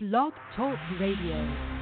Blog 0.00 0.32
Talk 0.54 0.78
Radio. 1.00 1.77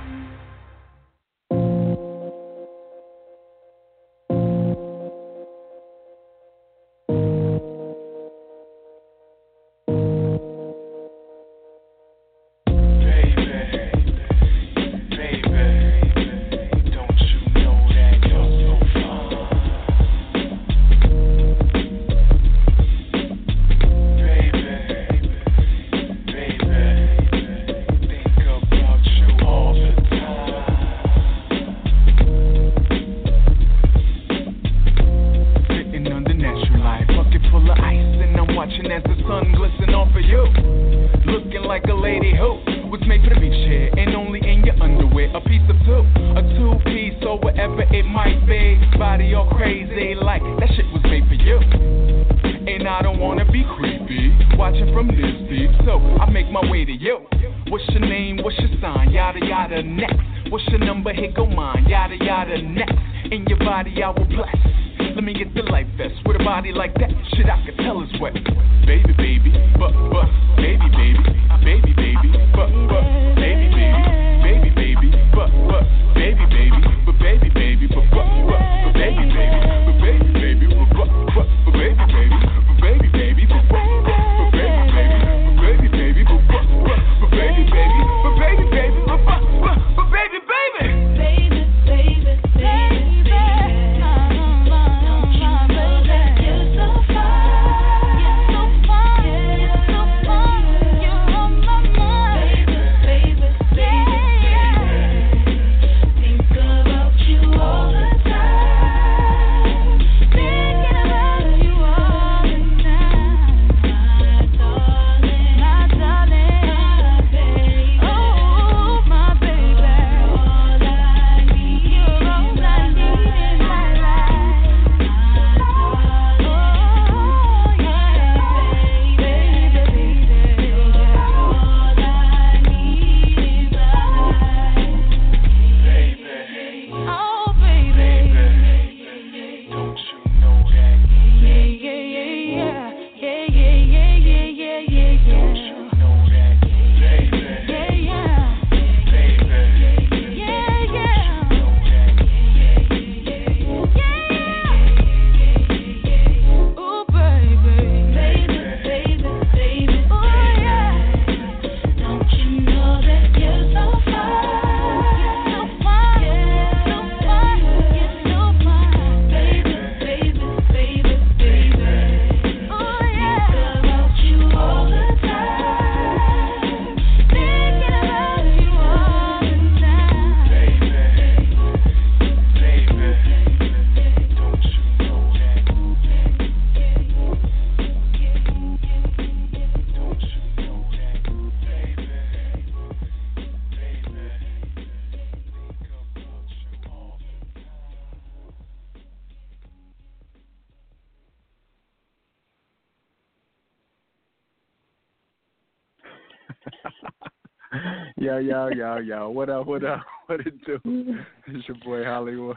Yo, 208.36 208.42
yo, 208.42 208.68
yo, 208.68 208.96
yo. 208.98 209.30
What 209.30 209.48
up, 209.48 209.66
what 209.66 209.82
up? 209.82 210.04
What 210.26 210.40
it 210.40 210.54
do? 210.66 210.78
It's 211.46 211.66
your 211.68 211.78
boy 211.82 212.04
Holliewood. 212.04 212.56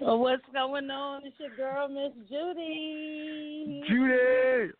Well, 0.00 0.18
what's 0.18 0.42
going 0.52 0.90
on? 0.90 1.22
It's 1.24 1.36
your 1.38 1.54
girl, 1.54 1.86
Miss 1.88 2.12
Judy. 2.28 3.82
Judy! 3.86 4.72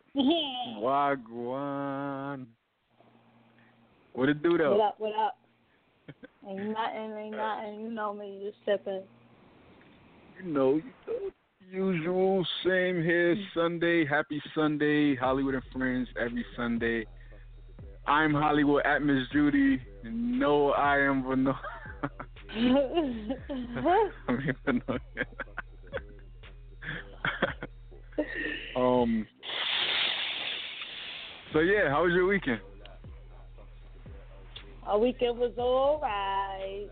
Wagwan. 0.81 2.47
What 4.11 4.27
it 4.27 4.43
do 4.43 4.57
though? 4.57 4.71
What 4.71 4.81
up? 4.81 4.95
What 4.97 5.13
up? 5.15 5.37
Ain't 6.49 6.57
nothing. 6.57 7.17
Ain't 7.17 7.37
nothing. 7.37 7.79
You 7.81 7.91
know 7.91 8.13
me. 8.13 8.39
You 8.43 8.51
stepping. 8.63 9.03
You 10.43 10.51
know, 10.51 10.81
usual, 11.71 12.45
same 12.65 13.01
here, 13.01 13.35
mm. 13.35 13.45
Sunday. 13.53 14.05
Happy 14.05 14.41
Sunday, 14.53 15.15
Holliewood 15.15 15.53
and 15.53 15.63
Friends, 15.71 16.09
every 16.19 16.45
Sunday. 16.57 17.05
I'm 18.07 18.33
Holliewood 18.33 18.85
at 18.85 19.01
Miss 19.01 19.27
Judy. 19.31 19.81
No, 20.03 20.71
I 20.71 20.99
am 20.99 21.23
Vanilla. 21.23 21.59
Um. 28.75 29.25
So 31.53 31.59
yeah, 31.59 31.89
how 31.89 32.03
was 32.03 32.13
your 32.13 32.27
weekend? 32.27 32.59
Our 34.85 34.99
weekend 34.99 35.39
was 35.39 35.53
all 35.57 35.99
right. 36.01 36.87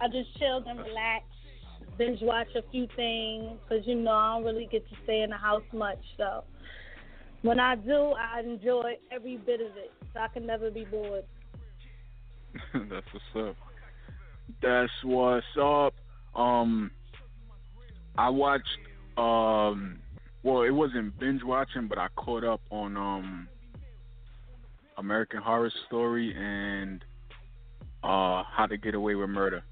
I 0.00 0.08
just 0.08 0.36
chilled 0.38 0.64
and 0.66 0.80
relaxed, 0.80 1.28
binge 1.96 2.18
watch 2.22 2.48
a 2.56 2.62
few 2.70 2.88
things 2.96 3.58
because 3.68 3.86
you 3.86 3.94
know 3.94 4.10
I 4.10 4.34
don't 4.34 4.44
really 4.44 4.68
get 4.70 4.88
to 4.88 4.96
stay 5.04 5.22
in 5.22 5.30
the 5.30 5.36
house 5.36 5.62
much. 5.72 6.00
So 6.16 6.42
when 7.42 7.60
I 7.60 7.76
do, 7.76 8.12
I 8.12 8.40
enjoy 8.40 8.94
every 9.12 9.36
bit 9.36 9.60
of 9.60 9.76
it. 9.76 9.92
So 10.12 10.20
I 10.20 10.28
can 10.28 10.46
never 10.46 10.70
be 10.70 10.84
bored. 10.84 11.24
That's 12.74 13.06
what's 13.12 13.48
up. 13.48 13.56
That's 14.62 14.92
what's 15.04 15.46
up. 15.60 15.94
Um, 16.34 16.90
I 18.16 18.30
watched. 18.30 18.64
Um, 19.16 19.98
well, 20.42 20.62
it 20.62 20.70
wasn't 20.70 21.18
binge 21.18 21.42
watching, 21.44 21.88
but 21.88 21.98
I 21.98 22.08
caught 22.16 22.44
up 22.44 22.60
on 22.70 22.96
um 22.96 23.48
American 24.96 25.40
Horror 25.42 25.72
Story 25.86 26.34
and 26.36 27.04
uh 28.02 28.42
How 28.44 28.66
to 28.68 28.76
Get 28.76 28.94
Away 28.94 29.14
with 29.14 29.30
Murder. 29.30 29.62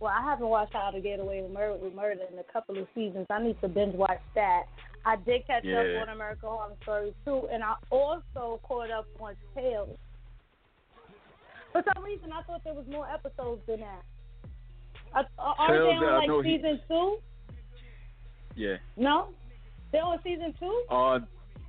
Well, 0.00 0.12
I 0.16 0.22
haven't 0.22 0.48
watched 0.48 0.72
How 0.72 0.90
to 0.90 1.00
Get 1.00 1.20
Away 1.20 1.42
with 1.42 1.52
Murder, 1.52 1.76
with 1.76 1.94
Murder 1.94 2.20
in 2.32 2.38
a 2.38 2.52
couple 2.52 2.78
of 2.78 2.86
seasons. 2.94 3.26
I 3.30 3.42
need 3.42 3.60
to 3.60 3.68
binge 3.68 3.94
watch 3.94 4.20
that. 4.34 4.64
I 5.04 5.16
did 5.16 5.46
catch 5.46 5.64
Yeah. 5.64 5.80
up 5.80 6.08
on 6.08 6.14
American 6.14 6.48
Horror 6.48 6.76
Story 6.82 7.14
too, 7.24 7.48
and 7.52 7.62
I 7.62 7.74
also 7.90 8.60
caught 8.62 8.90
up 8.90 9.06
on 9.20 9.34
Tales. 9.54 9.98
For 11.72 11.82
some 11.94 12.04
reason, 12.04 12.32
I 12.32 12.42
thought 12.42 12.62
there 12.64 12.74
was 12.74 12.86
more 12.86 13.08
episodes 13.08 13.62
than 13.66 13.80
that. 13.80 14.02
Are 15.14 15.68
Tales 15.68 16.00
they 16.00 16.06
on 16.06 16.28
like 16.28 16.44
he- 16.46 16.56
season 16.56 16.80
two? 16.88 17.18
Yeah. 18.54 18.76
No, 18.96 19.28
they're 19.90 20.04
on 20.04 20.20
season 20.22 20.54
two. 20.60 20.84
Uh, 20.90 21.20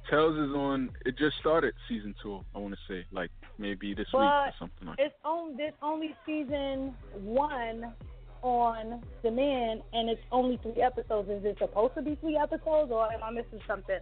Tales 0.10 0.38
is 0.38 0.54
on. 0.56 0.92
It 1.06 1.18
just 1.18 1.38
started 1.40 1.74
season 1.88 2.14
two. 2.22 2.44
I 2.54 2.60
want 2.60 2.74
to 2.74 2.80
say 2.94 3.06
like 3.12 3.32
maybe 3.58 3.94
this 3.94 4.08
week 4.14 4.22
or 4.22 4.52
something 4.60 4.88
like. 4.90 5.00
It's 5.00 5.16
on. 5.24 5.56
There's 5.56 5.74
only 5.82 6.14
season 6.26 6.94
one 7.22 7.94
on 8.44 9.02
demand, 9.24 9.82
and 9.94 10.10
it's 10.10 10.22
only 10.32 10.60
three 10.62 10.82
episodes. 10.82 11.30
Is 11.30 11.44
it 11.46 11.58
supposed 11.60 11.96
to 11.96 12.02
be 12.02 12.16
three 12.16 12.38
episodes, 12.38 12.92
or 12.92 13.12
am 13.12 13.24
I 13.24 13.32
missing 13.32 13.60
something? 13.68 13.98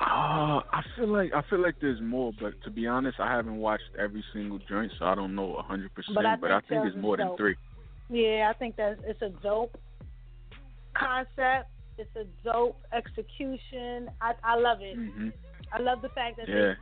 Uh, 0.00 0.58
I 0.72 0.82
feel 0.96 1.08
like 1.08 1.32
I 1.32 1.42
feel 1.48 1.62
like 1.62 1.76
there's 1.80 2.00
more, 2.02 2.32
but 2.40 2.52
to 2.64 2.70
be 2.70 2.86
honest, 2.86 3.20
I 3.20 3.30
haven't 3.30 3.56
watched 3.56 3.84
every 3.98 4.24
single 4.32 4.58
joint, 4.68 4.90
so 4.98 5.04
I 5.04 5.14
don't 5.14 5.36
know 5.36 5.54
a 5.54 5.62
hundred 5.62 5.94
percent. 5.94 6.16
But 6.16 6.26
I 6.26 6.36
But 6.36 6.50
I 6.50 6.60
think 6.68 6.84
it's 6.84 6.96
more 6.96 7.16
than 7.16 7.36
three. 7.36 7.54
Yeah, 8.10 8.50
I 8.52 8.58
think 8.58 8.76
that 8.76 8.98
it's 9.06 9.22
a 9.22 9.30
dope 9.42 9.78
concept. 10.98 11.70
It's 11.96 12.10
a 12.16 12.24
dope 12.44 12.80
execution. 12.92 14.10
I 14.20 14.32
I 14.42 14.56
love 14.56 14.78
it. 14.80 14.96
hmm 14.96 15.28
I 15.72 15.78
love 15.80 16.02
the 16.02 16.08
fact 16.10 16.38
that 16.38 16.48
Yeah. 16.48 16.74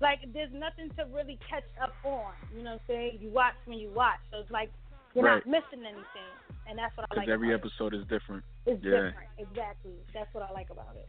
like 0.00 0.20
there's 0.32 0.52
nothing 0.52 0.90
to 0.96 1.04
really 1.12 1.38
catch 1.50 1.64
up 1.82 1.94
on. 2.04 2.32
You 2.56 2.62
know 2.62 2.70
what 2.70 2.82
I'm 2.82 2.86
saying? 2.86 3.18
You 3.20 3.30
watch 3.30 3.54
when 3.64 3.78
you 3.78 3.90
watch, 3.90 4.20
so 4.30 4.38
it's 4.38 4.50
like 4.50 4.70
you're 5.14 5.24
Right. 5.24 5.44
not 5.46 5.46
missing 5.46 5.84
anything, 5.84 6.30
and 6.68 6.78
that's 6.78 6.96
what 6.96 7.06
I 7.10 7.16
like. 7.16 7.26
Because 7.26 7.32
every 7.32 7.54
about 7.54 7.66
episode 7.66 7.94
is 7.94 8.02
different. 8.08 8.44
It's 8.66 8.82
yeah. 8.84 8.90
different. 8.90 9.28
Exactly. 9.38 9.92
That's 10.14 10.32
what 10.34 10.48
I 10.48 10.52
like 10.52 10.70
about 10.70 10.96
it. 10.96 11.08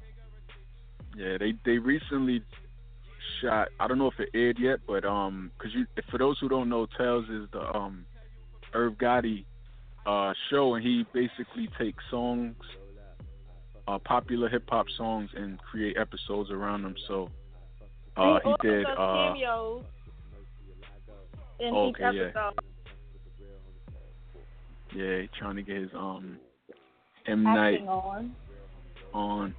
Yeah, 1.15 1.37
they 1.37 1.53
they 1.65 1.77
recently 1.77 2.43
shot. 3.41 3.69
I 3.79 3.87
don't 3.87 3.97
know 3.97 4.07
if 4.07 4.19
it 4.19 4.29
aired 4.33 4.57
yet, 4.59 4.79
but 4.87 5.05
um, 5.05 5.51
because 5.57 5.73
you 5.73 5.85
for 6.09 6.17
those 6.17 6.39
who 6.39 6.49
don't 6.49 6.69
know, 6.69 6.87
Tales 6.97 7.25
is 7.29 7.47
the 7.51 7.61
um, 7.75 8.05
Irv 8.73 8.93
Gotti 8.93 9.45
uh 10.05 10.33
show, 10.49 10.73
and 10.75 10.83
he 10.83 11.05
basically 11.13 11.69
takes 11.77 12.03
songs, 12.09 12.55
uh, 13.87 13.99
popular 13.99 14.49
hip 14.49 14.63
hop 14.69 14.87
songs, 14.97 15.29
and 15.35 15.59
create 15.59 15.97
episodes 15.97 16.49
around 16.49 16.83
them. 16.83 16.95
So 17.07 17.29
uh, 18.17 18.39
he 18.43 18.49
also 18.49 18.57
did. 18.61 18.85
Uh, 18.85 19.33
cameos 19.33 19.83
in 21.59 21.73
Okay, 21.73 21.89
each 21.89 22.01
episode. 22.01 22.33
yeah, 22.33 22.51
he 24.93 25.29
trying 25.39 25.55
to 25.55 25.61
get 25.63 25.77
his 25.77 25.89
um 25.95 26.37
M 27.27 27.43
Night 27.43 27.81
on. 27.87 28.35
on. 29.13 29.55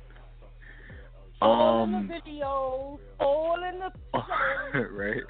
All 1.40 1.84
in 1.84 1.94
Um, 1.94 2.08
the 2.08 2.14
videos, 2.30 2.98
all 3.20 3.56
in 3.68 3.78
the 3.80 3.90
right, 4.90 5.22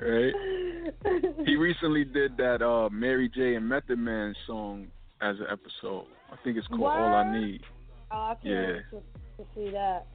right. 0.00 0.32
He 1.46 1.56
recently 1.56 2.04
did 2.04 2.36
that 2.38 2.62
uh 2.62 2.88
Mary 2.90 3.28
J 3.34 3.54
and 3.54 3.68
Method 3.68 3.98
Man 3.98 4.34
song 4.46 4.88
as 5.20 5.36
an 5.38 5.46
episode. 5.50 6.06
I 6.32 6.36
think 6.44 6.56
it's 6.56 6.66
called 6.68 6.82
All 6.82 7.14
I 7.14 7.38
Need. 7.38 7.60
Oh, 8.10 8.16
I 8.16 8.34
can't 8.42 8.44
Yeah. 8.44 8.66
wait 8.66 8.82
to, 8.90 9.42
to 9.42 9.48
see 9.54 9.70
that. 9.72 10.06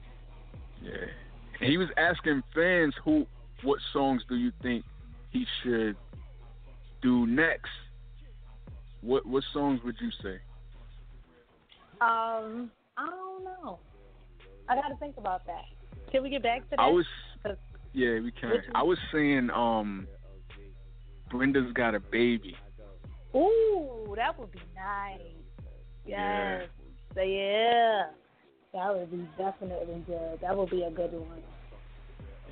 Yeah. 0.82 0.92
And 1.60 1.70
he 1.70 1.78
was 1.78 1.88
asking 1.96 2.42
fans 2.54 2.94
who 3.04 3.26
what 3.62 3.78
songs 3.92 4.22
do 4.28 4.36
you 4.36 4.52
think 4.62 4.84
he 5.30 5.44
should 5.62 5.96
do 7.06 7.26
next? 7.26 7.70
What 9.00 9.24
what 9.26 9.44
songs 9.52 9.80
would 9.84 9.96
you 10.00 10.10
say? 10.22 10.40
Um, 12.00 12.70
I 12.98 13.06
don't 13.06 13.44
know. 13.44 13.78
I 14.68 14.74
got 14.74 14.88
to 14.88 14.96
think 14.96 15.16
about 15.16 15.46
that. 15.46 15.64
Can 16.10 16.24
we 16.24 16.30
get 16.30 16.42
back 16.42 16.62
to 16.62 16.70
that? 16.70 16.80
I 16.80 16.88
was 16.88 17.06
'Cause- 17.42 17.56
yeah, 17.92 18.18
we 18.18 18.32
can. 18.32 18.62
I 18.74 18.82
was 18.82 18.98
saying 19.12 19.50
um 19.50 20.08
Brenda's 21.30 21.72
got 21.74 21.94
a 21.94 22.00
baby. 22.00 22.56
Ooh, 23.34 24.12
that 24.16 24.36
would 24.38 24.50
be 24.50 24.60
nice. 24.74 25.20
Yeah. 26.04 26.58
Yes. 26.60 26.68
So, 27.14 27.22
yeah. 27.22 28.06
That 28.72 28.94
would 28.94 29.10
be 29.10 29.28
definitely 29.38 30.02
good. 30.06 30.40
That 30.40 30.56
would 30.56 30.70
be 30.70 30.82
a 30.82 30.90
good 30.90 31.12
one. 31.12 31.42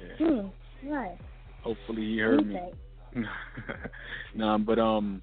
Yeah. 0.01 0.27
Hmm. 0.27 0.89
Nice. 0.91 1.19
Hopefully 1.63 2.03
he 2.03 2.19
heard 2.19 2.47
me. 2.47 2.55
think? 2.55 2.75
nah, 4.35 4.59
but 4.59 4.79
um, 4.79 5.23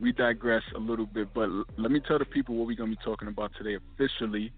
we 0.00 0.12
digress 0.12 0.62
a 0.76 0.78
little 0.78 1.06
bit. 1.06 1.28
But 1.34 1.44
l- 1.44 1.64
let 1.78 1.90
me 1.90 2.00
tell 2.06 2.18
the 2.18 2.24
people 2.24 2.54
what 2.56 2.66
we're 2.66 2.76
gonna 2.76 2.90
be 2.90 2.98
talking 3.04 3.28
about 3.28 3.52
today 3.56 3.76
officially. 3.94 4.52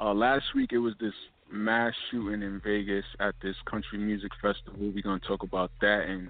Uh, 0.00 0.12
last 0.12 0.44
week 0.54 0.72
it 0.72 0.78
was 0.78 0.94
this 1.00 1.14
mass 1.52 1.92
shooting 2.10 2.42
in 2.42 2.60
Vegas 2.64 3.04
at 3.20 3.34
this 3.42 3.56
country 3.70 3.98
music 3.98 4.32
festival. 4.42 4.90
We're 4.94 5.02
gonna 5.02 5.20
talk 5.20 5.42
about 5.42 5.70
that 5.80 6.06
and 6.08 6.28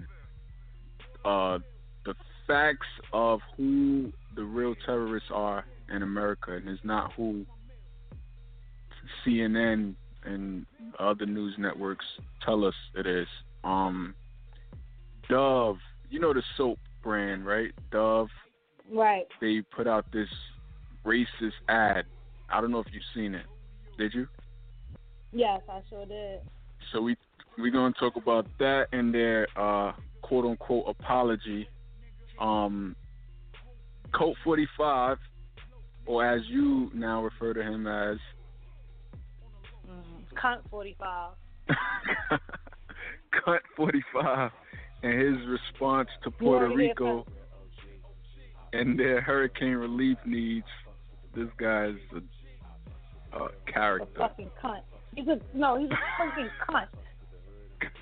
uh, 1.23 1.59
the 2.05 2.13
facts 2.47 2.87
of 3.11 3.39
who 3.57 4.11
the 4.35 4.43
real 4.43 4.75
terrorists 4.85 5.29
are 5.33 5.65
in 5.93 6.03
America, 6.03 6.51
and 6.51 6.67
it's 6.69 6.83
not 6.83 7.11
who 7.13 7.45
CNN 9.25 9.95
and 10.23 10.65
other 10.99 11.25
news 11.25 11.55
networks 11.57 12.05
tell 12.43 12.65
us 12.65 12.73
it 12.95 13.07
is. 13.07 13.27
Um, 13.63 14.13
Dove, 15.29 15.77
you 16.09 16.19
know 16.19 16.33
the 16.33 16.43
soap 16.57 16.79
brand, 17.03 17.45
right? 17.45 17.71
Dove. 17.91 18.29
Right. 18.91 19.25
They 19.41 19.61
put 19.75 19.87
out 19.87 20.05
this 20.11 20.29
racist 21.05 21.53
ad. 21.67 22.05
I 22.49 22.61
don't 22.61 22.71
know 22.71 22.79
if 22.79 22.87
you've 22.91 23.03
seen 23.13 23.33
it. 23.33 23.45
Did 23.97 24.13
you? 24.13 24.27
Yes, 25.31 25.61
I 25.69 25.81
sure 25.89 26.05
did. 26.05 26.41
So 26.91 27.01
we 27.01 27.17
we're 27.57 27.71
gonna 27.71 27.93
talk 27.99 28.15
about 28.15 28.45
that 28.59 28.87
and 28.91 29.13
their 29.13 29.47
uh, 29.57 29.93
quote 30.21 30.45
unquote 30.45 30.85
apology. 30.87 31.67
Um, 32.39 32.95
Colt 34.13 34.37
45, 34.43 35.17
or 36.05 36.25
as 36.25 36.41
you 36.47 36.91
now 36.93 37.23
refer 37.23 37.53
to 37.53 37.61
him 37.61 37.87
as 37.87 38.17
Mm. 39.89 40.23
Cunt 40.35 40.59
45. 40.69 41.33
Cut 43.45 43.61
45 43.75 44.51
and 45.05 45.21
his 45.21 45.47
response 45.47 46.09
to 46.23 46.31
Puerto 46.31 46.67
Rico 46.75 47.25
and 48.73 48.97
their 48.99 49.21
hurricane 49.21 49.75
relief 49.75 50.17
needs. 50.25 50.65
This 51.35 51.47
guy's 51.57 51.93
a, 52.13 53.37
a 53.37 53.43
A 53.45 53.49
character. 53.71 54.17
fucking 54.17 54.49
cunt. 54.61 54.81
He's 55.15 55.27
a 55.27 55.39
no. 55.53 55.77
He's 55.79 55.91
a 55.91 55.97
fucking 56.17 56.49
cunt. 56.67 56.87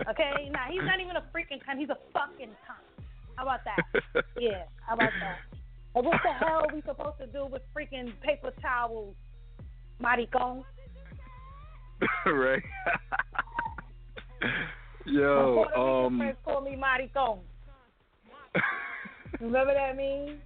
Okay, 0.10 0.50
nah, 0.50 0.70
he's 0.72 0.82
not 0.84 1.02
even 1.02 1.18
a 1.18 1.22
freaking 1.36 1.60
cunt. 1.68 1.78
He's 1.80 1.90
a 1.90 1.98
fucking 2.14 2.50
cunt. 2.50 3.04
How 3.36 3.44
about 3.44 3.60
that? 3.66 4.24
Yeah, 4.40 4.64
how 4.88 4.96
about 4.96 5.12
that? 5.20 5.38
And 5.96 6.06
what 6.06 6.20
the 6.24 6.32
hell 6.34 6.66
are 6.68 6.74
we 6.74 6.82
supposed 6.82 7.18
to 7.20 7.28
do 7.28 7.46
with 7.46 7.62
freaking 7.76 8.14
paper 8.22 8.52
towels, 8.62 9.16
maricon? 10.02 10.64
right. 12.26 12.64
Yo, 15.06 15.66
um, 15.76 16.18
friends 16.18 16.38
call 16.46 16.62
me 16.62 16.78
maricon. 16.78 17.40
Remember 19.40 19.74
that 19.74 19.98
meme? 19.98 20.40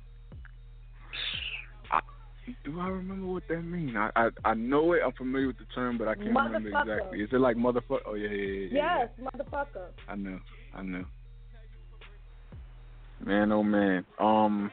do 2.63 2.79
I 2.79 2.87
remember 2.87 3.25
what 3.27 3.43
that 3.49 3.61
means? 3.61 3.93
I, 3.95 4.09
I 4.15 4.29
I 4.45 4.53
know 4.53 4.93
it. 4.93 5.01
I'm 5.05 5.11
familiar 5.13 5.47
with 5.47 5.57
the 5.57 5.65
term, 5.75 5.97
but 5.97 6.07
I 6.07 6.15
can't 6.15 6.27
remember 6.27 6.69
exactly. 6.69 7.21
Is 7.21 7.29
it 7.31 7.39
like 7.39 7.57
motherfucker? 7.57 7.99
Oh 8.05 8.13
yeah, 8.13 8.29
yeah, 8.29 8.35
yeah. 8.35 8.67
yeah, 8.71 8.97
Yes, 8.99 9.09
motherfucker. 9.33 9.87
I 10.07 10.15
know, 10.15 10.39
I 10.73 10.81
know. 10.81 11.05
Man, 13.25 13.51
oh 13.51 13.63
man. 13.63 14.05
Um, 14.19 14.71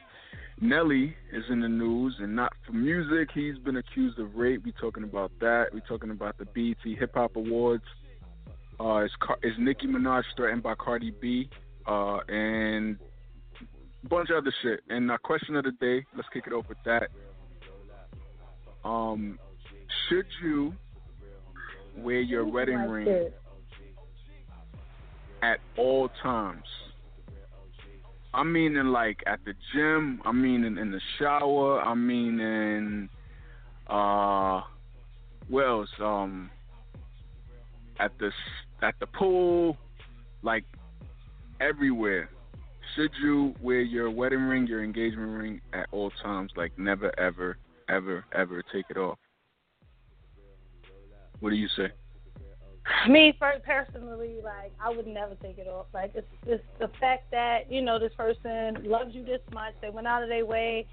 Nelly 0.60 1.14
is 1.32 1.44
in 1.50 1.60
the 1.60 1.68
news, 1.68 2.16
and 2.20 2.36
not 2.36 2.52
for 2.66 2.72
music. 2.72 3.30
He's 3.34 3.58
been 3.58 3.76
accused 3.76 4.18
of 4.18 4.34
rape. 4.34 4.64
We 4.64 4.72
talking 4.72 5.04
about 5.04 5.32
that. 5.40 5.66
We 5.72 5.80
talking 5.88 6.10
about 6.10 6.38
the 6.38 6.44
BET 6.44 6.98
Hip 6.98 7.14
Hop 7.14 7.36
Awards. 7.36 7.84
Uh, 8.80 9.04
is 9.04 9.10
Car- 9.20 9.38
is 9.42 9.52
Nicki 9.58 9.86
Minaj 9.86 10.24
threatened 10.36 10.62
by 10.62 10.74
Cardi 10.74 11.12
B? 11.20 11.48
Uh, 11.86 12.18
and 12.28 12.98
a 14.04 14.08
bunch 14.08 14.30
of 14.30 14.38
other 14.38 14.52
shit. 14.62 14.80
And 14.88 15.10
our 15.10 15.18
question 15.18 15.56
of 15.56 15.64
the 15.64 15.72
day. 15.72 16.04
Let's 16.16 16.28
kick 16.32 16.44
it 16.46 16.52
off 16.52 16.68
with 16.68 16.78
that. 16.84 17.08
Um, 18.84 19.38
should 20.08 20.26
you 20.42 20.74
wear 21.96 22.20
your 22.20 22.46
wedding 22.46 22.78
Like 22.78 22.90
ring 22.90 23.30
at 25.42 25.58
all 25.76 26.10
times? 26.22 26.64
I 28.32 28.42
mean, 28.42 28.76
in 28.76 28.90
like 28.90 29.22
at 29.26 29.38
the 29.44 29.54
gym. 29.72 30.20
I 30.24 30.32
mean, 30.32 30.64
in, 30.64 30.78
in 30.78 30.90
the 30.90 31.00
shower. 31.18 31.80
I 31.80 31.94
mean, 31.94 32.40
in 32.40 33.08
uh, 33.88 34.62
where 35.48 35.68
else? 35.68 35.88
Um, 36.00 36.50
at 38.00 38.10
the 38.18 38.30
at 38.84 38.94
the 39.00 39.06
pool, 39.06 39.76
like 40.42 40.64
everywhere. 41.60 42.28
Should 42.94 43.10
you 43.22 43.54
wear 43.62 43.80
your 43.80 44.10
wedding 44.10 44.42
ring, 44.42 44.66
your 44.66 44.84
engagement 44.84 45.30
ring 45.30 45.60
at 45.72 45.88
all 45.90 46.12
times? 46.22 46.52
Like 46.54 46.78
never, 46.78 47.18
ever, 47.18 47.56
ever, 47.88 48.24
ever 48.32 48.62
take 48.72 48.84
it 48.90 48.98
off. 48.98 49.18
What 51.40 51.50
do 51.50 51.56
you 51.56 51.68
say? 51.76 51.88
Me 53.08 53.34
personally, 53.64 54.36
like 54.44 54.72
I 54.78 54.90
would 54.90 55.06
never 55.06 55.34
take 55.36 55.56
it 55.56 55.66
off. 55.66 55.86
Like 55.94 56.12
it's 56.14 56.26
it's 56.46 56.62
the 56.78 56.90
fact 57.00 57.30
that 57.30 57.72
you 57.72 57.80
know 57.80 57.98
this 57.98 58.12
person 58.14 58.84
loves 58.84 59.14
you 59.14 59.24
this 59.24 59.40
much. 59.54 59.72
They 59.80 59.88
went 59.88 60.06
out 60.06 60.22
of 60.22 60.28
their 60.28 60.44
way 60.44 60.86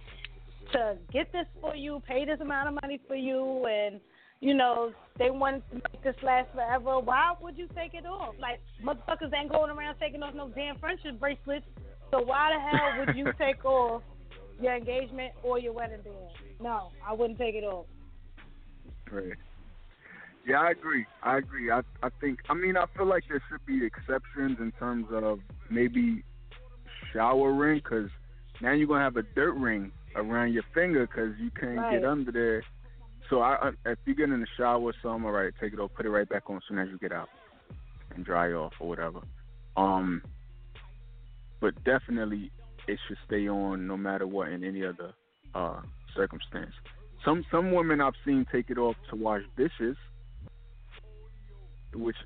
to 0.72 0.96
get 1.12 1.30
this 1.34 1.46
for 1.60 1.76
you, 1.76 2.02
pay 2.08 2.24
this 2.24 2.40
amount 2.40 2.70
of 2.70 2.82
money 2.82 3.02
for 3.06 3.16
you, 3.16 3.66
and 3.66 4.00
you 4.42 4.56
know 4.56 4.92
they 5.18 5.30
want 5.30 5.64
to 5.70 5.76
make 5.76 6.04
this 6.04 6.16
last 6.24 6.50
forever. 6.54 7.00
Why 7.00 7.34
would 7.42 7.58
you 7.58 7.68
take 7.76 7.94
it 7.94 8.06
off? 8.06 8.36
Like 8.40 8.60
motherfuckers 8.84 9.32
ain't 9.34 9.52
going 9.52 9.72
around 9.72 9.96
taking 10.00 10.22
off 10.24 10.34
no 10.34 10.50
damn 10.50 10.78
friendship 10.80 11.20
bracelets. 11.20 11.66
So 12.10 12.22
why 12.22 12.52
the 12.54 12.78
hell 12.78 13.06
would 13.06 13.16
you 13.16 13.32
take 13.38 13.64
off 13.64 14.02
your 14.60 14.76
engagement 14.76 15.34
or 15.44 15.60
your 15.60 15.74
wedding 15.74 16.02
band? 16.04 16.16
No, 16.60 16.90
I 17.08 17.14
wouldn't 17.14 17.40
take 17.40 17.56
it 17.56 17.64
off. 17.64 17.86
Right. 19.12 19.34
Yeah, 20.46 20.60
I 20.60 20.72
agree. 20.72 21.06
I 21.22 21.38
agree. 21.38 21.70
I 21.70 21.82
I 22.02 22.10
think. 22.20 22.40
I 22.50 22.56
mean, 22.56 22.76
I 22.76 22.86
feel 22.98 23.06
like 23.06 23.24
there 23.30 23.42
should 23.50 23.66
be 23.66 23.86
exceptions 23.86 24.58
in 24.60 24.72
terms 24.80 25.06
of 25.12 25.40
maybe 25.70 26.24
shower 27.14 27.54
ring, 27.54 27.80
because 27.84 28.10
now 28.60 28.72
you're 28.72 28.88
gonna 28.88 29.04
have 29.04 29.18
a 29.18 29.24
dirt 29.36 29.54
ring 29.54 29.92
around 30.16 30.54
your 30.54 30.64
finger 30.74 31.06
because 31.06 31.34
you 31.40 31.52
can't 31.52 31.78
right. 31.78 32.00
get 32.00 32.06
under 32.06 32.32
there. 32.32 32.64
So 33.32 33.42
I, 33.42 33.72
if 33.86 33.98
you 34.06 34.14
get 34.14 34.30
in 34.30 34.42
the 34.42 34.48
shower 34.58 34.82
or 34.82 34.94
something, 35.02 35.26
all 35.26 35.32
right, 35.32 35.54
take 35.60 35.72
it 35.72 35.80
off, 35.80 35.92
put 35.96 36.06
it 36.06 36.10
right 36.10 36.28
back 36.28 36.44
on 36.48 36.58
as 36.58 36.64
soon 36.68 36.80
as 36.80 36.90
you 36.90 37.00
get 37.00 37.14
out, 37.14 37.30
and 38.14 38.26
dry 38.26 38.52
off 38.52 38.74
or 38.82 38.90
whatever. 38.90 39.22
Um, 39.78 40.22
but 41.62 41.74
definitely 41.86 42.52
it 42.90 43.00
should 43.08 43.18
stay 43.26 43.48
on 43.48 43.88
no 43.88 43.96
matter 43.96 44.28
what 44.28 44.50
in 44.50 44.66
any 44.66 44.86
other 44.86 45.14
uh 45.56 45.80
circumstance. 46.14 46.74
Some 47.24 47.46
some 47.50 47.72
women 47.72 48.02
I've 48.02 48.14
seen 48.26 48.46
take 48.52 48.70
it 48.70 48.78
off 48.78 48.98
to 49.10 49.16
wash 49.16 49.44
dishes 49.56 49.96
which 51.96 52.18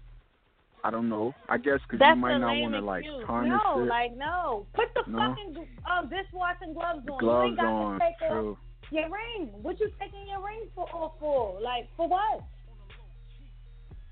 I 0.83 0.89
don't 0.89 1.09
know. 1.09 1.33
I 1.49 1.57
guess 1.57 1.79
because 1.87 2.03
you 2.03 2.15
might 2.15 2.37
not 2.37 2.57
want 2.57 2.73
to 2.73 2.81
like 2.81 3.05
tarnish 3.27 3.51
no, 3.51 3.81
it. 3.81 3.85
No, 3.85 3.89
like 3.89 4.17
no. 4.17 4.65
Put 4.73 4.87
the 4.95 5.11
no? 5.11 5.17
fucking 5.17 5.67
um, 5.85 6.09
dishwashing 6.09 6.73
gloves 6.73 7.07
on. 7.11 7.19
Gloves 7.19 7.45
you 7.45 7.49
ain't 7.49 7.57
got 7.57 7.65
on. 7.65 7.99
to 7.99 8.05
take 8.05 8.17
True. 8.27 8.51
off 8.51 8.57
your 8.91 9.09
ring. 9.09 9.49
What 9.61 9.79
you 9.79 9.89
taking 9.99 10.27
your 10.27 10.45
ring 10.45 10.67
for? 10.73 10.87
Off 10.93 11.13
for? 11.19 11.59
Like 11.61 11.87
for 11.97 12.07
what? 12.07 12.43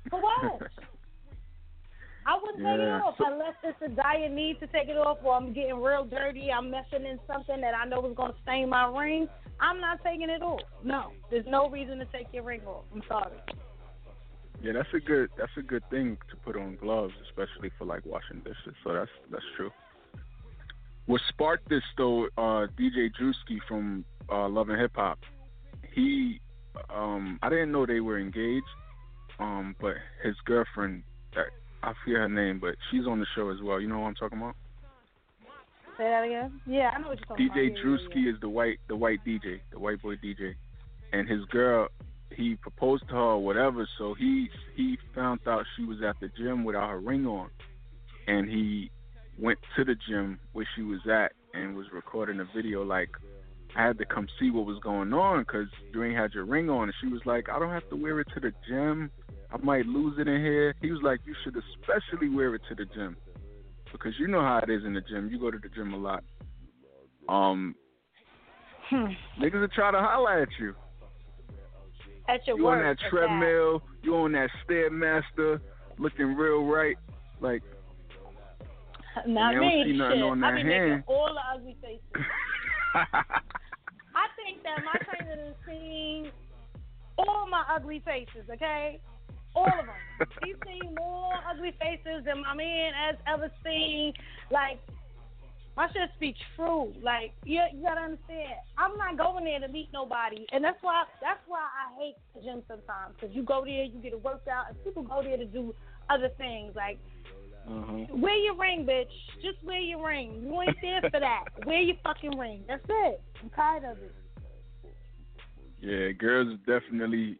For 0.09 0.21
what? 0.21 0.61
I 2.25 2.37
wouldn't 2.41 2.63
yeah. 2.63 2.71
take 2.71 2.81
it 2.81 2.89
off 2.89 3.15
unless 3.19 3.55
it's 3.63 3.81
a 3.81 3.89
dire 3.89 4.29
need 4.29 4.59
to 4.61 4.67
take 4.67 4.87
it 4.87 4.97
off, 4.97 5.17
or 5.23 5.35
I'm 5.35 5.53
getting 5.53 5.81
real 5.81 6.05
dirty. 6.05 6.51
I'm 6.51 6.71
messing 6.71 7.05
in 7.05 7.19
something 7.27 7.59
that 7.61 7.73
I 7.73 7.85
know 7.85 8.05
is 8.07 8.15
gonna 8.15 8.33
stain 8.43 8.69
my 8.69 8.85
ring. 8.87 9.27
I'm 9.59 9.79
not 9.79 9.99
taking 10.03 10.29
it 10.29 10.41
off. 10.41 10.61
No, 10.83 11.11
there's 11.29 11.45
no 11.47 11.69
reason 11.69 11.99
to 11.99 12.05
take 12.05 12.27
your 12.31 12.43
ring 12.43 12.61
off. 12.65 12.85
I'm 12.93 13.03
sorry. 13.07 13.37
Yeah, 14.61 14.71
that's 14.73 14.89
a 14.93 14.99
good 14.99 15.29
that's 15.37 15.51
a 15.57 15.61
good 15.61 15.83
thing 15.89 16.17
to 16.29 16.37
put 16.37 16.55
on 16.55 16.77
gloves, 16.77 17.13
especially 17.29 17.71
for 17.77 17.85
like 17.85 18.05
washing 18.05 18.39
dishes. 18.39 18.75
So 18.83 18.93
that's 18.93 19.11
that's 19.29 19.43
true. 19.57 19.71
What 21.05 21.21
sparked 21.27 21.67
this 21.67 21.83
though, 21.97 22.27
uh, 22.37 22.67
DJ 22.79 23.11
Drewski 23.19 23.59
from 23.67 24.05
uh, 24.31 24.47
Love 24.49 24.69
and 24.69 24.79
Hip 24.79 24.91
Hop, 24.95 25.19
he, 25.93 26.39
um, 26.93 27.39
I 27.41 27.49
didn't 27.49 27.71
know 27.71 27.85
they 27.85 27.99
were 27.99 28.19
engaged, 28.19 28.65
um, 29.39 29.75
but 29.79 29.95
his 30.23 30.35
girlfriend, 30.45 31.03
I 31.83 31.93
forget 32.03 32.21
her 32.21 32.29
name, 32.29 32.59
but 32.59 32.75
she's 32.89 33.05
on 33.05 33.19
the 33.19 33.25
show 33.35 33.49
as 33.49 33.57
well. 33.61 33.81
You 33.81 33.89
know 33.89 33.99
what 33.99 34.07
I'm 34.07 34.15
talking 34.15 34.37
about? 34.37 34.55
Say 35.97 36.05
that 36.05 36.23
again. 36.23 36.61
Yeah, 36.65 36.91
I 36.95 36.99
know 36.99 37.09
what 37.09 37.19
you're 37.19 37.25
talking 37.27 37.49
DJ 37.49 37.67
about. 37.67 37.77
DJ 37.77 37.85
Drewski 37.85 38.15
yeah, 38.15 38.21
yeah. 38.21 38.33
is 38.33 38.39
the 38.41 38.49
white 38.49 38.79
the 38.87 38.95
white 38.95 39.19
DJ, 39.25 39.59
the 39.71 39.79
white 39.79 40.01
boy 40.01 40.15
DJ, 40.15 40.55
and 41.11 41.29
his 41.29 41.45
girl 41.45 41.89
he 42.35 42.55
proposed 42.55 43.07
to 43.09 43.13
her 43.13 43.19
or 43.19 43.43
whatever, 43.43 43.87
so 43.97 44.13
he 44.13 44.49
he 44.75 44.97
found 45.13 45.41
out 45.47 45.65
she 45.77 45.83
was 45.83 45.97
at 46.01 46.19
the 46.19 46.29
gym 46.37 46.63
without 46.63 46.89
her 46.89 46.99
ring 46.99 47.25
on, 47.27 47.49
and 48.27 48.49
he 48.49 48.89
went 49.37 49.59
to 49.75 49.83
the 49.83 49.95
gym 50.07 50.39
where 50.53 50.67
she 50.75 50.81
was 50.81 50.99
at 51.11 51.33
and 51.53 51.75
was 51.75 51.85
recording 51.93 52.39
a 52.39 52.45
video. 52.55 52.83
Like 52.83 53.09
I 53.75 53.87
had 53.87 53.97
to 53.97 54.05
come 54.05 54.27
see 54.39 54.51
what 54.51 54.65
was 54.65 54.77
going 54.79 55.13
on 55.13 55.39
because 55.39 55.67
you 55.93 56.03
ain't 56.03 56.15
had 56.15 56.33
your 56.33 56.45
ring 56.45 56.69
on, 56.69 56.83
and 56.83 56.93
she 57.01 57.07
was 57.07 57.21
like, 57.25 57.49
I 57.49 57.57
don't 57.57 57.71
have 57.71 57.89
to 57.89 57.95
wear 57.95 58.19
it 58.19 58.27
to 58.35 58.39
the 58.39 58.53
gym. 58.67 59.09
I 59.51 59.57
might 59.57 59.85
lose 59.85 60.17
it 60.19 60.27
in 60.27 60.41
here. 60.41 60.75
He 60.81 60.91
was 60.91 61.01
like, 61.03 61.21
you 61.25 61.35
should 61.43 61.55
especially 61.55 62.29
wear 62.29 62.53
it 62.55 62.61
to 62.69 62.75
the 62.75 62.85
gym 62.85 63.17
because 63.91 64.13
you 64.19 64.27
know 64.27 64.41
how 64.41 64.59
it 64.59 64.69
is 64.69 64.83
in 64.85 64.93
the 64.93 65.01
gym. 65.01 65.29
You 65.31 65.39
go 65.39 65.51
to 65.51 65.57
the 65.57 65.69
gym 65.69 65.93
a 65.93 65.97
lot. 65.97 66.23
Um, 67.29 67.75
hmm. 68.89 69.05
niggas 69.39 69.61
will 69.61 69.67
try 69.69 69.91
to 69.91 69.99
holler 69.99 70.41
at 70.41 70.49
you. 70.59 70.75
At 72.27 72.45
your 72.47 72.57
you 72.57 72.63
work, 72.65 72.77
on 72.77 72.83
that 72.83 72.97
treadmill, 73.09 73.81
you 74.01 74.15
on 74.15 74.31
that 74.33 74.49
stairmaster, 74.67 75.59
looking 75.97 76.35
real 76.35 76.65
right, 76.65 76.95
like. 77.39 77.63
Not 79.27 79.55
me. 79.55 79.83
Shit. 79.85 80.01
I 80.01 80.55
be 80.55 80.63
making 80.63 81.03
all 81.05 81.29
the 81.33 81.59
ugly 81.59 81.77
faces. 81.81 82.01
I 84.15 84.25
think 84.37 84.61
that 84.63 84.83
my 84.85 84.97
trainer 85.05 85.45
has 85.45 85.55
seen 85.65 86.31
all 87.17 87.47
my 87.49 87.63
ugly 87.73 88.01
faces. 88.05 88.49
Okay, 88.51 88.99
all 89.55 89.65
of 89.65 89.85
them. 89.85 90.27
He's 90.43 90.55
seen 90.65 90.95
more 90.95 91.33
ugly 91.49 91.73
faces 91.79 92.25
than 92.25 92.41
my 92.41 92.53
man 92.53 92.91
has 92.93 93.15
ever 93.27 93.49
seen. 93.63 94.13
Like 94.51 94.79
my 95.75 95.87
shit 95.87 96.09
be 96.19 96.35
true. 96.55 96.93
Like 97.01 97.33
you, 97.45 97.61
you 97.73 97.81
gotta 97.81 98.01
understand. 98.01 98.61
I'm 98.77 98.97
not 98.97 99.17
going 99.17 99.45
there 99.45 99.59
to 99.59 99.67
meet 99.67 99.89
nobody, 99.91 100.45
and 100.51 100.63
that's 100.63 100.77
why 100.81 101.03
that's 101.21 101.41
why 101.47 101.61
I 101.61 101.99
hate 101.99 102.15
the 102.35 102.41
gym 102.41 102.61
sometimes. 102.67 103.15
Cause 103.19 103.29
you 103.33 103.43
go 103.43 103.63
there, 103.65 103.83
you 103.83 103.99
get 104.01 104.13
a 104.13 104.17
workout, 104.17 104.69
and 104.69 104.83
people 104.83 105.03
go 105.03 105.23
there 105.23 105.37
to 105.37 105.45
do 105.45 105.73
other 106.09 106.29
things. 106.37 106.73
Like 106.75 106.99
mm-hmm. 107.69 108.21
wear 108.21 108.35
your 108.35 108.55
ring, 108.57 108.85
bitch. 108.89 109.05
Just 109.41 109.63
wear 109.63 109.79
your 109.79 110.05
ring. 110.05 110.41
You 110.43 110.61
ain't 110.61 110.77
there 110.81 111.01
for 111.09 111.19
that. 111.19 111.45
wear 111.65 111.81
your 111.81 111.95
fucking 112.03 112.37
ring. 112.37 112.63
That's 112.67 112.83
it. 112.87 113.21
I'm 113.41 113.49
tired 113.51 113.83
of 113.83 113.97
it. 113.97 114.15
Yeah, 115.81 116.11
girls 116.11 116.57
definitely. 116.65 117.37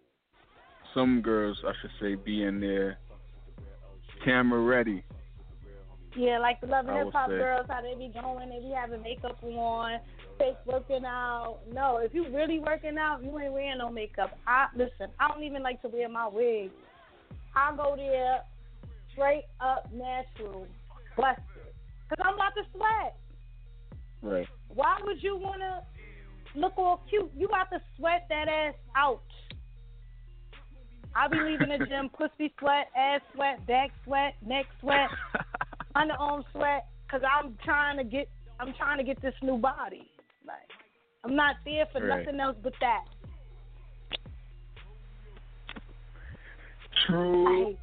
Some 0.93 1.21
girls, 1.21 1.57
I 1.65 1.71
should 1.81 1.91
say, 1.99 2.15
be 2.15 2.43
in 2.43 2.59
there 2.59 2.99
camera 4.23 4.59
ready. 4.59 5.03
Yeah, 6.15 6.37
like 6.39 6.61
the 6.61 6.67
Love 6.67 6.87
and 6.87 6.97
Hip 6.97 7.13
Hop 7.13 7.29
girls, 7.29 7.65
how 7.67 7.81
they 7.81 7.95
be 7.95 8.13
going, 8.13 8.49
they 8.49 8.59
be 8.59 8.73
having 8.75 9.01
makeup 9.01 9.41
on, 9.43 9.99
fake 10.37 10.57
working 10.65 11.05
out. 11.05 11.59
No, 11.71 11.97
if 11.97 12.13
you 12.13 12.27
really 12.29 12.59
working 12.59 12.97
out, 12.99 13.23
you 13.23 13.37
ain't 13.39 13.51
wearing 13.51 13.79
no 13.79 13.89
makeup. 13.89 14.37
I 14.45 14.67
listen. 14.75 15.07
I 15.19 15.27
don't 15.29 15.43
even 15.43 15.63
like 15.63 15.81
to 15.81 15.87
wear 15.87 16.07
my 16.09 16.27
wig. 16.27 16.69
I 17.55 17.75
go 17.75 17.95
there 17.95 18.41
straight 19.13 19.45
up 19.61 19.89
natural, 19.93 20.67
busted, 21.15 21.43
cause 22.09 22.19
I'm 22.23 22.35
about 22.35 22.53
to 22.55 22.63
sweat. 22.75 23.15
Right. 24.21 24.47
Why 24.73 24.97
would 25.03 25.21
you 25.21 25.37
wanna 25.37 25.81
look 26.55 26.73
all 26.77 27.03
cute? 27.09 27.31
You 27.35 27.47
about 27.47 27.69
to 27.71 27.81
sweat 27.97 28.25
that 28.29 28.47
ass 28.47 28.75
out. 28.95 29.21
I'll 31.15 31.29
be 31.29 31.39
leaving 31.39 31.69
the 31.69 31.85
gym, 31.85 32.09
pussy 32.17 32.53
sweat, 32.59 32.87
ass 32.97 33.21
sweat, 33.35 33.65
back 33.67 33.91
sweat, 34.03 34.33
neck 34.45 34.65
sweat, 34.81 35.09
underarm 35.95 36.43
sweat, 36.51 36.87
cause 37.09 37.21
I'm 37.23 37.57
trying 37.63 37.97
to 37.97 38.03
get, 38.03 38.29
I'm 38.59 38.73
trying 38.73 38.97
to 38.97 39.03
get 39.03 39.21
this 39.21 39.35
new 39.41 39.57
body. 39.57 40.09
Like, 40.47 40.69
I'm 41.23 41.35
not 41.35 41.57
there 41.65 41.85
for 41.91 42.01
Right. 42.01 42.25
nothing 42.25 42.39
else 42.39 42.57
but 42.63 42.73
that. 42.81 43.05
True. 47.07 47.75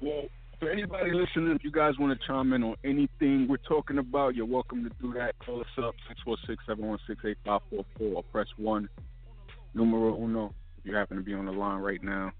Well, 0.00 0.24
for 0.60 0.70
anybody 0.70 1.12
listening, 1.12 1.54
if 1.54 1.64
you 1.64 1.72
guys 1.72 1.94
want 1.98 2.18
to 2.18 2.26
chime 2.26 2.52
in 2.52 2.62
on 2.62 2.76
anything 2.84 3.46
we're 3.48 3.56
talking 3.56 3.98
about, 3.98 4.36
you're 4.36 4.46
welcome 4.46 4.84
to 4.84 4.90
do 5.00 5.12
that. 5.14 5.34
Call 5.44 5.60
us 5.60 5.66
up, 5.82 5.94
646-716-8544, 6.68 7.82
or 8.00 8.22
press 8.24 8.46
1, 8.56 8.88
numero 9.74 10.16
uno, 10.16 10.54
if 10.78 10.84
you 10.84 10.94
happen 10.94 11.16
to 11.16 11.22
be 11.22 11.34
on 11.34 11.46
the 11.46 11.52
line 11.52 11.80
right 11.80 12.02
now. 12.02 12.32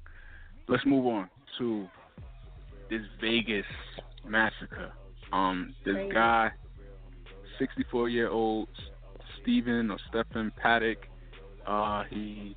Let's 0.69 0.87
move 0.87 1.07
on 1.07 1.29
to 1.59 1.89
this 2.91 3.03
Vegas 3.21 3.67
massacre. 4.27 4.93
Um, 5.33 5.75
this 5.85 5.97
guy, 6.13 6.51
64-year-old 7.61 8.69
Stephen 9.43 9.91
or 9.91 9.99
Stephen 10.09 10.53
Paddock, 10.57 10.99
uh, 11.67 12.05
he 12.11 12.57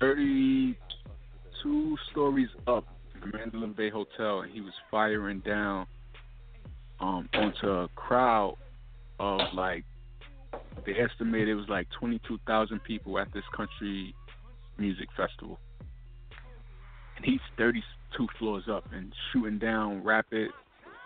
32 0.00 1.96
stories 2.10 2.48
up 2.66 2.84
the 3.30 3.38
Mandalay 3.38 3.68
Bay 3.68 3.90
Hotel, 3.90 4.40
and 4.40 4.52
he 4.52 4.60
was 4.60 4.72
firing 4.90 5.40
down 5.40 5.86
um, 7.00 7.28
onto 7.34 7.68
a 7.68 7.88
crowd 7.94 8.56
of 9.18 9.40
like 9.54 9.84
they 10.84 10.92
estimated 10.92 11.48
it 11.48 11.54
was 11.54 11.68
like 11.68 11.88
22,000 11.98 12.82
people 12.84 13.18
at 13.18 13.32
this 13.32 13.44
country 13.54 14.14
music 14.78 15.08
festival, 15.16 15.58
and 17.16 17.24
he's 17.24 17.40
32 17.56 18.26
floors 18.38 18.64
up 18.70 18.84
and 18.92 19.12
shooting 19.32 19.58
down 19.58 20.04
rapid 20.04 20.50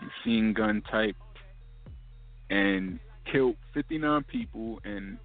machine 0.02 0.52
gun 0.52 0.82
type, 0.90 1.16
and 2.50 2.98
killed 3.30 3.56
59 3.74 4.24
people 4.24 4.80
and 4.84 5.18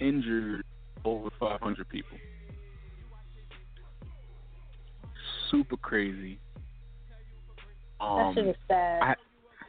injured 0.00 0.64
over 1.04 1.28
500 1.38 1.88
people. 1.88 2.18
Super 5.52 5.76
crazy. 5.76 6.40
that 8.00 8.04
Um, 8.04 8.34
shit 8.34 8.48
is 8.48 8.56
sad. 8.66 9.02
I 9.02 9.14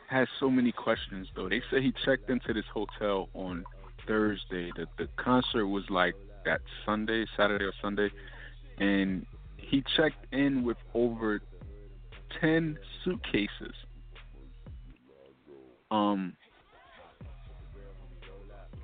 had 0.08 0.28
so 0.40 0.50
many 0.50 0.72
questions 0.72 1.28
though. 1.36 1.48
They 1.48 1.62
said 1.70 1.84
he 1.84 1.94
checked 2.04 2.32
into 2.32 2.54
this 2.54 2.66
hotel 2.74 3.30
on 3.36 3.64
Thursday. 4.08 4.72
The 4.76 4.88
the 4.98 5.08
concert 5.18 5.68
was 5.68 5.84
like 5.90 6.16
that 6.46 6.62
Sunday, 6.86 7.26
Saturday 7.38 7.66
or 7.66 7.74
Sunday, 7.82 8.10
and 8.80 9.26
he 9.58 9.84
checked 9.96 10.26
in 10.34 10.64
with 10.64 10.78
over 10.96 11.42
ten 12.42 12.80
suitcases. 13.04 13.76
Um, 15.92 16.34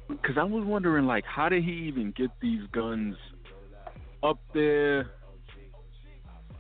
because 0.08 0.38
I 0.38 0.44
was 0.44 0.64
wondering 0.66 1.06
like, 1.06 1.26
how 1.26 1.50
did 1.50 1.64
he 1.64 1.72
even 1.72 2.12
get 2.12 2.30
these 2.42 2.62
guns 2.72 3.16
up 4.24 4.40
there? 4.54 5.12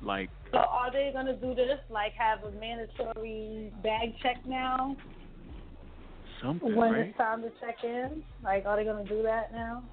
Like, 0.01 0.29
so 0.51 0.57
are 0.57 0.91
they 0.91 1.11
gonna 1.13 1.35
do 1.35 1.53
this? 1.53 1.79
Like 1.89 2.13
have 2.17 2.43
a 2.43 2.51
mandatory 2.51 3.71
bag 3.83 4.13
check 4.21 4.37
now 4.45 4.95
something, 6.41 6.75
when 6.75 6.93
right? 6.93 7.07
it's 7.07 7.17
time 7.17 7.41
to 7.41 7.49
check 7.59 7.83
in? 7.83 8.23
Like 8.43 8.65
are 8.65 8.77
they 8.77 8.85
gonna 8.85 9.07
do 9.07 9.21
that 9.23 9.51
now? 9.53 9.83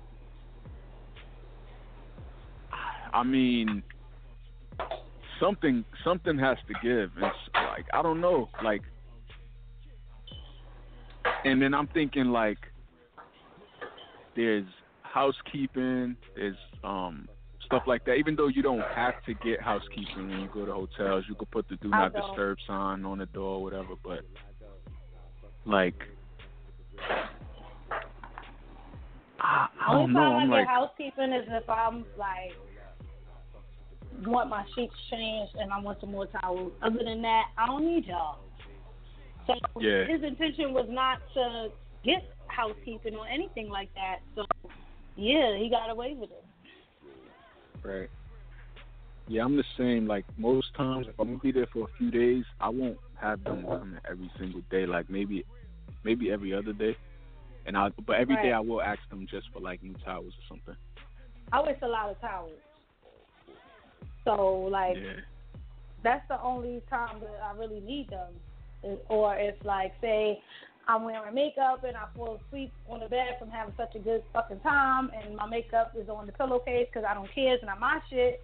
I 3.12 3.22
mean, 3.22 3.82
something 5.40 5.84
something 6.04 6.38
has 6.38 6.58
to 6.68 6.74
give. 6.82 7.10
It's 7.16 7.36
like 7.54 7.86
I 7.92 8.02
don't 8.02 8.20
know, 8.20 8.48
like, 8.62 8.82
and 11.44 11.60
then 11.60 11.74
I'm 11.74 11.88
thinking 11.88 12.26
like, 12.26 12.58
there's 14.34 14.66
housekeeping, 15.02 16.16
there's 16.34 16.56
um 16.84 17.28
stuff 17.66 17.82
like 17.86 18.04
that. 18.04 18.14
Even 18.14 18.36
though 18.36 18.48
you 18.48 18.62
don't 18.62 18.84
have 18.94 19.14
to 19.26 19.34
get 19.34 19.60
housekeeping 19.60 20.28
when 20.28 20.40
you 20.40 20.48
go 20.52 20.64
to 20.64 20.72
hotels, 20.72 21.24
you 21.28 21.34
could 21.34 21.50
put 21.50 21.68
the 21.68 21.76
do 21.76 21.90
not 21.90 22.14
disturb 22.14 22.58
sign 22.66 23.04
on 23.04 23.18
the 23.18 23.26
door, 23.26 23.56
or 23.56 23.62
whatever. 23.62 23.94
But 24.02 24.20
like. 25.64 25.94
I, 29.38 29.68
I 29.86 29.92
don't 29.92 30.12
know. 30.12 30.20
time 30.20 30.32
I 30.32 30.40
I'm 30.40 30.48
get 30.48 30.54
like, 30.54 30.66
housekeeping 30.66 31.32
is 31.32 31.44
if 31.48 31.68
I'm 31.68 32.06
like 32.18 32.52
want 34.24 34.48
my 34.48 34.64
sheets 34.74 34.94
changed 35.10 35.54
and 35.56 35.72
I 35.72 35.80
want 35.80 36.00
some 36.00 36.10
more 36.10 36.26
towels. 36.26 36.72
Other 36.82 37.00
than 37.04 37.22
that, 37.22 37.44
I 37.58 37.66
don't 37.66 37.84
need 37.84 38.06
y'all. 38.06 38.38
So 39.46 39.54
Yeah. 39.80 40.06
his 40.06 40.22
intention 40.22 40.72
was 40.72 40.86
not 40.88 41.20
to 41.34 41.70
get 42.02 42.24
housekeeping 42.48 43.14
or 43.14 43.26
anything 43.28 43.68
like 43.68 43.92
that. 43.94 44.20
So 44.34 44.44
yeah, 45.16 45.56
he 45.56 45.68
got 45.68 45.90
away 45.90 46.14
with 46.14 46.30
it. 46.30 46.44
Right. 47.86 48.08
Yeah, 49.28 49.44
I'm 49.44 49.56
the 49.56 49.64
same. 49.78 50.06
Like 50.06 50.24
most 50.36 50.74
times, 50.76 51.06
if 51.08 51.18
I'm 51.18 51.28
gonna 51.28 51.38
be 51.38 51.52
there 51.52 51.66
for 51.72 51.84
a 51.84 51.98
few 51.98 52.10
days, 52.10 52.44
I 52.60 52.68
won't 52.68 52.98
have 53.20 53.42
them 53.44 53.64
coming 53.64 53.98
every 54.10 54.30
single 54.38 54.62
day. 54.70 54.86
Like 54.86 55.08
maybe, 55.08 55.44
maybe 56.04 56.30
every 56.30 56.52
other 56.54 56.72
day. 56.72 56.96
And 57.66 57.76
I, 57.76 57.88
but 58.06 58.16
every 58.16 58.36
day 58.36 58.52
Right. 58.52 58.52
I 58.52 58.60
will 58.60 58.82
ask 58.82 59.00
them 59.10 59.26
just 59.30 59.46
for 59.52 59.60
like 59.60 59.82
new 59.82 59.94
towels 60.04 60.32
or 60.32 60.56
something. 60.56 60.76
I 61.52 61.62
waste 61.62 61.82
a 61.82 61.88
lot 61.88 62.10
of 62.10 62.20
towels. 62.20 62.52
So 64.24 64.68
like 64.70 64.96
Yeah. 64.96 65.20
that's 66.02 66.26
the 66.28 66.40
only 66.42 66.82
time 66.90 67.20
that 67.20 67.40
I 67.42 67.56
really 67.56 67.80
need 67.80 68.08
them. 68.10 68.32
Or 69.08 69.36
if 69.36 69.54
like 69.64 69.92
say 70.00 70.40
I'm 70.88 71.04
wearing 71.04 71.34
makeup 71.34 71.82
and 71.84 71.96
I 71.96 72.04
fall 72.14 72.38
asleep 72.46 72.72
on 72.88 73.00
the 73.00 73.08
bed 73.08 73.36
from 73.38 73.50
having 73.50 73.74
such 73.76 73.94
a 73.96 73.98
good 73.98 74.22
fucking 74.32 74.60
time 74.60 75.10
and 75.14 75.36
my 75.36 75.46
makeup 75.46 75.92
is 75.98 76.08
on 76.08 76.26
the 76.26 76.32
pillowcase 76.32 76.86
because 76.92 77.06
I 77.08 77.14
don't 77.14 77.32
care, 77.34 77.54
it's 77.54 77.64
not 77.64 77.80
my 77.80 77.98
shit. 78.08 78.42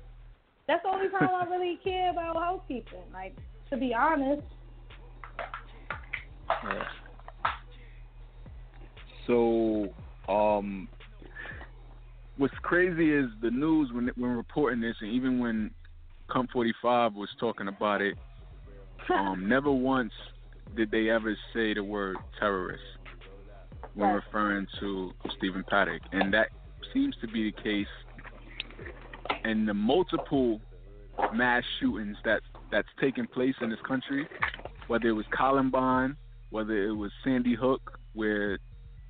That's 0.67 0.83
the 0.83 0.89
only 0.89 1.09
time 1.09 1.31
I 1.31 1.45
really 1.51 1.79
care 1.85 2.11
about 2.11 2.37
housekeeping. 2.37 3.05
Like 3.13 3.37
to 3.71 3.77
be 3.77 3.95
honest. 3.95 4.43
So, 9.27 9.89
um, 10.29 10.89
what's 12.37 12.55
crazy 12.63 13.13
is 13.13 13.27
the 13.41 13.51
news 13.51 13.91
when 13.93 14.11
when 14.17 14.37
reporting 14.37 14.81
this, 14.81 14.97
and 15.01 15.11
even 15.13 15.39
when 15.39 15.71
Come 16.31 16.49
45 16.53 17.15
was 17.15 17.29
talking 17.39 17.69
about 17.69 18.03
it, 18.03 18.17
um, 19.11 19.49
never 19.49 19.71
once 19.71 20.13
did 20.77 20.91
they 20.91 21.11
ever 21.11 21.37
say 21.53 21.75
the 21.75 21.83
word 21.83 22.17
terrorist 22.39 22.83
when 23.95 24.09
Right. 24.09 24.15
referring 24.15 24.67
to 24.81 25.13
Stephen 25.37 25.65
Paddock, 25.69 26.03
and 26.13 26.33
that 26.33 26.49
seems 26.93 27.15
to 27.21 27.29
be 27.29 27.45
the 27.45 27.63
case 27.63 27.87
in 29.45 29.67
the 29.67 29.75
multiple 29.75 30.61
mass 31.35 31.63
shootings 31.79 32.17
that 32.25 32.43
that's 32.71 32.89
taken 33.01 33.27
place 33.27 33.55
in 33.61 33.69
this 33.69 33.81
country, 33.87 34.27
whether 34.87 35.09
it 35.09 35.13
was 35.13 35.27
Columbine, 35.31 36.17
whether 36.51 36.85
it 36.85 36.93
was 36.93 37.13
Sandy 37.23 37.55
Hook, 37.55 37.99
where 38.15 38.59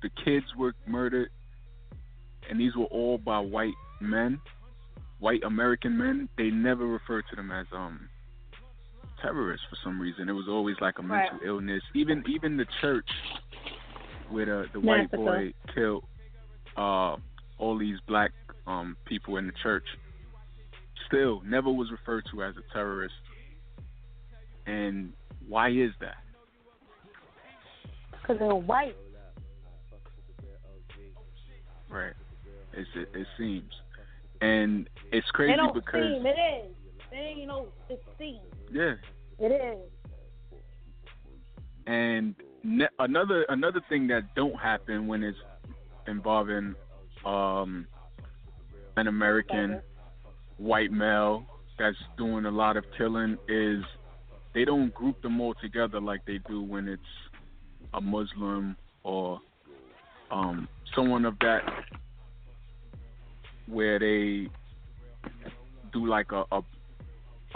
the 0.01 0.09
kids 0.23 0.45
were 0.57 0.73
murdered, 0.85 1.29
and 2.49 2.59
these 2.59 2.75
were 2.75 2.85
all 2.85 3.17
by 3.17 3.39
white 3.39 3.75
men, 4.01 4.41
white 5.19 5.43
American 5.43 5.97
men. 5.97 6.27
They 6.37 6.49
never 6.49 6.85
referred 6.85 7.23
to 7.29 7.35
them 7.35 7.51
as 7.51 7.67
um 7.71 8.09
terrorists 9.23 9.65
for 9.69 9.77
some 9.83 9.99
reason. 9.99 10.29
It 10.29 10.33
was 10.33 10.45
always 10.47 10.75
like 10.81 10.99
a 10.99 11.03
mental 11.03 11.39
Right. 11.39 11.47
illness. 11.47 11.81
Even 11.95 12.23
even 12.27 12.57
the 12.57 12.67
church 12.81 13.09
where 14.29 14.45
the 14.45 14.65
the 14.73 14.79
white 14.79 15.09
boy 15.11 15.53
killed 15.73 16.03
uh 16.77 17.15
all 17.57 17.77
these 17.77 17.97
black 18.07 18.31
um 18.67 18.95
people 19.05 19.37
in 19.37 19.47
the 19.47 19.53
church 19.63 19.85
still 21.07 21.41
never 21.45 21.71
was 21.71 21.89
referred 21.91 22.23
to 22.31 22.43
as 22.43 22.53
a 22.57 22.73
terrorist. 22.73 23.15
And 24.65 25.13
why 25.47 25.69
is 25.69 25.91
that? 25.99 26.17
because 28.23 28.39
they're 28.39 28.55
white. 28.55 28.95
Right. 31.89 32.13
It's, 32.73 32.89
it, 32.95 33.09
it 33.13 33.27
seems. 33.37 33.69
And 34.41 34.89
it's 35.11 35.27
crazy 35.31 35.53
because 35.73 35.93
seem. 35.93 36.25
It 36.25 36.29
is. 36.29 36.71
They 37.13 37.19
ain't 37.19 37.47
no. 37.47 37.67
It 37.89 38.03
seems. 38.17 38.39
yeah. 38.71 38.95
It 39.37 39.51
is. 39.51 40.59
And 41.85 42.33
ne- 42.63 42.87
another 42.97 43.45
another 43.49 43.81
thing 43.87 44.07
that 44.07 44.33
don't 44.35 44.59
happen 44.59 45.05
when 45.05 45.21
it's 45.21 45.37
involving 46.07 46.73
um 47.23 47.85
an 48.97 49.07
American 49.07 49.79
white 50.57 50.91
male 50.91 51.45
that's 51.77 51.97
doing 52.17 52.45
a 52.45 52.51
lot 52.51 52.77
of 52.77 52.83
killing 52.97 53.37
is 53.47 53.83
they 54.55 54.65
don't 54.65 54.91
group 54.95 55.21
them 55.21 55.39
all 55.39 55.53
together 55.61 56.01
like 56.01 56.21
they 56.25 56.39
do 56.47 56.63
when 56.63 56.87
it's 56.87 57.01
a 57.93 58.01
Muslim 58.01 58.75
or 59.03 59.39
um 60.31 60.67
someone 60.95 61.25
of 61.25 61.37
that 61.41 61.61
where 63.67 63.99
they 63.99 64.47
do 65.91 66.07
like 66.07 66.31
a 66.31 66.43
a, 66.51 66.61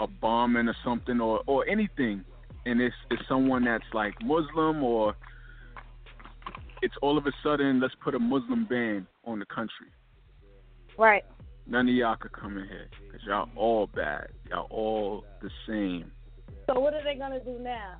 a 0.00 0.06
bombing 0.06 0.68
or 0.68 0.76
something 0.84 1.20
or 1.20 1.42
or 1.46 1.66
anything 1.68 2.24
and 2.66 2.80
it's 2.80 2.94
it's 3.10 3.22
someone 3.28 3.64
that's 3.64 3.84
like 3.92 4.14
Muslim 4.22 4.82
or 4.82 5.14
it's 6.82 6.94
all 7.02 7.18
of 7.18 7.26
a 7.26 7.32
sudden 7.42 7.80
let's 7.80 7.94
put 8.02 8.14
a 8.14 8.18
Muslim 8.18 8.66
ban 8.68 9.06
on 9.24 9.38
the 9.38 9.46
country. 9.46 9.88
Right. 10.96 11.24
None 11.66 11.88
of 11.88 11.94
y'all 11.94 12.16
could 12.16 12.32
come 12.32 12.58
in 12.58 12.66
here 12.66 12.88
because 13.06 13.26
y'all 13.26 13.48
all 13.56 13.86
bad. 13.86 14.28
Y'all 14.48 14.66
all 14.70 15.24
the 15.42 15.50
same. 15.66 16.10
So 16.66 16.78
what 16.80 16.94
are 16.94 17.02
they 17.04 17.14
gonna 17.14 17.40
do 17.40 17.58
now? 17.60 17.96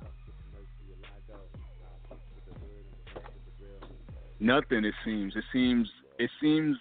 Nothing. 4.39 4.85
It 4.85 4.93
seems. 5.03 5.35
It 5.35 5.43
seems. 5.51 5.87
It 6.17 6.29
seems. 6.41 6.77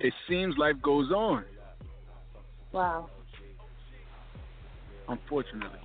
It 0.00 0.12
seems 0.28 0.56
life 0.58 0.76
goes 0.82 1.10
on. 1.10 1.44
Wow. 2.72 3.08
Unfortunately. 5.12 5.78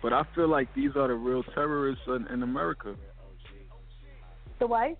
But 0.00 0.12
I 0.12 0.22
feel 0.34 0.48
like 0.48 0.72
these 0.74 0.92
are 0.96 1.08
the 1.08 1.14
real 1.14 1.42
terrorists 1.42 2.04
in, 2.06 2.26
in 2.32 2.42
America. 2.44 2.94
The 4.60 4.66
white? 4.68 4.96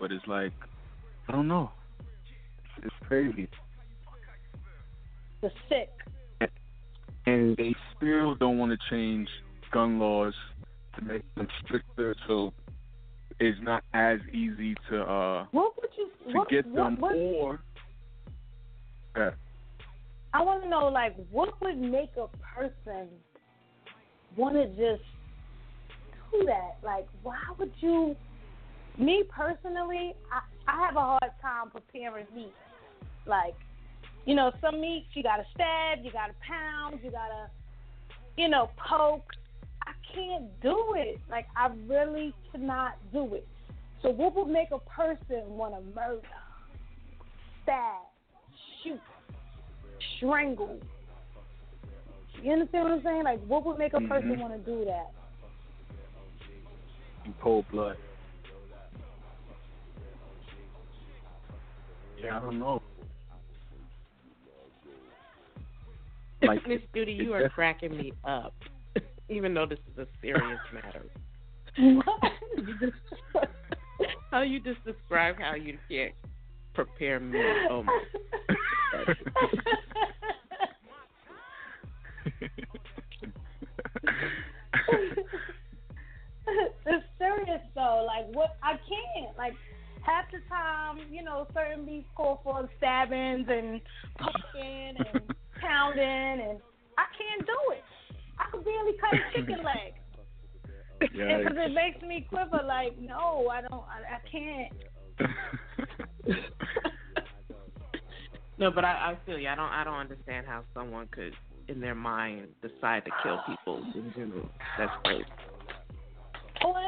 But 0.00 0.10
it's 0.10 0.26
like, 0.26 0.52
I 1.28 1.32
don't 1.32 1.48
know. 1.48 1.70
It's 2.82 2.94
crazy. 3.06 3.48
The 5.42 5.50
sick. 5.68 5.90
and 7.26 7.56
they 7.58 7.74
still 7.96 8.34
don't 8.34 8.56
want 8.58 8.72
to 8.72 8.78
change 8.90 9.28
gun 9.70 9.98
laws 9.98 10.34
to 10.96 11.04
make 11.04 11.22
them 11.34 11.48
stricter 11.64 12.14
so 12.26 12.52
it's 13.40 13.58
not 13.62 13.82
as 13.92 14.20
easy 14.32 14.74
to 14.88 15.02
uh 15.02 15.46
What 15.50 15.72
would 15.76 15.90
you? 15.98 16.32
to 16.32 16.38
what, 16.38 16.48
get 16.48 16.66
what, 16.66 16.84
them 16.84 17.00
what, 17.00 17.14
or 17.14 17.60
I 20.32 20.42
want 20.42 20.64
to 20.64 20.68
know, 20.68 20.88
like, 20.88 21.14
what 21.30 21.60
would 21.62 21.78
make 21.78 22.10
a 22.16 22.26
person 22.56 23.08
want 24.36 24.54
to 24.56 24.66
just 24.68 25.04
do 26.32 26.44
that? 26.46 26.76
Like, 26.82 27.06
why 27.22 27.38
would 27.58 27.72
you? 27.78 28.16
Me 28.98 29.22
personally, 29.28 30.14
I, 30.32 30.40
I 30.72 30.86
have 30.86 30.96
a 30.96 31.00
hard 31.00 31.32
time 31.40 31.70
preparing 31.70 32.26
meat. 32.34 32.52
Like, 33.26 33.54
you 34.24 34.34
know, 34.34 34.52
some 34.60 34.80
meats 34.80 35.06
you 35.14 35.22
gotta 35.22 35.44
stab, 35.54 36.04
you 36.04 36.10
gotta 36.10 36.34
pound, 36.46 37.00
you 37.02 37.10
gotta, 37.10 37.48
you 38.36 38.48
know, 38.48 38.70
poke. 38.76 39.30
I 39.86 39.92
can't 40.14 40.48
do 40.62 40.94
it. 40.96 41.20
Like, 41.30 41.46
I 41.56 41.70
really 41.86 42.34
cannot 42.50 42.96
do 43.12 43.34
it. 43.34 43.46
So, 44.02 44.10
what 44.10 44.34
would 44.34 44.48
make 44.48 44.68
a 44.72 44.78
person 44.78 45.42
want 45.48 45.74
to 45.74 45.80
murder, 45.94 46.22
stab, 47.62 48.02
shoot, 48.84 49.00
strangle? 50.16 50.78
You 52.42 52.52
understand 52.52 52.84
what 52.84 52.92
I'm 52.92 53.02
saying? 53.02 53.24
Like, 53.24 53.40
what 53.46 53.64
would 53.64 53.78
make 53.78 53.94
a 53.94 54.00
person 54.00 54.30
Mhm. 54.30 54.38
want 54.38 54.52
to 54.52 54.70
do 54.70 54.84
that? 54.84 55.10
In 57.24 57.32
cold 57.40 57.66
blood. 57.68 57.96
Yeah, 62.18 62.36
I 62.36 62.40
don't 62.40 62.58
know. 62.58 62.82
Like, 66.42 66.66
Miss 66.66 66.82
Judy, 66.94 67.12
you 67.12 67.32
are 67.32 67.48
cracking 67.48 67.96
me 67.96 68.12
up, 68.24 68.54
even 69.28 69.54
though 69.54 69.66
this 69.66 69.78
is 69.90 69.98
a 69.98 70.06
serious 70.20 70.60
matter. 70.72 71.06
What? 71.76 72.32
You 72.56 72.74
just, 72.74 72.96
how 74.30 74.42
you 74.42 74.60
just 74.60 74.84
describe 74.84 75.38
how 75.38 75.54
you 75.54 75.78
can't 75.88 76.14
prepare 76.74 77.18
me? 77.20 77.38
Oh 77.70 77.82
my! 77.82 77.92
it's 86.86 87.04
serious 87.18 87.60
though. 87.74 88.06
Like 88.06 88.26
what? 88.34 88.56
I 88.62 88.72
can't. 88.72 89.36
Like 89.36 89.54
half 90.04 90.30
the 90.30 90.38
time, 90.48 90.98
you 91.10 91.22
know, 91.22 91.46
certain 91.54 91.84
beats 91.84 92.08
call 92.14 92.40
for 92.44 92.68
stabbings 92.78 93.46
and 93.48 93.80
poking 94.18 94.96
and 94.98 95.34
pounding, 95.60 96.48
and 96.48 96.60
I 96.98 97.06
can't 97.16 97.46
do 97.46 97.58
it. 97.72 97.84
I 98.38 98.50
could 98.50 98.64
barely 98.64 98.92
cut 99.00 99.14
a 99.14 99.18
chicken 99.36 99.64
leg 99.64 99.94
because 101.00 101.56
it 101.56 101.72
makes 101.72 102.02
me 102.02 102.26
quiver. 102.28 102.62
Like 102.66 102.98
no, 102.98 103.48
I 103.50 103.60
don't. 103.62 103.84
I, 103.84 104.16
I 104.16 104.20
can't. 104.30 104.72
No, 108.58 108.70
but 108.70 108.84
I, 108.84 109.12
I 109.12 109.18
feel 109.26 109.38
you. 109.38 109.48
I 109.48 109.54
don't. 109.54 109.70
I 109.70 109.82
don't 109.84 109.94
understand 109.98 110.46
how 110.46 110.62
someone 110.74 111.08
could, 111.10 111.32
in 111.68 111.80
their 111.80 111.94
mind, 111.94 112.48
decide 112.62 113.04
to 113.04 113.10
kill 113.22 113.38
people 113.48 113.84
in 113.94 114.12
general. 114.14 114.48
That's 114.78 114.92
crazy. 115.04 115.24
or 116.64 116.78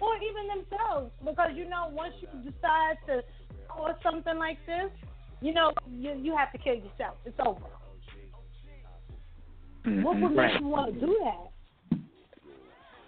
or 0.00 0.12
even 0.16 0.60
themselves 0.60 1.10
because 1.24 1.50
you 1.54 1.68
know 1.68 1.88
once 1.90 2.12
you 2.20 2.28
decide 2.50 2.96
to 3.06 3.22
cause 3.68 3.94
something 4.02 4.36
like 4.38 4.58
this, 4.66 4.90
you 5.40 5.54
know 5.54 5.72
you 5.88 6.12
you 6.14 6.36
have 6.36 6.52
to 6.52 6.58
kill 6.58 6.74
yourself. 6.74 7.16
It's 7.24 7.38
over. 7.44 7.60
What 10.02 10.20
would 10.20 10.32
Mhm. 10.32 10.34
make 10.34 10.36
Right. 10.36 10.60
you 10.60 10.66
want 10.66 10.94
to 10.94 11.00
do 11.00 11.20
that? 11.22 11.98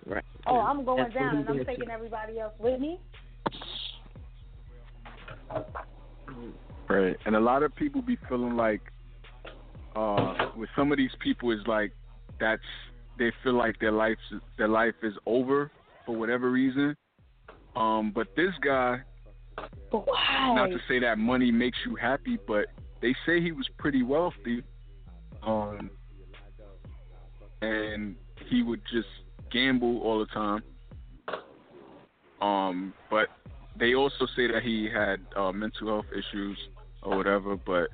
Right. 0.06 0.24
Oh, 0.46 0.60
I'm 0.60 0.84
going 0.84 1.02
That's 1.02 1.14
down 1.14 1.36
and 1.38 1.48
I'm 1.48 1.64
taking 1.64 1.86
too. 1.86 1.90
everybody 1.90 2.38
else 2.38 2.54
with 2.58 2.80
me. 2.80 3.00
Right. 6.88 7.16
And 7.26 7.36
a 7.36 7.40
lot 7.40 7.62
of 7.62 7.74
people 7.74 8.00
be 8.02 8.16
feeling 8.28 8.56
like 8.56 8.80
uh 9.94 10.50
with 10.56 10.68
some 10.76 10.90
of 10.92 10.98
these 10.98 11.10
people 11.20 11.50
is 11.50 11.60
like 11.66 11.92
that's 12.40 12.62
they 13.18 13.32
feel 13.42 13.54
like 13.54 13.78
their 13.80 13.92
life 13.92 14.16
their 14.56 14.68
life 14.68 14.94
is 15.02 15.14
over 15.26 15.70
for 16.06 16.16
whatever 16.16 16.50
reason. 16.50 16.96
Um 17.76 18.12
but 18.14 18.28
this 18.36 18.52
guy 18.62 19.02
But 19.90 20.04
not 20.54 20.66
to 20.66 20.78
say 20.88 20.98
that 21.00 21.18
money 21.18 21.50
makes 21.50 21.78
you 21.84 21.94
happy, 21.96 22.38
but 22.46 22.66
they 23.02 23.14
say 23.26 23.40
he 23.40 23.52
was 23.52 23.68
pretty 23.78 24.02
wealthy. 24.02 24.62
Um 25.42 25.90
and 27.60 28.16
he 28.48 28.62
would 28.62 28.80
just 28.90 29.08
gamble 29.52 30.00
all 30.02 30.20
the 30.20 30.26
time. 30.26 30.62
Um 32.40 32.94
but 33.10 33.28
they 33.78 33.94
also 33.94 34.26
say 34.36 34.46
that 34.46 34.62
he 34.62 34.88
had 34.92 35.20
uh 35.36 35.52
mental 35.52 35.88
health 35.88 36.06
issues 36.12 36.56
or 37.02 37.16
whatever, 37.16 37.56
but 37.56 37.88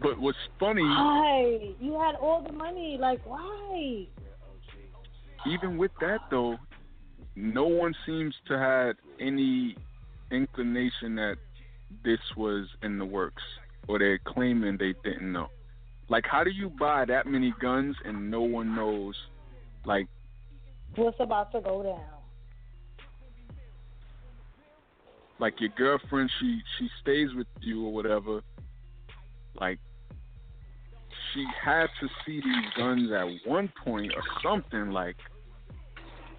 but 0.00 0.18
what's 0.18 0.38
funny 0.58 0.82
Why? 0.82 1.74
You 1.80 2.00
had 2.00 2.16
all 2.16 2.42
the 2.42 2.52
money. 2.52 2.96
Like 3.00 3.20
why? 3.24 4.06
even 5.46 5.76
with 5.76 5.90
that 6.00 6.20
though, 6.30 6.56
no 7.34 7.66
one 7.66 7.94
seems 8.06 8.34
to 8.48 8.58
have 8.58 8.96
any 9.20 9.76
inclination 10.30 11.16
that 11.16 11.36
this 12.04 12.20
was 12.36 12.66
in 12.82 12.98
the 12.98 13.04
works, 13.04 13.42
or 13.88 13.98
they're 13.98 14.18
claiming 14.18 14.76
they 14.78 14.94
didn't 15.04 15.32
know. 15.32 15.48
Like, 16.08 16.24
how 16.30 16.44
do 16.44 16.50
you 16.50 16.70
buy 16.78 17.04
that 17.06 17.26
many 17.26 17.54
guns 17.60 17.96
and 18.04 18.30
no 18.30 18.42
one 18.42 18.74
knows? 18.74 19.14
Like, 19.84 20.06
What's 20.96 21.16
about 21.20 21.52
to 21.52 21.60
go 21.60 21.82
down? 21.82 22.21
Like 25.42 25.60
your 25.60 25.70
girlfriend, 25.76 26.30
she 26.40 26.60
she 26.78 26.88
stays 27.02 27.28
with 27.36 27.48
you 27.60 27.84
or 27.84 27.92
whatever. 27.92 28.42
Like, 29.60 29.80
she 31.34 31.44
had 31.62 31.88
to 32.00 32.08
see 32.24 32.40
these 32.40 32.64
guns 32.76 33.10
at 33.10 33.26
one 33.50 33.70
point 33.84 34.12
or 34.14 34.22
something. 34.42 34.92
Like, 34.92 35.16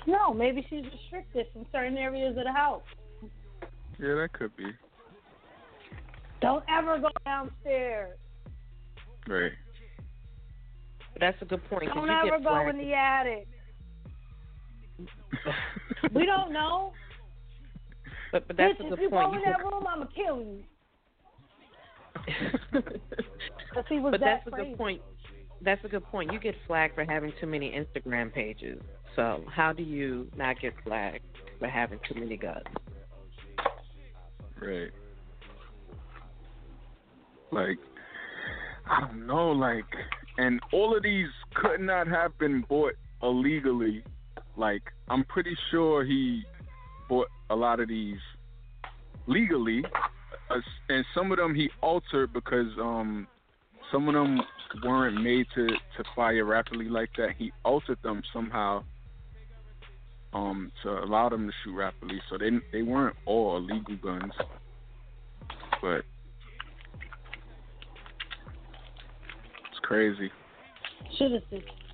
No, 0.08 0.34
maybe 0.34 0.66
she's 0.70 0.86
restricted 0.86 1.48
from 1.52 1.66
certain 1.72 1.98
areas 1.98 2.38
of 2.38 2.46
the 2.46 2.54
house. 2.54 2.82
yeah, 4.00 4.16
that 4.16 4.30
could 4.34 4.56
be 4.56 4.72
Don't 6.42 6.64
ever 6.70 6.98
go 6.98 7.10
downstairs. 7.26 8.18
right. 9.28 9.52
That's 11.20 11.40
a 11.42 11.46
good 11.46 11.64
point 11.70 11.90
Don't 11.94 12.08
you 12.08 12.12
ever 12.12 12.40
get 12.40 12.44
go 12.44 12.70
in 12.70 12.78
the 12.78 12.94
attic. 12.94 13.48
We 16.14 16.26
don't 16.26 16.52
know. 16.52 16.92
But 18.34 18.48
but 18.48 18.58
that's 18.58 18.82
Bitch, 18.82 18.90
a 18.90 18.94
if 18.94 19.00
you 19.00 19.10
point. 19.12 19.32
go 19.32 19.38
in 19.38 19.42
that 19.46 19.64
room, 19.64 19.86
I'ma 19.88 20.06
kill 20.14 20.42
you. 20.42 20.64
Cause 23.74 23.84
he 23.88 24.00
was 24.00 24.12
but 24.12 24.20
that 24.22 24.42
that's 24.44 24.48
a 24.48 24.52
crazy. 24.52 24.70
good 24.72 24.78
point. 24.78 25.02
That's 25.62 25.86
a 25.86 25.88
good 25.88 26.04
point. 26.06 26.34
You 26.34 26.40
get 26.40 26.56
flagged 26.66 26.96
for 26.96 27.06
having 27.06 27.32
too 27.40 27.46
many 27.46 27.72
Instagram 27.72 28.34
pages. 28.34 28.82
So 29.16 29.46
how 29.48 29.72
do 29.72 29.84
you 29.84 30.28
not 30.36 30.60
get 30.60 30.74
flagged 30.84 31.24
for 31.60 31.68
having 31.68 32.00
too 32.12 32.20
many 32.20 32.36
guns? 32.36 32.64
Right. 34.60 34.90
Like, 37.52 37.78
I 38.90 39.02
don't 39.02 39.28
know, 39.28 39.52
like, 39.52 39.86
and 40.40 40.60
all 40.72 40.98
of 40.98 41.04
these 41.04 41.28
could 41.54 41.82
not 41.82 42.08
have 42.08 42.38
been 42.40 42.64
bought 42.68 42.94
illegally. 43.22 44.04
Like, 44.58 44.82
I'm 45.08 45.24
pretty 45.26 45.56
sure 45.70 46.04
he 46.04 46.44
a 47.50 47.56
lot 47.56 47.80
of 47.80 47.88
these 47.88 48.18
legally, 49.28 49.84
uh, 50.50 50.56
and 50.90 51.06
some 51.16 51.32
of 51.32 51.38
them 51.38 51.54
he 51.56 51.70
altered 51.82 52.34
because 52.34 52.72
um 52.80 53.28
some 53.92 54.08
of 54.08 54.14
them 54.14 54.40
weren't 54.84 55.22
made 55.22 55.46
to 55.56 55.68
to 55.68 56.04
fire 56.16 56.46
rapidly 56.46 56.90
like 56.90 57.10
that. 57.18 57.30
He 57.38 57.52
altered 57.64 58.00
them 58.04 58.22
somehow 58.34 58.84
um 60.34 60.72
to 60.82 60.90
allow 60.90 61.30
them 61.30 61.48
to 61.48 61.54
shoot 61.64 61.76
rapidly. 61.76 62.20
So 62.30 62.38
they 62.38 62.50
they 62.72 62.82
weren't 62.82 63.16
all 63.26 63.58
illegal 63.58 63.98
guns, 63.98 64.34
but 65.82 66.04
it's 69.70 69.80
crazy. 69.84 70.32
Shit 71.18 71.32
is 71.34 71.44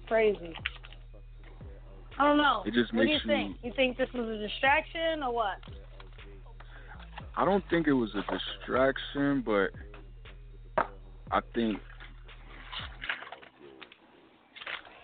crazy. 0.08 0.54
I 2.20 2.26
don't 2.26 2.38
know. 2.38 2.64
It 2.66 2.74
just 2.74 2.94
what 2.94 3.04
do 3.04 3.08
you 3.08 3.14
you- 3.14 3.20
think? 3.26 3.58
You 3.64 3.72
think 3.76 3.98
this 3.98 4.10
was 4.14 4.28
a 4.28 4.38
distraction 4.38 5.24
or 5.24 5.34
what? 5.34 5.58
I 7.38 7.46
don't 7.46 7.64
think 7.70 7.88
it 7.88 7.94
was 7.94 8.14
a 8.16 8.24
distraction, 8.30 9.42
but 9.42 9.70
I 11.32 11.40
think 11.56 11.80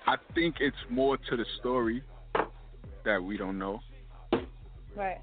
I 0.08 0.18
think 0.36 0.58
it's 0.60 0.76
more 0.90 1.18
to 1.18 1.38
the 1.38 1.46
story 1.60 2.04
that 3.06 3.24
we 3.24 3.38
don't 3.38 3.58
know. 3.58 3.80
Right. 4.96 5.18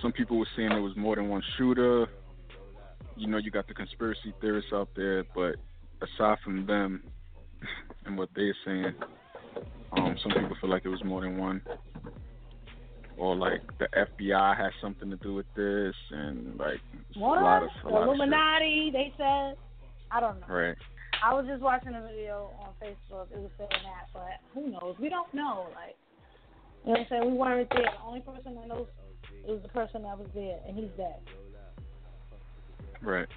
Some 0.00 0.12
people 0.12 0.38
were 0.38 0.46
saying 0.56 0.68
there 0.70 0.82
was 0.82 0.96
more 0.96 1.16
than 1.16 1.28
one 1.28 1.42
shooter. 1.56 2.06
You 3.16 3.26
know, 3.26 3.38
you 3.38 3.50
got 3.50 3.66
the 3.66 3.74
conspiracy 3.74 4.32
theorists 4.40 4.72
out 4.72 4.88
there, 4.94 5.24
but 5.34 5.56
aside 6.00 6.38
from 6.44 6.66
them 6.66 7.02
and 8.04 8.16
what 8.16 8.28
they're 8.34 8.54
saying, 8.64 8.94
um, 9.92 10.16
some 10.22 10.32
people 10.32 10.56
feel 10.60 10.70
like 10.70 10.84
it 10.84 10.88
was 10.88 11.02
more 11.04 11.20
than 11.22 11.36
one. 11.38 11.62
Or 13.16 13.36
like 13.36 13.60
the 13.78 13.86
FBI 13.94 14.56
has 14.56 14.72
something 14.80 15.10
to 15.10 15.16
do 15.16 15.34
with 15.34 15.46
this, 15.54 15.94
and 16.10 16.58
like 16.58 16.80
What? 17.16 17.38
a 17.38 17.42
lot 17.44 17.62
of 17.62 17.68
a 17.68 17.88
The 17.88 17.90
lot 17.90 18.02
of. 18.02 18.08
Illuminati, 18.08 18.90
they 18.92 19.12
said. 19.18 19.56
I 20.10 20.20
don't 20.20 20.40
know. 20.40 20.46
Right. 20.48 20.76
I 21.22 21.34
was 21.34 21.44
just 21.46 21.60
watching 21.60 21.94
a 21.94 22.00
video 22.02 22.50
on 22.60 22.70
Facebook. 22.82 23.26
It 23.30 23.38
was 23.38 23.50
saying 23.58 23.68
that, 23.84 24.08
but 24.14 24.40
who 24.54 24.70
knows? 24.70 24.96
We 24.98 25.10
don't 25.10 25.32
know. 25.34 25.66
Like, 25.74 25.96
you 26.84 26.92
know 26.94 26.98
what 26.98 27.00
I'm 27.00 27.06
saying? 27.10 27.30
We 27.30 27.36
weren't 27.36 27.68
there. 27.70 27.82
The 27.82 28.06
only 28.06 28.20
person 28.20 28.54
that 28.54 28.66
knows 28.68 28.86
is 29.46 29.60
the 29.62 29.68
person 29.68 30.02
that 30.04 30.18
was 30.18 30.28
there, 30.34 30.58
and 30.66 30.76
he's 30.78 30.88
dead. 30.96 31.20
Right. 33.02 33.28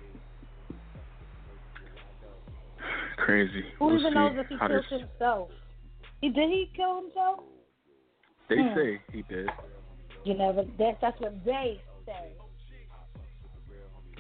Crazy. 3.17 3.63
Who 3.79 3.85
we'll 3.87 3.99
even 3.99 4.11
see 4.11 4.15
knows 4.15 4.31
if 4.37 4.47
he 4.47 4.57
killed 4.57 4.85
himself? 5.01 5.49
He 6.23 6.29
did 6.29 6.49
he 6.49 6.69
kill 6.73 7.01
himself? 7.01 7.41
They 8.47 8.55
Hmm. 8.55 8.73
say 8.75 9.01
he 9.11 9.23
did. 9.23 9.51
You 10.23 10.35
never. 10.35 10.63
That, 10.63 10.97
that's 11.01 11.19
what 11.19 11.43
they 11.43 11.81
say. 12.05 12.31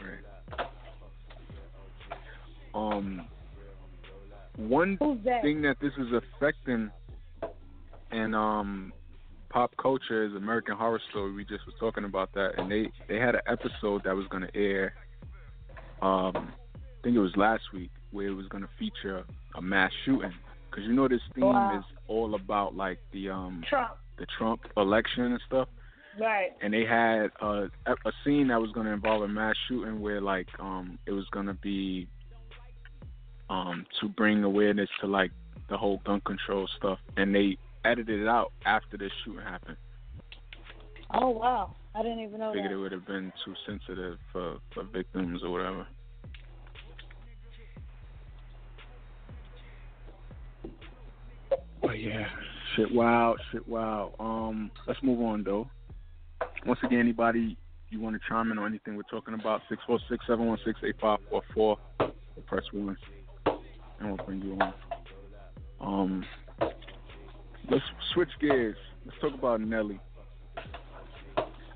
Right. 0.03 0.67
Um. 2.73 3.29
One 4.57 4.97
thing 4.97 5.61
that 5.61 5.77
this 5.79 5.93
is 5.97 6.11
affecting 6.11 6.91
and 8.11 8.35
um 8.35 8.91
pop 9.49 9.71
culture 9.81 10.25
is 10.25 10.33
American 10.33 10.75
Horror 10.75 10.99
Story. 11.09 11.31
We 11.31 11.45
just 11.45 11.65
was 11.65 11.75
talking 11.79 12.03
about 12.03 12.33
that, 12.33 12.57
and 12.57 12.69
they 12.69 12.91
they 13.07 13.15
had 13.15 13.35
an 13.35 13.41
episode 13.47 14.03
that 14.03 14.13
was 14.13 14.27
going 14.27 14.43
to 14.43 14.53
air. 14.53 14.93
Um, 16.01 16.51
I 16.75 17.01
think 17.01 17.15
it 17.15 17.19
was 17.19 17.37
last 17.37 17.63
week 17.73 17.91
where 18.11 18.27
it 18.27 18.33
was 18.35 18.47
going 18.47 18.63
to 18.63 18.69
feature 18.77 19.23
a 19.55 19.61
mass 19.61 19.93
shooting 20.03 20.33
because 20.73 20.87
you 20.87 20.93
know 20.93 21.07
this 21.07 21.21
theme 21.35 21.43
Wow. 21.45 21.77
is 21.77 21.85
all 22.07 22.35
about 22.35 22.75
like 22.75 22.99
the 23.11 23.29
um 23.29 23.63
Trump. 23.69 23.91
the 24.17 24.25
Trump 24.37 24.61
election 24.77 25.23
and 25.23 25.41
stuff. 25.45 25.67
Right. 26.19 26.51
and 26.61 26.73
they 26.73 26.85
had 26.85 27.31
a 27.41 27.69
a 27.87 28.11
scene 28.23 28.47
that 28.49 28.61
was 28.61 28.71
going 28.71 28.85
to 28.85 28.91
involve 28.93 29.23
a 29.23 29.27
mass 29.27 29.55
shooting 29.67 29.99
where 30.01 30.21
like 30.21 30.47
um 30.59 30.99
it 31.07 31.11
was 31.11 31.25
going 31.31 31.47
to 31.47 31.55
be 31.55 32.07
um 33.49 33.85
to 33.99 34.07
bring 34.09 34.43
awareness 34.43 34.89
to 35.01 35.07
like 35.07 35.31
the 35.69 35.77
whole 35.77 35.99
gun 36.05 36.21
control 36.25 36.67
stuff 36.77 36.99
and 37.17 37.33
they 37.33 37.57
edited 37.85 38.21
it 38.21 38.27
out 38.27 38.51
after 38.65 38.95
the 38.97 39.09
shooting 39.23 39.41
happened 39.41 39.77
Oh 41.15 41.29
wow. 41.29 41.75
I 41.95 42.01
didn't 42.01 42.19
even 42.21 42.39
know 42.39 42.53
figured 42.53 42.71
it 42.71 42.77
would 42.77 42.91
have 42.91 43.05
been 43.05 43.31
too 43.43 43.53
sensitive 43.65 44.17
for 44.31 44.57
for 44.73 44.83
victims 44.83 45.41
or 45.43 45.51
whatever 45.51 45.87
but 51.93 52.01
yeah. 52.01 52.25
Shit 52.75 52.91
wow 52.91 53.35
shit 53.51 53.67
wow 53.67 54.15
um 54.19 54.71
let's 54.87 54.99
move 55.03 55.21
on 55.21 55.43
though. 55.43 55.69
Once 56.65 56.79
again 56.83 56.99
anybody 56.99 57.55
you 57.91 57.99
want 57.99 58.15
to 58.15 58.21
chime 58.27 58.51
in 58.51 58.57
on 58.57 58.65
anything 58.65 58.95
we're 58.95 59.03
talking 59.03 59.35
about 59.35 59.61
six 59.69 59.79
four 59.85 59.99
six 60.09 60.25
seven 60.25 60.47
one 60.47 60.57
six 60.65 60.79
eight 60.83 60.95
five 60.99 61.19
four 61.29 61.43
four. 61.53 61.77
Press 62.47 62.63
one 62.71 62.97
and 63.45 64.07
we'll 64.07 64.25
bring 64.25 64.41
you 64.41 64.57
on. 64.59 64.73
Um 65.79 66.25
let's 67.69 67.83
switch 68.15 68.29
gears. 68.41 68.75
Let's 69.05 69.19
talk 69.21 69.35
about 69.35 69.61
nelly. 69.61 69.99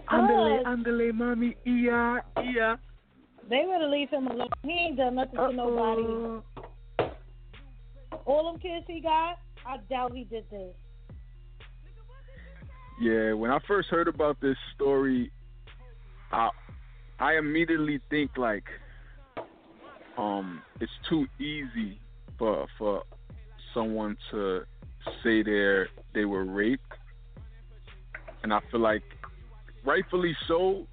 Andale, 0.09 0.63
andale, 0.63 1.11
mami, 1.11 1.55
ia, 1.67 2.23
ia. 2.41 2.79
They 3.49 3.65
better 3.65 3.87
leave 3.87 4.09
him 4.09 4.27
alone. 4.27 4.47
He 4.63 4.71
ain't 4.71 4.97
done 4.97 5.15
nothing 5.15 5.35
to 5.35 5.51
nobody. 5.51 6.41
All 8.25 8.51
them 8.51 8.59
kids 8.59 8.85
he 8.87 9.01
got, 9.01 9.37
I 9.67 9.77
doubt 9.89 10.13
he 10.13 10.23
did 10.23 10.45
this. 10.49 10.73
Yeah, 13.01 13.33
when 13.33 13.51
I 13.51 13.59
first 13.67 13.89
heard 13.89 14.07
about 14.07 14.39
this 14.39 14.55
story, 14.73 15.31
I 16.31 16.49
I 17.19 17.37
immediately 17.37 17.99
think 18.09 18.37
like 18.37 18.63
um 20.17 20.61
it's 20.79 20.91
too 21.09 21.27
easy 21.37 21.99
for 22.39 22.65
for 22.77 23.03
someone 23.73 24.17
to 24.31 24.61
say 25.23 25.43
they 25.43 25.83
they 26.13 26.25
were 26.25 26.45
raped. 26.45 26.93
And 28.43 28.53
I 28.53 28.59
feel 28.71 28.79
like 28.79 29.03
rightfully 29.83 30.35
so, 30.47 30.87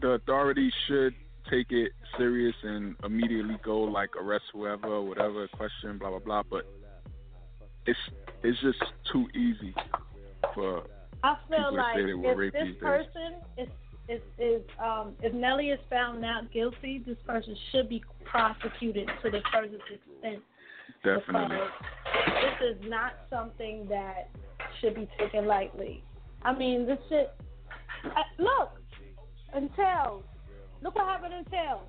the 0.00 0.08
authorities 0.10 0.72
should 0.88 1.14
take 1.48 1.70
it 1.70 1.92
serious 2.16 2.54
and 2.62 2.96
immediately 3.04 3.58
go 3.64 3.80
like 3.82 4.10
arrest 4.16 4.44
whoever, 4.52 5.00
whatever, 5.00 5.46
question, 5.56 5.98
blah 5.98 6.10
blah 6.10 6.18
blah. 6.18 6.42
But 6.50 6.66
it's 7.88 7.98
it's 8.42 8.60
just 8.60 8.82
too 9.12 9.26
easy 9.34 9.74
for 10.54 10.82
I 11.22 11.36
feel 11.48 11.58
People 11.58 11.76
like 11.76 11.96
say 11.96 12.04
they 12.06 12.14
were 12.14 12.32
if 12.32 12.38
raped 12.38 12.54
this 12.54 12.64
these 12.64 12.74
days. 12.74 12.82
person 12.82 13.30
is 13.56 13.68
is 14.08 14.22
is 14.38 14.62
um 14.82 15.14
if 15.22 15.32
Nelly 15.34 15.68
is 15.70 15.80
found 15.90 16.20
not 16.20 16.52
guilty, 16.52 17.02
this 17.06 17.16
person 17.26 17.56
should 17.72 17.88
be 17.88 18.02
prosecuted 18.24 19.08
to 19.22 19.30
the 19.30 19.40
furthest 19.52 19.82
extent. 19.90 20.42
definitely. 21.04 21.56
This 22.44 22.76
is 22.76 22.90
not 22.90 23.12
something 23.30 23.86
that 23.88 24.30
should 24.80 24.94
be 24.94 25.08
taken 25.18 25.46
lightly. 25.46 26.04
I 26.42 26.54
mean, 26.56 26.86
this 26.86 26.98
shit. 27.08 27.34
Uh, 28.04 28.22
look, 28.38 28.70
until 29.52 30.22
look 30.82 30.94
what 30.94 31.06
happened 31.06 31.34
in 31.34 31.44
Tales. 31.46 31.88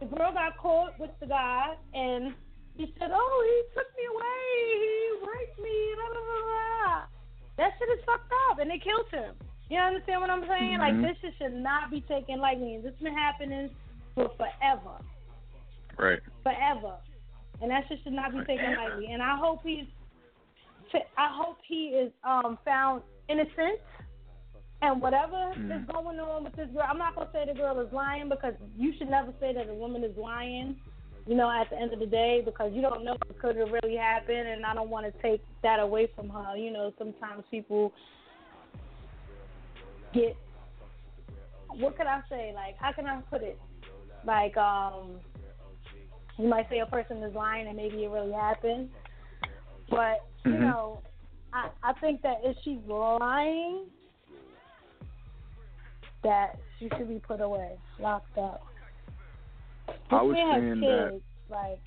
The 0.00 0.06
girl 0.06 0.32
got 0.32 0.58
caught 0.58 0.98
with 0.98 1.10
the 1.20 1.26
guy, 1.26 1.74
and 1.94 2.34
he 2.76 2.92
said, 2.98 3.10
"Oh, 3.12 3.36
he 3.48 3.58
took 3.74 3.88
me 3.96 4.04
away. 4.12 4.44
He 4.84 4.96
raped 5.26 5.58
me." 5.60 5.94
Blah, 5.96 6.08
blah, 6.12 6.24
blah, 6.28 6.42
blah. 6.42 7.02
That 7.56 7.70
shit 7.78 7.88
is 7.98 8.04
fucked 8.04 8.32
up, 8.50 8.58
and 8.58 8.70
they 8.70 8.78
killed 8.78 9.06
him. 9.12 9.34
You 9.70 9.78
understand 9.78 10.20
what 10.20 10.30
I'm 10.30 10.46
saying? 10.46 10.78
Like 10.78 10.94
Mhm. 10.94 11.02
this 11.02 11.16
shit 11.20 11.34
should 11.38 11.54
not 11.54 11.90
be 11.90 12.00
taken 12.02 12.40
lightly, 12.40 12.74
and 12.76 12.84
this 12.84 12.94
been 13.00 13.14
happening 13.14 13.70
for 14.14 14.28
forever 14.36 14.98
Right. 15.96 16.20
forever, 16.42 16.96
and 17.60 17.70
that 17.70 17.86
shit 17.88 18.00
should 18.02 18.12
not 18.12 18.32
be 18.32 18.44
taken 18.44 18.74
lightly. 18.76 19.12
And 19.12 19.22
I 19.22 19.36
hope 19.36 19.62
he's, 19.62 19.86
I 21.16 21.28
hope 21.32 21.58
he 21.66 21.88
is 21.90 22.12
um 22.24 22.58
found 22.64 23.02
innocent. 23.28 23.80
And 24.82 25.00
whatever 25.00 25.54
Mm. 25.54 25.80
is 25.80 25.86
going 25.86 26.20
on 26.20 26.44
with 26.44 26.52
this 26.56 26.68
girl, 26.70 26.84
I'm 26.86 26.98
not 26.98 27.14
gonna 27.14 27.30
say 27.32 27.46
the 27.46 27.54
girl 27.54 27.78
is 27.80 27.90
lying 27.92 28.28
because 28.28 28.54
you 28.76 28.92
should 28.98 29.08
never 29.08 29.32
say 29.40 29.54
that 29.54 29.68
a 29.70 29.74
woman 29.74 30.04
is 30.04 30.14
lying. 30.16 30.76
You 31.26 31.34
know, 31.34 31.50
at 31.50 31.70
the 31.70 31.80
end 31.80 31.92
of 31.92 32.00
the 32.00 32.06
day, 32.06 32.42
because 32.44 32.72
you 32.74 32.82
don't 32.82 33.04
know 33.04 33.16
what 33.26 33.38
could 33.38 33.56
have 33.56 33.70
really 33.70 33.96
happened, 33.96 34.46
and 34.46 34.64
I 34.66 34.74
don't 34.74 34.90
want 34.90 35.06
to 35.06 35.22
take 35.22 35.42
that 35.62 35.80
away 35.80 36.08
from 36.14 36.28
her. 36.28 36.56
You 36.56 36.70
know, 36.70 36.92
sometimes 36.98 37.44
people 37.50 37.92
get, 40.12 40.36
what 41.78 41.96
can 41.96 42.06
I 42.06 42.20
say? 42.28 42.52
Like, 42.54 42.76
how 42.78 42.92
can 42.92 43.06
I 43.06 43.20
put 43.30 43.42
it? 43.42 43.58
Like, 44.26 44.56
um, 44.58 45.20
you 46.38 46.48
might 46.48 46.68
say 46.68 46.80
a 46.80 46.86
person 46.86 47.22
is 47.22 47.34
lying 47.34 47.68
and 47.68 47.76
maybe 47.76 48.04
it 48.04 48.08
really 48.10 48.32
happened. 48.32 48.90
But, 49.88 50.26
you 50.44 50.52
Mhm. 50.52 50.60
know, 50.60 51.02
I, 51.52 51.70
I 51.82 51.92
think 52.00 52.22
that 52.22 52.38
if 52.42 52.56
she's 52.64 52.80
lying, 52.86 53.86
that 56.22 56.58
she 56.78 56.88
should 56.96 57.08
be 57.08 57.18
put 57.20 57.40
away, 57.40 57.78
locked 57.98 58.36
up. 58.38 58.62
I 60.10 60.22
was 60.22 60.36
saying 60.36 60.80
that 60.80 61.10
kids, 61.12 61.24
like, 61.50 61.80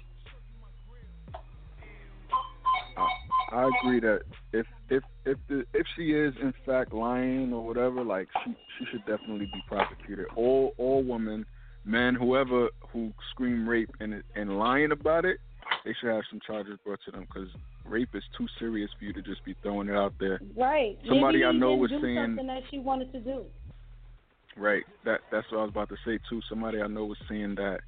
I, 2.98 3.56
I 3.56 3.70
agree 3.80 4.00
that 4.02 4.22
if 4.54 4.66
if 4.90 5.04
if 5.26 5.38
the 5.48 5.66
if 5.74 5.86
she 5.96 6.12
is 6.14 6.34
in 6.42 6.54
fact 6.66 6.94
lying 6.94 7.54
or 7.54 7.66
whatever, 7.66 8.04
like 8.04 8.28
she 8.44 8.56
she 8.80 8.86
should 8.92 9.06
definitely 9.06 9.46
be 9.54 9.62
prosecuted. 9.68 10.26
All 10.36 10.74
all 10.78 11.04
women, 11.04 11.46
men, 11.86 12.16
whoever 12.16 12.70
who 12.92 13.12
scream 13.32 13.68
rape 13.68 13.90
and 14.00 14.24
and 14.36 14.58
lying 14.60 14.92
about 14.92 15.26
it, 15.26 15.38
they 15.86 15.94
should 16.00 16.10
have 16.10 16.24
some 16.30 16.40
charges 16.46 16.78
brought 16.86 17.00
to 17.06 17.12
them 17.12 17.22
because 17.22 17.50
rape 17.86 18.10
is 18.14 18.24
too 18.38 18.48
serious 18.60 18.90
for 18.98 19.06
you 19.06 19.14
to 19.14 19.22
just 19.22 19.44
be 19.46 19.56
throwing 19.62 19.88
it 19.88 19.96
out 19.96 20.14
there. 20.20 20.42
right. 20.58 20.98
Somebody 21.08 21.40
maybe 21.40 21.46
I 21.46 21.52
know 21.54 21.76
was 21.76 21.90
saying- 21.90 22.18
something 22.18 22.48
that 22.48 22.64
she 22.70 22.80
wanted 22.80 23.12
to 23.14 23.20
do. 23.20 23.46
Right. 24.58 24.84
That 25.06 25.22
that's 25.32 25.50
what 25.52 25.60
I 25.60 25.62
was 25.63 25.70
about 25.70 25.89
to 25.89 25.98
say 26.06 26.20
too. 26.30 26.41
Somebody 26.50 26.82
I 26.82 26.88
know 26.88 27.06
was 27.06 27.17
saying 27.30 27.56
that 27.56 27.80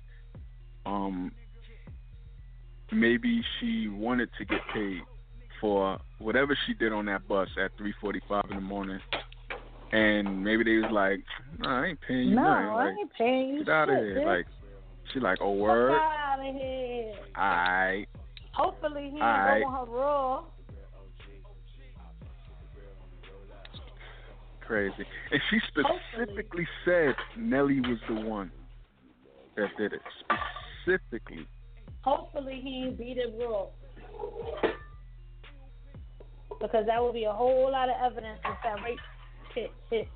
um 0.86 1.32
maybe 2.92 3.42
she 3.60 3.88
wanted 3.88 4.30
to 4.38 4.46
get 4.46 4.62
paid 4.74 5.02
for 5.60 5.98
whatever 6.20 6.58
she 6.66 6.74
did 6.74 6.94
on 6.94 7.06
that 7.06 7.28
bus 7.28 7.50
at 7.62 7.72
3:45 7.78 8.50
in 8.50 8.56
the 8.56 8.62
morning. 8.62 9.00
And 9.92 10.44
maybe 10.44 10.64
they 10.64 10.78
was 10.78 10.92
like, 10.92 11.22
"Nah, 11.58 11.82
I 11.82 11.86
ain't 11.88 12.02
paying 12.02 12.30
you 12.30 12.36
no, 12.36 12.44
nothing. 12.44 12.68
I 12.68 12.90
ain't 13.00 13.14
paying 13.18 13.50
you 13.50 13.66
get 13.66 13.74
out 13.74 13.90
of 13.90 13.96
here." 13.96 14.20
bitch. 14.20 14.26
Like, 14.26 14.48
she 15.12 15.20
like, 15.20 15.40
"Oh 15.42 15.54
word, 15.54 15.92
out 15.92 16.40
of 16.40 16.56
here. 16.56 17.16
I 17.36 18.06
Hopefully 18.54 19.10
he 19.12 19.20
ain't 19.20 19.64
going 19.64 19.74
her 19.74 19.86
raw. 19.86 20.44
Crazy." 24.70 25.04
And 25.32 25.42
she 25.50 25.60
specifically 25.68 26.68
said 26.86 27.16
Nelly 27.36 27.82
was 27.82 27.98
the 28.08 28.22
one 28.22 28.52
that 29.56 29.76
did 29.78 29.94
it. 29.94 30.02
Specifically. 30.84 31.48
Hopefully 32.04 32.62
he 32.64 32.96
beat 32.98 33.18
it 33.18 33.34
raw. 33.42 33.66
Because 36.62 36.86
that 36.86 37.02
would 37.02 37.14
be 37.14 37.24
a 37.24 37.34
whole 37.34 37.72
lot 37.72 37.90
of 37.90 37.96
evidence 38.00 38.40
if 38.46 38.58
that 38.64 38.84
rape 38.84 39.00
hit 39.56 39.72
hit. 39.90 40.08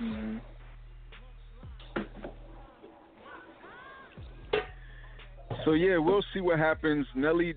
Mhm. 0.00 0.40
So 5.64 5.72
yeah, 5.72 5.98
we'll 5.98 6.24
see 6.32 6.40
what 6.40 6.58
happens. 6.58 7.06
Nelly 7.14 7.54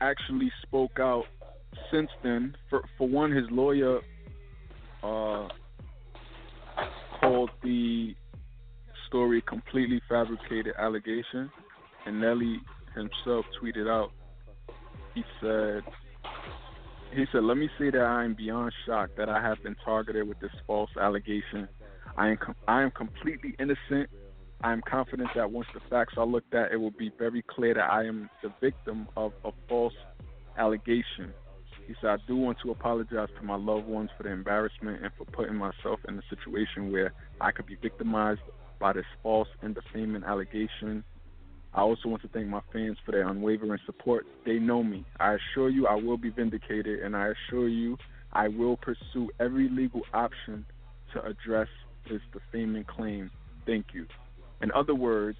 actually 0.00 0.50
spoke 0.62 0.98
out 0.98 1.26
since 1.90 2.10
then. 2.22 2.56
For 2.68 2.82
for 2.96 3.08
one, 3.08 3.32
his 3.32 3.46
lawyer 3.50 4.00
uh, 5.02 5.48
called 7.20 7.50
the 7.62 8.14
story 9.06 9.42
completely 9.46 10.00
fabricated 10.08 10.74
allegation. 10.78 11.50
And 12.06 12.20
Nelly 12.20 12.60
himself 12.94 13.44
tweeted 13.62 13.88
out, 13.88 14.10
he 15.14 15.22
said, 15.40 15.82
he 17.14 17.24
said, 17.32 17.42
let 17.42 17.56
me 17.56 17.68
say 17.78 17.90
that 17.90 18.00
I 18.00 18.24
am 18.24 18.34
beyond 18.34 18.72
shocked 18.86 19.16
that 19.18 19.28
I 19.28 19.40
have 19.42 19.62
been 19.62 19.76
targeted 19.84 20.26
with 20.28 20.38
this 20.40 20.52
false 20.66 20.90
allegation. 21.00 21.68
I 22.16 22.28
am, 22.28 22.36
com- 22.36 22.54
I 22.68 22.82
am 22.82 22.90
completely 22.92 23.54
innocent. 23.58 24.08
I 24.62 24.72
am 24.72 24.82
confident 24.88 25.30
that 25.34 25.50
once 25.50 25.66
the 25.74 25.80
facts 25.88 26.14
are 26.16 26.26
looked 26.26 26.54
at, 26.54 26.72
it 26.72 26.76
will 26.76 26.90
be 26.92 27.10
very 27.18 27.42
clear 27.48 27.74
that 27.74 27.90
I 27.90 28.04
am 28.04 28.30
the 28.42 28.52
victim 28.60 29.08
of 29.16 29.32
a 29.44 29.50
false 29.68 29.94
allegation. 30.56 31.32
He 31.86 31.94
said, 32.00 32.10
I 32.10 32.16
do 32.26 32.36
want 32.36 32.58
to 32.62 32.70
apologize 32.70 33.28
to 33.38 33.44
my 33.44 33.56
loved 33.56 33.86
ones 33.86 34.10
for 34.16 34.22
the 34.22 34.30
embarrassment 34.30 35.02
and 35.02 35.10
for 35.18 35.24
putting 35.24 35.56
myself 35.56 36.00
in 36.08 36.18
a 36.18 36.22
situation 36.30 36.92
where 36.92 37.12
I 37.40 37.50
could 37.50 37.66
be 37.66 37.76
victimized 37.76 38.40
by 38.78 38.92
this 38.92 39.04
false 39.22 39.48
and 39.62 39.74
defaming 39.74 40.22
allegation. 40.24 41.04
I 41.74 41.82
also 41.82 42.08
want 42.08 42.22
to 42.22 42.28
thank 42.28 42.48
my 42.48 42.62
fans 42.72 42.98
for 43.04 43.12
their 43.12 43.28
unwavering 43.28 43.78
support. 43.86 44.26
They 44.44 44.58
know 44.58 44.82
me. 44.82 45.04
I 45.18 45.34
assure 45.34 45.68
you 45.68 45.86
I 45.86 45.94
will 45.94 46.16
be 46.16 46.30
vindicated, 46.30 47.00
and 47.00 47.16
I 47.16 47.28
assure 47.28 47.68
you 47.68 47.96
I 48.32 48.48
will 48.48 48.76
pursue 48.76 49.30
every 49.38 49.68
legal 49.68 50.02
option 50.12 50.64
to 51.12 51.24
address 51.24 51.68
this 52.08 52.20
defaming 52.32 52.84
claim. 52.84 53.30
Thank 53.66 53.86
you. 53.92 54.06
In 54.62 54.70
other 54.72 54.94
words, 54.94 55.38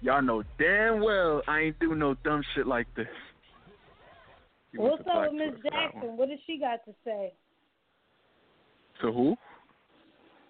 y'all 0.00 0.22
know 0.22 0.42
damn 0.58 1.02
well 1.02 1.42
I 1.46 1.60
ain't 1.60 1.78
do 1.78 1.94
no 1.94 2.14
dumb 2.24 2.42
shit 2.54 2.66
like 2.66 2.86
this. 2.94 3.06
He 4.72 4.78
What's 4.78 5.02
up 5.10 5.32
with 5.32 5.32
Miss 5.32 5.50
Twitter 5.50 5.56
for 5.56 5.70
that 5.70 5.72
one. 5.72 5.92
Jackson? 5.92 6.16
What 6.16 6.28
does 6.28 6.38
she 6.46 6.58
got 6.58 6.84
to 6.84 6.94
say? 7.04 7.32
To 9.02 9.12
who? 9.12 9.36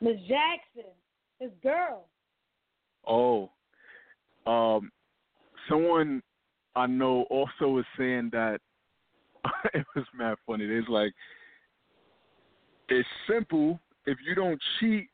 Miss 0.01 0.17
Jackson, 0.29 0.91
his 1.41 1.51
girl. 1.63 2.07
Oh, 3.07 3.51
um, 4.47 4.91
someone 5.69 6.23
I 6.75 6.87
know 6.87 7.23
also 7.31 7.69
was 7.69 7.85
saying 7.99 8.31
that 8.33 8.61
it 9.75 9.87
was 9.95 10.05
mad 10.17 10.37
funny. 10.47 10.65
It's 10.65 10.89
like 10.89 11.13
it's 12.89 13.09
simple. 13.29 13.81
If 14.07 14.19
you 14.27 14.35
don't 14.35 14.61
cheat 14.79 15.09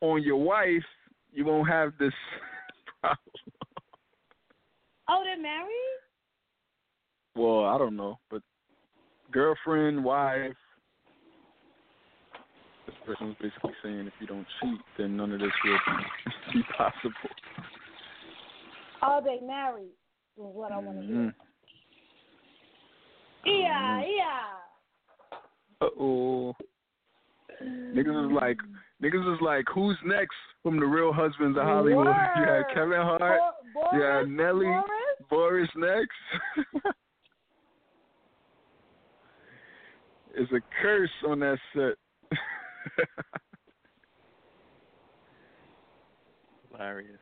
on 0.00 0.22
your 0.22 0.36
wife, 0.36 0.84
you 1.32 1.44
won't 1.44 1.68
have 1.68 1.92
this 1.98 2.12
problem. 3.00 3.18
Oh, 5.08 5.22
they're 5.24 5.40
married? 5.40 6.00
Well, 7.36 7.66
I 7.66 7.76
don't 7.76 7.96
know, 7.96 8.18
but 8.30 8.40
girlfriend, 9.30 10.02
wife. 10.02 10.54
This 12.86 12.94
person's 13.04 13.36
basically 13.40 13.72
saying 13.82 14.06
if 14.06 14.12
you 14.20 14.26
don't 14.26 14.46
cheat, 14.60 14.80
then 14.96 15.18
none 15.18 15.32
of 15.32 15.40
this 15.40 15.50
will 15.64 15.78
be, 16.54 16.62
possible. 16.76 17.12
Are 19.02 19.22
they 19.22 19.38
married? 19.44 19.90
Is 20.38 20.44
what 20.44 20.72
I 20.72 20.78
want 20.78 21.00
to 21.00 21.06
hear. 21.06 21.34
Yeah, 23.44 24.00
yeah. 24.00 25.86
Uh 25.86 25.88
oh. 26.00 26.54
Niggas 27.62 28.26
is 28.26 28.32
like 28.32 28.56
niggas 29.02 29.34
is 29.34 29.40
like 29.42 29.64
who's 29.74 29.96
next 30.04 30.36
from 30.62 30.80
the 30.80 30.86
Real 30.86 31.12
Husbands 31.12 31.58
of 31.58 31.64
Hollywood? 31.64 32.06
You 32.36 32.44
had 32.46 32.62
Kevin 32.72 32.92
Hart, 32.92 33.20
Bo- 33.20 33.50
Boris, 33.74 33.90
you 33.92 34.02
had 34.02 34.28
Nelly, 34.28 34.66
Boris? 34.66 35.68
Boris 35.68 35.70
next. 35.76 36.86
It's 40.38 40.52
a 40.52 40.60
curse 40.82 41.10
on 41.26 41.40
that 41.40 41.58
set. 41.74 41.94
Hilarious. 46.70 47.18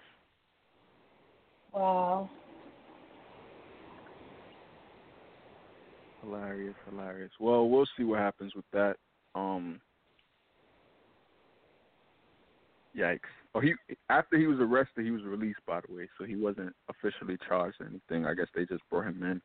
Wow. 1.72 2.28
Hilarious, 6.22 6.74
hilarious. 6.90 7.30
Well, 7.38 7.68
we'll 7.68 7.86
see 7.96 8.02
what 8.02 8.18
happens 8.18 8.52
with 8.56 8.64
that. 8.72 8.96
Um 9.36 9.80
Yikes. 12.96 13.20
Oh 13.54 13.60
he 13.60 13.74
after 14.10 14.36
he 14.36 14.48
was 14.48 14.58
arrested 14.58 15.04
he 15.04 15.12
was 15.12 15.22
released 15.22 15.60
by 15.68 15.80
the 15.86 15.94
way, 15.94 16.08
so 16.18 16.24
he 16.24 16.34
wasn't 16.34 16.74
officially 16.88 17.38
charged 17.46 17.80
or 17.80 17.86
anything. 17.86 18.26
I 18.26 18.34
guess 18.34 18.48
they 18.56 18.66
just 18.66 18.82
brought 18.90 19.06
him 19.06 19.22
in 19.22 19.40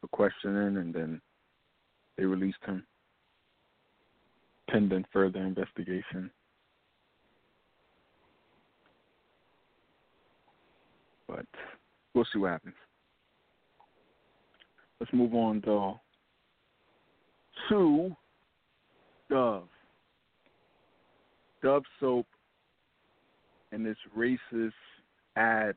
for 0.00 0.06
questioning 0.08 0.76
and 0.76 0.94
then 0.94 1.20
they 2.16 2.24
released 2.24 2.62
him 2.64 2.86
pending 4.72 5.04
further 5.12 5.40
investigation. 5.40 6.30
But 11.28 11.46
we'll 12.14 12.26
see 12.32 12.38
what 12.38 12.52
happens. 12.52 12.74
Let's 14.98 15.12
move 15.12 15.34
on 15.34 15.62
though 15.64 16.00
to 17.68 18.16
Dove. 19.28 19.68
Dove 21.62 21.84
soap 22.00 22.26
and 23.72 23.84
this 23.84 23.96
racist 24.16 24.72
ad 25.36 25.74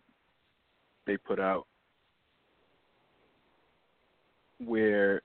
they 1.05 1.17
put 1.17 1.39
out 1.39 1.67
where 4.63 5.21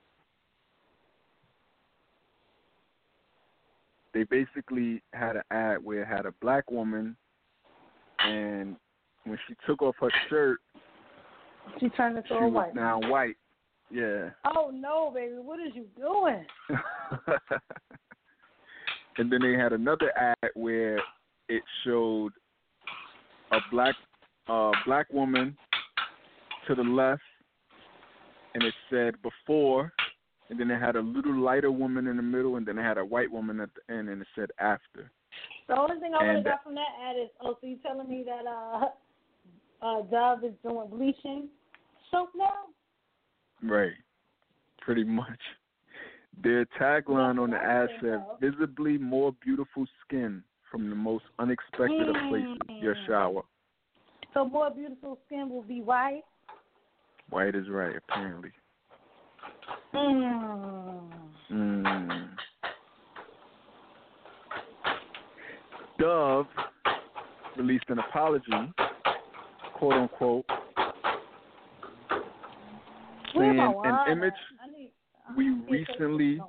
they 4.15 4.25
basically 4.25 5.03
had 5.13 5.37
an 5.37 5.43
ad 5.51 5.85
where 5.85 6.03
it 6.03 6.09
had 6.09 6.27
a 6.27 6.33
black 6.41 6.71
woman 6.71 7.17
and 8.21 8.77
when 9.25 9.39
she 9.47 9.55
took 9.67 9.83
off 9.83 9.95
her 10.01 10.11
shirt 10.29 10.59
She 11.79 11.89
turned 11.91 12.19
it 12.19 12.25
she 12.29 12.35
to 12.35 12.41
a 12.41 12.45
was 12.49 12.53
white. 12.53 12.75
now 12.75 13.01
white. 13.09 13.37
Yeah. 13.91 14.31
Oh 14.45 14.71
no, 14.73 15.11
baby, 15.15 15.35
what 15.37 15.59
is 15.61 15.73
you 15.75 15.87
doing? 15.97 16.45
and 19.19 19.31
then 19.33 19.41
they 19.43 19.55
had 19.55 19.73
another 19.73 20.13
ad 20.17 20.51
where 20.55 20.99
it 21.49 21.63
showed 21.85 22.33
a 23.53 23.59
black 23.71 23.95
uh 24.49 24.71
black 24.87 25.13
woman 25.13 25.57
to 26.69 26.75
the 26.75 26.83
left 26.83 27.23
and 28.55 28.63
it 28.63 28.75
said 28.91 29.15
before 29.23 29.93
and 30.51 30.59
then 30.59 30.71
it 30.71 30.81
had 30.81 30.97
a 30.97 31.01
little 31.01 31.35
lighter 31.39 31.71
woman 31.71 32.07
in 32.09 32.17
the 32.17 32.23
middle 32.23 32.57
and 32.57 32.67
then 32.67 32.77
it 32.79 32.83
had 32.83 32.99
a 32.99 33.05
white 33.05 33.31
woman 33.31 33.61
at 33.61 33.71
the 33.75 33.95
end 33.95 34.09
and 34.09 34.21
it 34.21 34.29
said 34.35 34.51
after. 34.59 35.11
The 35.69 35.77
only 35.79 35.99
thing 36.01 36.13
I 36.15 36.19
would 36.19 36.27
have 36.29 36.37
And- 36.37 36.45
got 36.45 36.65
from 36.65 36.75
that 36.75 36.89
ad 37.03 37.17
is, 37.17 37.29
oh, 37.41 37.57
so 37.61 37.67
you 37.67 37.77
telling 37.77 38.09
me 38.11 38.25
that 38.25 38.47
uh, 38.47 38.89
uh, 39.83 40.03
Dove 40.03 40.45
is 40.45 40.55
doing 40.63 40.89
bleaching 40.91 41.49
soap 42.11 42.31
now? 42.37 42.67
Right. 43.63 43.93
Pretty 44.81 45.05
much. 45.05 45.39
Their 46.43 46.65
tagline 46.81 47.41
on 47.41 47.51
the 47.51 47.57
ad 47.59 47.89
said, 48.01 48.25
visibly 48.41 48.99
more 48.99 49.33
beautiful 49.45 49.87
skin 50.05 50.43
from 50.71 50.89
the 50.89 50.97
most 50.97 51.25
unexpected 51.39 52.09
of 52.09 52.15
places, 52.29 52.57
your 52.81 52.95
Mm. 52.95 53.07
shower. 53.07 53.43
So 54.33 54.45
more 54.45 54.71
beautiful 54.71 55.19
skin 55.27 55.49
will 55.51 55.63
be 55.63 55.81
white. 55.83 56.23
White 57.31 57.55
is 57.57 57.69
right, 57.69 57.95
apparently. 57.97 58.53
Mm. 59.95 61.11
Mm. 61.53 62.29
Dove 65.99 66.47
released 67.57 67.85
an 67.89 67.99
apology, 67.99 68.73
quote 69.75 69.93
unquote, 69.93 70.45
saying 73.35 73.59
an 73.59 74.11
image 74.11 74.33
need- 74.73 74.93
we 75.37 75.49
need 75.49 75.67
to 75.67 75.67
get 75.67 75.71
recently 75.71 76.41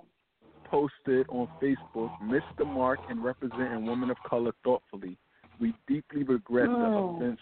posted 0.66 1.28
on 1.30 1.48
Facebook 1.62 2.10
missed 2.22 2.46
the 2.58 2.66
mark 2.66 3.00
in 3.10 3.22
representing 3.22 3.86
women 3.86 4.10
of 4.10 4.18
color 4.24 4.54
thoughtfully. 4.64 5.18
We 5.60 5.74
deeply 5.88 6.24
regret 6.24 6.70
the 6.70 6.76
Mm. 6.76 7.18
offense 7.18 7.42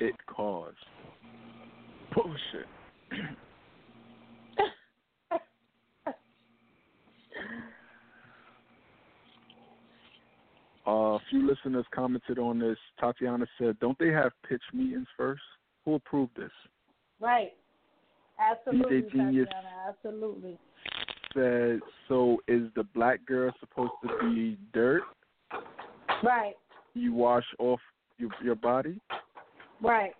it 0.00 0.14
caused. 0.26 0.76
Bullshit. 2.12 2.66
few 11.30 11.46
listeners 11.46 11.84
commented 11.94 12.38
on 12.38 12.58
this. 12.58 12.78
Tatiana 12.98 13.46
said, 13.58 13.78
"Don't 13.78 13.98
they 13.98 14.10
have 14.10 14.32
pitch 14.48 14.62
meetings 14.72 15.08
first? 15.16 15.42
Who 15.84 15.94
approved 15.94 16.34
this?" 16.36 16.52
Right. 17.20 17.54
Absolutely, 18.38 19.02
DJ 19.02 19.10
Genius. 19.10 19.48
Tatiana. 19.48 19.84
Absolutely. 19.88 20.58
Said, 21.34 21.80
"So 22.08 22.42
is 22.48 22.72
the 22.74 22.84
black 22.84 23.24
girl 23.26 23.52
supposed 23.60 23.92
to 24.02 24.18
be 24.20 24.56
dirt 24.72 25.02
Right. 26.22 26.56
you 26.94 27.12
wash 27.12 27.46
off 27.58 27.80
your 28.18 28.30
your 28.42 28.54
body?" 28.54 29.00
Right. 29.80 30.14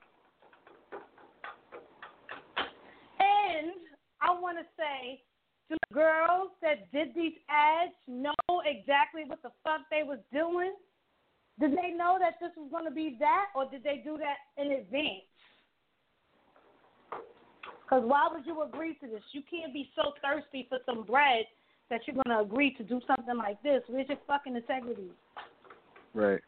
And 3.19 3.73
I 4.21 4.31
want 4.33 4.59
to 4.59 4.65
say, 4.77 5.23
do 5.69 5.77
girls 5.93 6.51
that 6.63 6.91
did 6.93 7.15
these 7.15 7.37
ads 7.49 7.95
know 8.07 8.33
exactly 8.65 9.25
what 9.25 9.43
the 9.43 9.51
fuck 9.65 9.81
they 9.91 10.03
was 10.03 10.19
doing? 10.33 10.75
Did 11.59 11.73
they 11.73 11.97
know 11.97 12.19
that 12.21 12.35
this 12.41 12.51
was 12.57 12.69
going 12.71 12.85
to 12.85 12.91
be 12.91 13.17
that, 13.19 13.47
or 13.55 13.69
did 13.71 13.83
they 13.83 14.03
do 14.05 14.19
that 14.19 14.63
in 14.63 14.73
advance? 14.73 15.25
Because 17.83 18.03
why 18.05 18.29
would 18.31 18.45
you 18.45 18.63
agree 18.63 18.95
to 19.01 19.07
this? 19.07 19.23
You 19.33 19.43
can't 19.49 19.73
be 19.73 19.91
so 19.95 20.13
thirsty 20.23 20.67
for 20.69 20.79
some 20.85 21.05
bread 21.05 21.45
that 21.89 22.01
you're 22.07 22.15
going 22.15 22.37
to 22.37 22.41
agree 22.41 22.75
to 22.75 22.83
do 22.83 23.01
something 23.07 23.37
like 23.37 23.63
this. 23.63 23.83
Where's 23.87 24.09
your 24.09 24.19
fucking 24.27 24.57
integrity? 24.57 25.11
Right. 26.13 26.41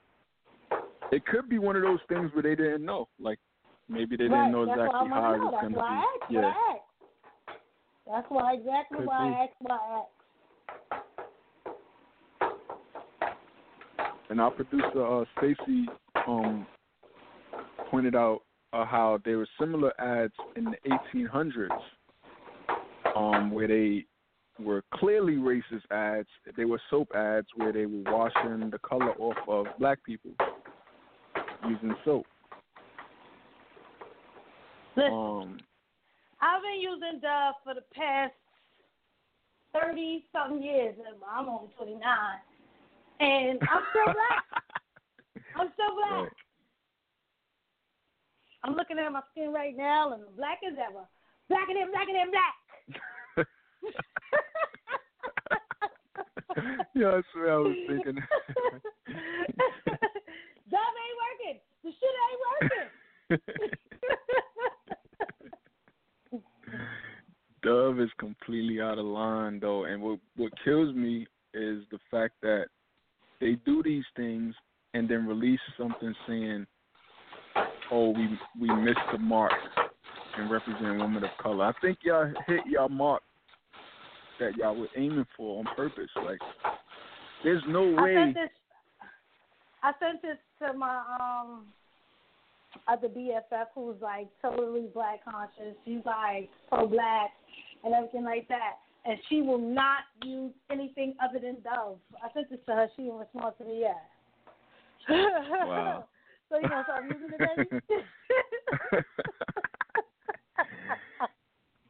It 1.13 1.25
could 1.27 1.49
be 1.49 1.59
one 1.59 1.77
of 1.77 1.83
those 1.83 2.01
things 2.09 2.31
where 2.35 2.43
they 2.43 2.55
didn't 2.55 2.85
know. 2.85 3.09
Like 3.19 3.39
maybe 3.89 4.17
they 4.17 4.25
didn't 4.25 4.53
know 4.53 4.67
That's 4.67 4.81
exactly 4.81 5.09
how 5.09 5.35
it 5.35 5.39
was 5.39 5.55
going 5.61 5.73
to 5.73 5.79
be. 5.79 5.85
I 5.85 5.95
asked. 5.95 6.33
yeah. 6.33 6.41
Why 6.41 6.49
I 6.49 6.73
asked. 6.73 6.83
That's 8.07 8.27
why 8.29 8.55
exactly 8.55 8.99
Could 8.99 9.07
why 9.07 9.29
be. 9.29 9.35
I 9.35 9.43
asked. 9.45 9.55
Why 9.61 9.77
I 9.77 9.99
asked. 10.01 10.18
And 14.31 14.41
our 14.41 14.51
producer 14.51 15.05
uh, 15.07 15.25
Stacy 15.39 15.87
um, 16.27 16.67
pointed 17.91 18.15
out 18.15 18.41
uh, 18.73 18.85
how 18.85 19.19
there 19.25 19.39
were 19.39 19.49
similar 19.59 19.99
ads 20.01 20.35
in 20.57 20.65
the 20.65 20.99
1800s, 21.15 21.69
um, 23.17 23.51
where 23.51 23.67
they 23.67 24.05
were 24.63 24.83
clearly 24.95 25.35
racist 25.37 25.91
ads. 25.91 26.29
They 26.57 26.65
were 26.65 26.81
soap 26.91 27.11
ads 27.15 27.47
where 27.57 27.73
they 27.73 27.87
were 27.87 28.03
washing 28.13 28.71
the 28.71 28.79
color 28.79 29.13
off 29.13 29.37
of 29.49 29.67
black 29.79 30.03
people 30.05 30.33
using 31.67 31.95
soap. 32.05 32.27
Listen, 34.97 35.13
Um, 35.13 35.59
I've 36.41 36.63
been 36.63 36.81
using 36.81 37.21
Dove 37.21 37.55
for 37.65 37.75
the 37.75 37.85
past 37.95 38.35
thirty 39.73 40.25
something 40.33 40.63
years. 40.63 40.97
and 40.99 41.23
I'm 41.29 41.49
only 41.49 41.69
twenty 41.77 41.95
nine, 41.95 42.41
and 43.21 43.59
I'm 43.63 43.83
still 43.91 44.05
black. 44.15 44.45
I'm 45.57 45.69
still 45.75 45.95
black. 45.97 46.13
right. 46.13 46.33
I'm 48.65 48.75
looking 48.75 48.99
at 48.99 49.13
my 49.13 49.21
skin 49.31 49.53
right 49.53 49.77
now, 49.77 50.13
and 50.13 50.23
I'm 50.23 50.35
black 50.37 50.59
as 50.67 50.75
ever. 50.79 51.07
Blacker 51.49 51.75
than 51.75 51.91
blacker 51.91 52.13
than 52.13 52.31
black. 52.31 52.55
yeah, 56.95 57.11
that's 57.15 57.27
what 57.35 57.49
I 57.49 57.57
was 57.57 57.77
thinking. 57.87 58.15
Dove 60.71 60.97
ain't 61.05 61.19
working. 61.25 61.59
The 61.85 61.91
shit 61.91 62.17
ain't 62.29 62.43
working. 62.61 62.89
Dove 67.63 68.01
is 68.01 68.11
completely 68.19 68.81
out 68.81 68.99
of 68.99 69.07
line 69.07 69.61
though, 69.61 69.85
and 69.85 70.03
what 70.03 70.19
what 70.37 70.53
kills 70.65 70.93
me 70.95 71.27
is 71.55 71.85
the 71.91 71.99
fact 72.11 72.35
that 72.43 72.67
they 73.41 73.57
do 73.65 73.83
these 73.83 74.05
things 74.17 74.55
and 74.95 75.09
then 75.09 75.27
release 75.27 75.61
something 75.77 76.15
saying, 76.27 76.67
"Oh, 77.91 78.11
we 78.11 78.39
we 78.61 78.75
missed 78.75 78.99
the 79.13 79.19
mark 79.19 79.53
and 80.37 80.51
represent 80.51 80.99
women 80.99 81.25
of 81.25 81.31
color." 81.41 81.67
I 81.67 81.73
think 81.81 81.99
y'all 82.03 82.33
hit 82.47 82.61
y'all 82.67 82.89
mark 82.89 83.23
that 84.41 84.57
y'all 84.57 84.77
were 84.77 84.89
aiming 84.97 85.27
for 85.37 85.59
on 85.59 85.67
purpose. 85.77 86.11
Like, 86.17 86.39
there's 87.45 87.63
no 87.69 87.97
I 87.97 88.03
way. 88.03 88.15
sent 88.15 88.35
this. 88.35 88.51
I 89.83 89.93
sent 90.01 90.23
this 90.23 90.39
to 90.61 90.77
my 90.77 91.03
um 91.21 91.67
other 92.87 93.09
BFF 93.09 93.67
who's 93.75 94.01
like 94.01 94.29
totally 94.43 94.89
black 94.93 95.25
conscious. 95.25 95.77
She's 95.85 96.05
like 96.05 96.49
pro 96.69 96.87
black 96.87 97.31
and 97.85 97.95
everything 97.95 98.25
like 98.25 98.49
that. 98.49 98.79
And 99.05 99.19
she 99.29 99.43
will 99.43 99.59
not 99.59 100.01
use 100.25 100.53
anything 100.71 101.15
other 101.23 101.39
than 101.39 101.57
Dove. 101.63 101.99
I 102.23 102.33
sent 102.35 102.51
this 102.51 102.59
to 102.67 102.73
her. 102.73 102.89
She 102.97 103.03
didn't 103.03 103.19
respond 103.19 103.55
to 103.59 103.65
me 103.65 103.81
yet. 103.81 104.03
Wow. 105.09 106.05
so 106.51 106.57
you 106.57 106.69
know, 106.69 106.83
start 106.85 107.05
using 107.05 107.31
it, 107.33 107.41
baby. 107.57 107.83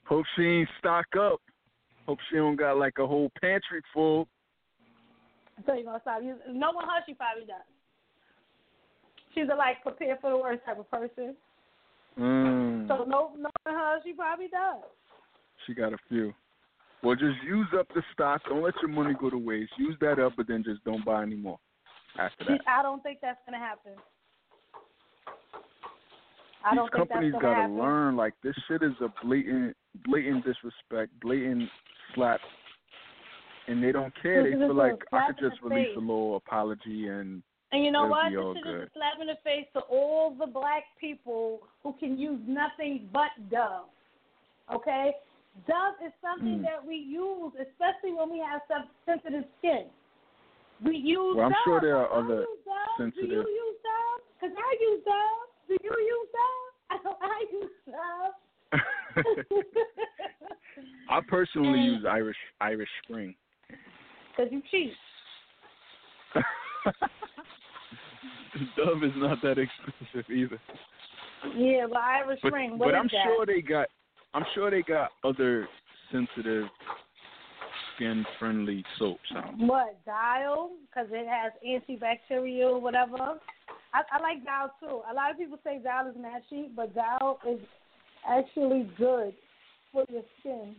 Hope 0.04 0.24
she 0.36 0.42
ain't 0.42 0.68
stock 0.78 1.06
up. 1.20 1.40
Hope 2.06 2.18
she 2.30 2.36
don't 2.36 2.56
got 2.56 2.78
like 2.78 2.94
a 2.98 3.06
whole 3.06 3.30
pantry 3.40 3.82
full. 3.92 4.26
so 5.66 5.74
you 5.74 5.84
gonna 5.84 6.00
stop 6.00 6.22
using. 6.22 6.59
No 6.59 6.72
one 6.72 6.86
her, 6.86 7.02
she 7.06 7.12
probably 7.12 7.44
does. 7.44 7.56
She's 9.34 9.44
a 9.52 9.56
like 9.56 9.82
prepare 9.82 10.16
for 10.20 10.30
the 10.30 10.36
worst 10.38 10.64
type 10.64 10.78
of 10.78 10.90
person. 10.90 11.36
Mm. 12.18 12.88
So 12.88 13.04
no, 13.04 13.32
no 13.36 13.50
one 13.64 13.74
her, 13.74 14.00
she 14.02 14.14
probably 14.14 14.48
does. 14.48 14.82
She 15.66 15.74
got 15.74 15.92
a 15.92 15.98
few. 16.09 16.32
Well, 17.03 17.14
just 17.14 17.36
use 17.46 17.68
up 17.78 17.86
the 17.94 18.03
stock. 18.12 18.42
Don't 18.49 18.62
let 18.62 18.74
your 18.82 18.90
money 18.90 19.14
go 19.18 19.30
to 19.30 19.38
waste. 19.38 19.72
Use 19.78 19.96
that 20.01 20.18
up, 20.18 20.32
but 20.36 20.49
then 20.49 20.64
just 20.64 20.82
don't 20.84 21.05
buy 21.05 21.22
any 21.22 21.36
more 21.36 21.59
after 22.18 22.44
that. 22.44 22.61
I 22.66 22.82
don't 22.82 23.03
think 23.03 23.18
that's 23.22 23.38
gonna 23.46 23.59
happen. 23.59 23.92
I 26.64 26.74
These 26.74 26.90
companies 26.90 27.32
gotta 27.40 27.55
happen. 27.55 27.78
learn. 27.78 28.16
Like 28.16 28.34
this 28.42 28.55
shit 28.66 28.82
is 28.82 28.92
a 29.01 29.12
blatant, 29.24 29.76
blatant 30.07 30.44
disrespect, 30.44 31.12
blatant 31.20 31.68
slap, 32.14 32.40
and 33.68 33.82
they 33.82 33.92
don't 33.92 34.12
care. 34.20 34.42
They 34.42 34.51
This 34.51 34.59
feel 34.59 34.74
like 34.74 35.01
I 35.12 35.28
could 35.28 35.38
just 35.38 35.62
release 35.62 35.88
face. 35.88 35.96
a 35.96 36.01
little 36.01 36.36
apology 36.36 37.09
and 37.09 37.42
And 37.70 37.84
you 37.84 37.92
know 37.92 38.07
what? 38.07 38.30
This 38.32 38.62
shit 38.64 38.66
is 38.66 38.82
a 38.82 38.90
slap 38.94 39.20
in 39.20 39.26
the 39.28 39.36
face 39.44 39.66
to 39.74 39.80
all 39.80 40.34
the 40.34 40.46
black 40.46 40.84
people 41.01 41.61
who 41.82 41.92
can 42.01 42.18
use 42.18 42.40
nothing 42.46 43.09
but 43.12 43.30
Dove. 43.51 43.86
Okay? 44.74 45.12
Dove 45.66 45.94
is 46.05 46.12
something 46.22 46.61
Mm. 46.61 46.62
that 46.62 46.84
we 46.84 46.94
use, 46.96 47.53
especially 47.57 48.12
when 48.12 48.30
we 48.30 48.38
have 48.38 48.62
some 48.68 48.88
sensitive 49.05 49.44
skin. 49.59 49.90
We 50.82 50.96
use 50.96 51.34
Well, 51.36 51.46
I'm 51.46 51.53
Dove. 51.53 51.64
sure 51.64 51.80
there 51.80 51.96
are 51.96 52.09
other 52.12 52.46
sensitive- 52.96 53.28
Do 53.28 53.34
you 53.51 53.59
use 53.66 53.80
Dove? 53.82 54.22
Because 54.40 54.57
I 54.57 54.76
use 54.80 55.03
Dove. 55.05 55.49
Do 55.66 55.76
you 55.82 55.96
use 55.99 56.28
Dove? 56.32 56.74
I 57.20 57.44
use 57.51 57.72
Dove. 57.86 58.34
I 61.09 61.20
personally 61.22 61.80
And- 61.80 61.94
use 61.96 62.05
Irish 62.05 62.36
Irish 62.61 62.90
Spring. 63.03 63.34
Because 64.30 64.53
you 64.53 64.61
cheat. 64.70 64.94
Dove 68.76 69.03
is 69.05 69.12
not 69.16 69.40
that 69.42 69.59
expensive 69.59 70.30
either. 70.30 70.59
Yeah, 71.57 71.86
but 71.88 71.99
Irish 71.99 72.40
But, 72.42 72.49
Spring, 72.51 72.78
what 72.78 72.86
but 72.86 72.94
I'm 72.94 73.09
that? 73.09 73.24
sure 73.24 73.44
they 73.46 73.61
got 73.61 73.88
I'm 74.35 74.45
sure 74.55 74.70
they 74.70 74.83
got 74.83 75.11
other 75.24 75.68
sensitive 76.12 76.66
skin 77.95 78.24
friendly 78.39 78.85
soaps 78.99 79.20
out. 79.37 79.57
What 79.59 79.99
Dial? 80.05 80.70
Because 80.89 81.09
it 81.11 81.26
has 81.29 81.53
antibacterial, 81.66 82.81
whatever. 82.81 83.39
I, 83.95 84.03
I 84.12 84.22
like 84.22 84.45
Dial 84.45 84.72
too. 84.81 85.01
A 85.11 85.14
lot 85.14 85.31
of 85.31 85.39
people 85.39 85.59
say 85.64 85.81
Dial 85.83 86.09
is 86.09 86.16
nasty, 86.18 86.68
but 86.74 86.95
Dial 86.95 87.39
is 87.49 87.59
actually 88.29 88.91
good 88.99 89.35
for 89.93 90.05
your 90.09 90.22
skin. 90.41 90.76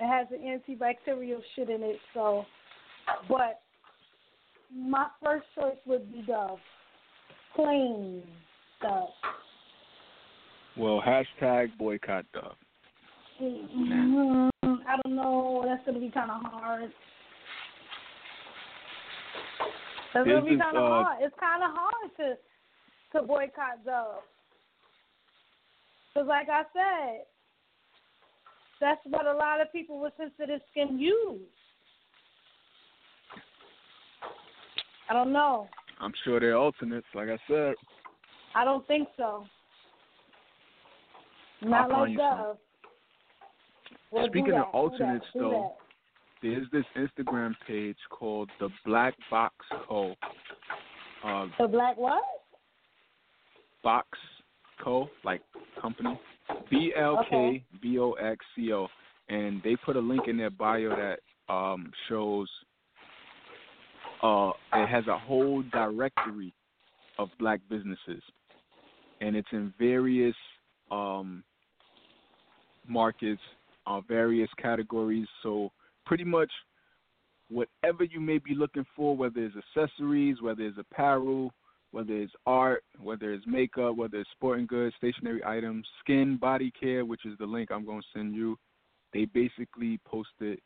It 0.00 0.06
has 0.06 0.26
the 0.30 0.36
antibacterial 0.36 1.40
shit 1.54 1.70
in 1.70 1.82
it, 1.82 1.98
so. 2.12 2.44
But 3.28 3.60
my 4.74 5.06
first 5.22 5.46
choice 5.54 5.76
would 5.86 6.12
be 6.12 6.22
Dove, 6.26 6.58
plain 7.54 8.22
stuff. 8.78 9.08
Well, 10.76 11.02
hashtag 11.06 11.76
boycott 11.78 12.26
Dove. 12.34 12.54
Mm, 13.40 14.50
I 14.64 14.96
don't 15.04 15.16
know. 15.16 15.64
That's 15.66 15.84
gonna 15.86 16.00
be 16.00 16.10
kind 16.10 16.30
of 16.30 16.42
hard. 16.42 16.90
That's 20.12 20.26
gonna 20.26 20.44
be 20.44 20.56
kind 20.56 20.76
of 20.76 20.84
uh, 20.84 20.88
hard. 20.88 21.18
It's 21.20 21.34
kind 21.40 21.62
of 21.62 21.70
hard 21.72 22.10
to 22.18 23.18
to 23.18 23.26
boycott 23.26 23.84
Dove. 23.84 24.22
Cause 26.14 26.26
like 26.26 26.48
I 26.48 26.62
said, 26.72 27.24
that's 28.80 29.00
what 29.04 29.26
a 29.26 29.34
lot 29.34 29.60
of 29.60 29.72
people 29.72 30.00
with 30.00 30.12
sensitive 30.16 30.60
skin 30.70 30.98
use. 30.98 31.40
I 35.08 35.12
don't 35.12 35.32
know. 35.32 35.68
I'm 36.00 36.12
sure 36.24 36.40
they're 36.40 36.56
alternates, 36.56 37.06
like 37.14 37.28
I 37.28 37.38
said. 37.48 37.74
I 38.54 38.64
don't 38.64 38.86
think 38.86 39.08
so. 39.16 39.46
Not 41.62 41.90
I'll 41.90 42.00
like. 42.02 42.16
Dove. 42.16 42.56
Well, 44.12 44.26
Speaking 44.28 44.52
of 44.52 44.56
that, 44.56 44.56
do 44.56 44.56
that, 44.56 44.76
alternates, 44.76 45.24
do 45.32 45.40
though, 45.40 45.72
that. 46.42 46.42
There's 46.42 46.66
this 46.70 46.84
Instagram 46.96 47.54
page 47.66 47.96
called 48.10 48.50
the 48.60 48.68
Black 48.84 49.14
Box 49.30 49.54
Co. 49.88 50.14
Uh, 51.24 51.46
The 51.58 51.66
black 51.66 51.96
what? 51.96 52.22
Box 53.82 54.06
Co. 54.82 55.08
Like 55.24 55.40
company. 55.80 56.18
B 56.70 56.92
L 56.96 57.24
K 57.28 57.64
B 57.82 57.98
O 57.98 58.12
X 58.12 58.44
C 58.54 58.72
O. 58.72 58.86
And 59.28 59.60
they 59.64 59.74
put 59.84 59.96
a 59.96 60.00
link 60.00 60.28
in 60.28 60.36
their 60.36 60.50
bio 60.50 60.90
that 60.90 61.18
um 61.52 61.90
shows 62.08 62.48
uh 64.22 64.50
it 64.74 64.88
has 64.88 65.06
a 65.08 65.18
whole 65.18 65.62
directory 65.72 66.52
of 67.18 67.28
black 67.40 67.60
businesses. 67.68 68.22
And 69.20 69.34
it's 69.34 69.48
in 69.52 69.72
various 69.78 70.36
um 70.90 71.42
markets, 72.86 73.42
uh 73.86 74.00
various 74.00 74.50
categories. 74.58 75.26
So 75.42 75.72
pretty 76.04 76.24
much 76.24 76.50
whatever 77.48 78.04
you 78.04 78.20
may 78.20 78.38
be 78.38 78.54
looking 78.54 78.86
for, 78.94 79.16
whether 79.16 79.40
it's 79.40 79.54
accessories, 79.56 80.42
whether 80.42 80.62
it's 80.62 80.78
apparel, 80.78 81.52
whether 81.92 82.14
it's 82.14 82.32
art, 82.46 82.84
whether 83.00 83.32
it's 83.32 83.46
makeup, 83.46 83.96
whether 83.96 84.18
it's 84.18 84.30
sporting 84.32 84.66
goods, 84.66 84.94
stationary 84.98 85.42
items, 85.44 85.86
skin, 86.00 86.36
body 86.36 86.72
care, 86.78 87.04
which 87.04 87.24
is 87.24 87.38
the 87.38 87.46
link 87.46 87.70
I'm 87.70 87.86
going 87.86 88.02
to 88.02 88.18
send 88.18 88.34
you. 88.34 88.58
They 89.12 89.24
basically 89.26 89.98
posted 90.04 90.60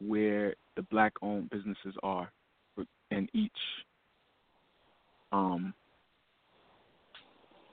where 0.00 0.54
the 0.76 0.82
black 0.82 1.12
owned 1.22 1.50
businesses 1.50 1.94
are 2.02 2.32
in 3.10 3.28
each 3.34 3.52
um 5.32 5.72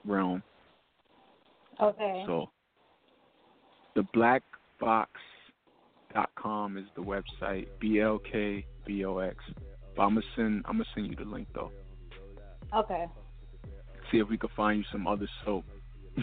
realm. 0.06 0.42
Okay. 1.82 2.24
So 2.26 2.50
the 3.94 4.02
blackbox.com 4.14 6.76
is 6.76 6.84
the 6.94 7.02
website. 7.02 7.66
B 7.80 8.00
L 8.00 8.18
K 8.18 8.66
B 8.86 9.04
O 9.04 9.18
X. 9.18 9.36
But 9.96 10.02
I'm 10.02 10.14
gonna 10.14 10.26
send 10.36 10.64
I'm 10.66 10.74
gonna 10.74 10.84
send 10.94 11.08
you 11.08 11.16
the 11.16 11.24
link 11.24 11.48
though. 11.54 11.72
Okay. 12.74 13.06
See 14.10 14.18
if 14.18 14.28
we 14.28 14.36
can 14.38 14.50
find 14.56 14.78
you 14.78 14.84
some 14.92 15.06
other 15.06 15.28
soap. 15.44 15.64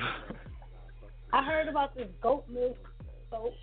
I 1.33 1.43
heard 1.43 1.67
about 1.67 1.95
this 1.95 2.07
goat 2.21 2.45
milk 2.49 2.77
soap, 3.29 3.53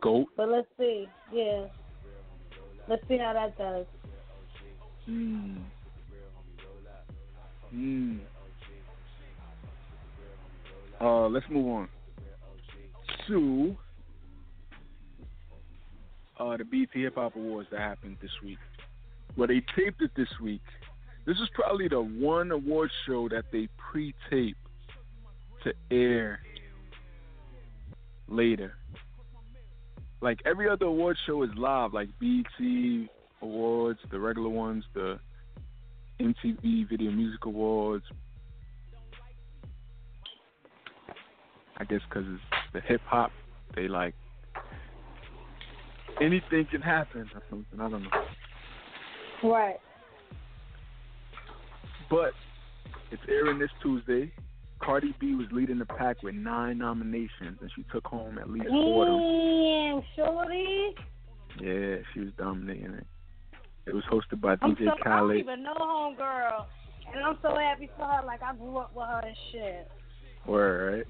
Goat. 0.00 0.26
but 0.36 0.48
let's 0.48 0.66
see. 0.78 1.06
Yeah. 1.32 1.66
Let's 2.88 3.06
see 3.06 3.18
how 3.18 3.32
that 3.34 3.56
does. 3.56 3.86
Hmm. 5.06 5.58
Hmm. 7.70 8.18
Uh, 11.00 11.28
let's 11.28 11.46
move 11.48 11.66
on 11.66 11.88
to 13.26 13.76
uh, 16.38 16.56
the 16.56 16.64
BET 16.64 16.88
Hip 16.92 17.14
Hop 17.14 17.36
Awards 17.36 17.68
that 17.70 17.80
happened 17.80 18.16
this 18.20 18.30
week. 18.44 18.58
Well, 19.36 19.48
they 19.48 19.62
taped 19.76 20.02
it 20.02 20.10
this 20.16 20.28
week. 20.42 20.62
This 21.26 21.36
is 21.36 21.48
probably 21.54 21.88
the 21.88 22.00
one 22.00 22.50
award 22.50 22.90
show 23.06 23.28
that 23.28 23.44
they 23.52 23.68
pre-tape 23.78 24.56
to 25.64 25.72
air 25.90 26.40
later. 28.28 28.74
Like 30.20 30.40
every 30.44 30.68
other 30.68 30.86
award 30.86 31.16
show 31.26 31.42
is 31.42 31.50
live, 31.56 31.94
like 31.94 32.08
BET 32.20 33.08
Awards, 33.42 34.00
the 34.10 34.18
regular 34.18 34.50
ones, 34.50 34.84
the 34.94 35.18
MTV 36.20 36.88
Video 36.88 37.10
Music 37.10 37.44
Awards. 37.46 38.04
I 41.80 41.84
guess 41.84 42.00
because 42.08 42.26
it's 42.28 42.42
the 42.74 42.80
hip 42.82 43.00
hop, 43.06 43.32
they 43.74 43.88
like 43.88 44.14
anything 46.20 46.66
can 46.70 46.82
happen 46.82 47.22
or 47.34 47.42
something. 47.48 47.80
I 47.80 47.88
don't 47.88 48.02
know. 48.02 49.50
Right. 49.50 49.80
But 52.10 52.32
it's 53.10 53.22
airing 53.28 53.58
this 53.58 53.70
Tuesday. 53.82 54.30
Cardi 54.82 55.14
B 55.18 55.34
was 55.34 55.46
leading 55.52 55.78
the 55.78 55.86
pack 55.86 56.22
with 56.22 56.34
nine 56.34 56.78
nominations, 56.78 57.58
and 57.60 57.70
she 57.74 57.84
took 57.92 58.06
home 58.06 58.38
at 58.38 58.50
least 58.50 58.68
four 58.68 59.06
of 59.06 59.12
them. 59.12 60.02
Damn, 60.16 60.26
shorty. 60.26 60.94
Yeah, 61.60 61.96
she 62.12 62.20
was 62.20 62.30
dominating 62.36 62.94
it. 62.94 63.06
It 63.86 63.94
was 63.94 64.04
hosted 64.10 64.40
by 64.40 64.56
I'm 64.60 64.76
DJ 64.76 64.84
so, 64.84 64.84
I 64.84 64.86
don't 64.86 65.02
Khaled. 65.02 65.38
even 65.38 65.62
know 65.62 65.74
homegirl, 65.78 66.66
and 67.12 67.24
I'm 67.24 67.38
so 67.42 67.54
happy 67.56 67.88
for 67.96 68.04
her. 68.04 68.22
Like 68.26 68.42
I 68.42 68.54
grew 68.54 68.76
up 68.78 68.94
with 68.94 69.06
her 69.06 69.22
and 69.26 69.36
shit. 69.50 69.88
Word, 70.46 70.96
right? 70.96 71.06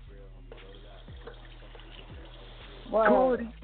Word. 2.91 3.09
Cardi. 3.09 3.55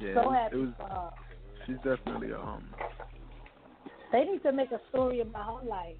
Yeah, 0.00 0.14
So 0.14 0.20
it 0.20 0.26
was, 0.26 0.34
happy 0.36 0.56
it 0.56 0.58
was. 0.58 0.68
for 0.78 0.88
her. 0.88 1.10
She's 1.66 1.76
definitely 1.76 2.32
um. 2.32 2.64
They 4.12 4.24
need 4.24 4.42
to 4.42 4.52
make 4.52 4.72
a 4.72 4.80
story 4.90 5.20
about 5.20 5.62
her 5.62 5.68
life. 5.68 5.96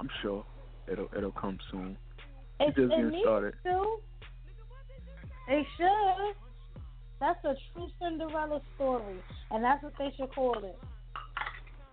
I'm 0.00 0.08
sure 0.22 0.44
it'll 0.90 1.08
it'll 1.16 1.32
come 1.32 1.58
soon. 1.70 1.96
It, 2.60 2.68
just 2.68 2.78
it 2.78 2.88
getting 2.90 3.10
needs 3.10 3.22
started. 3.24 3.54
to. 3.64 3.96
They 5.48 5.66
should. 5.76 6.34
That's 7.20 7.44
a 7.44 7.54
true 7.72 7.88
Cinderella 8.00 8.60
story, 8.76 9.16
and 9.50 9.62
that's 9.62 9.82
what 9.82 9.92
they 9.98 10.12
should 10.16 10.32
call 10.34 10.56
it. 10.64 10.78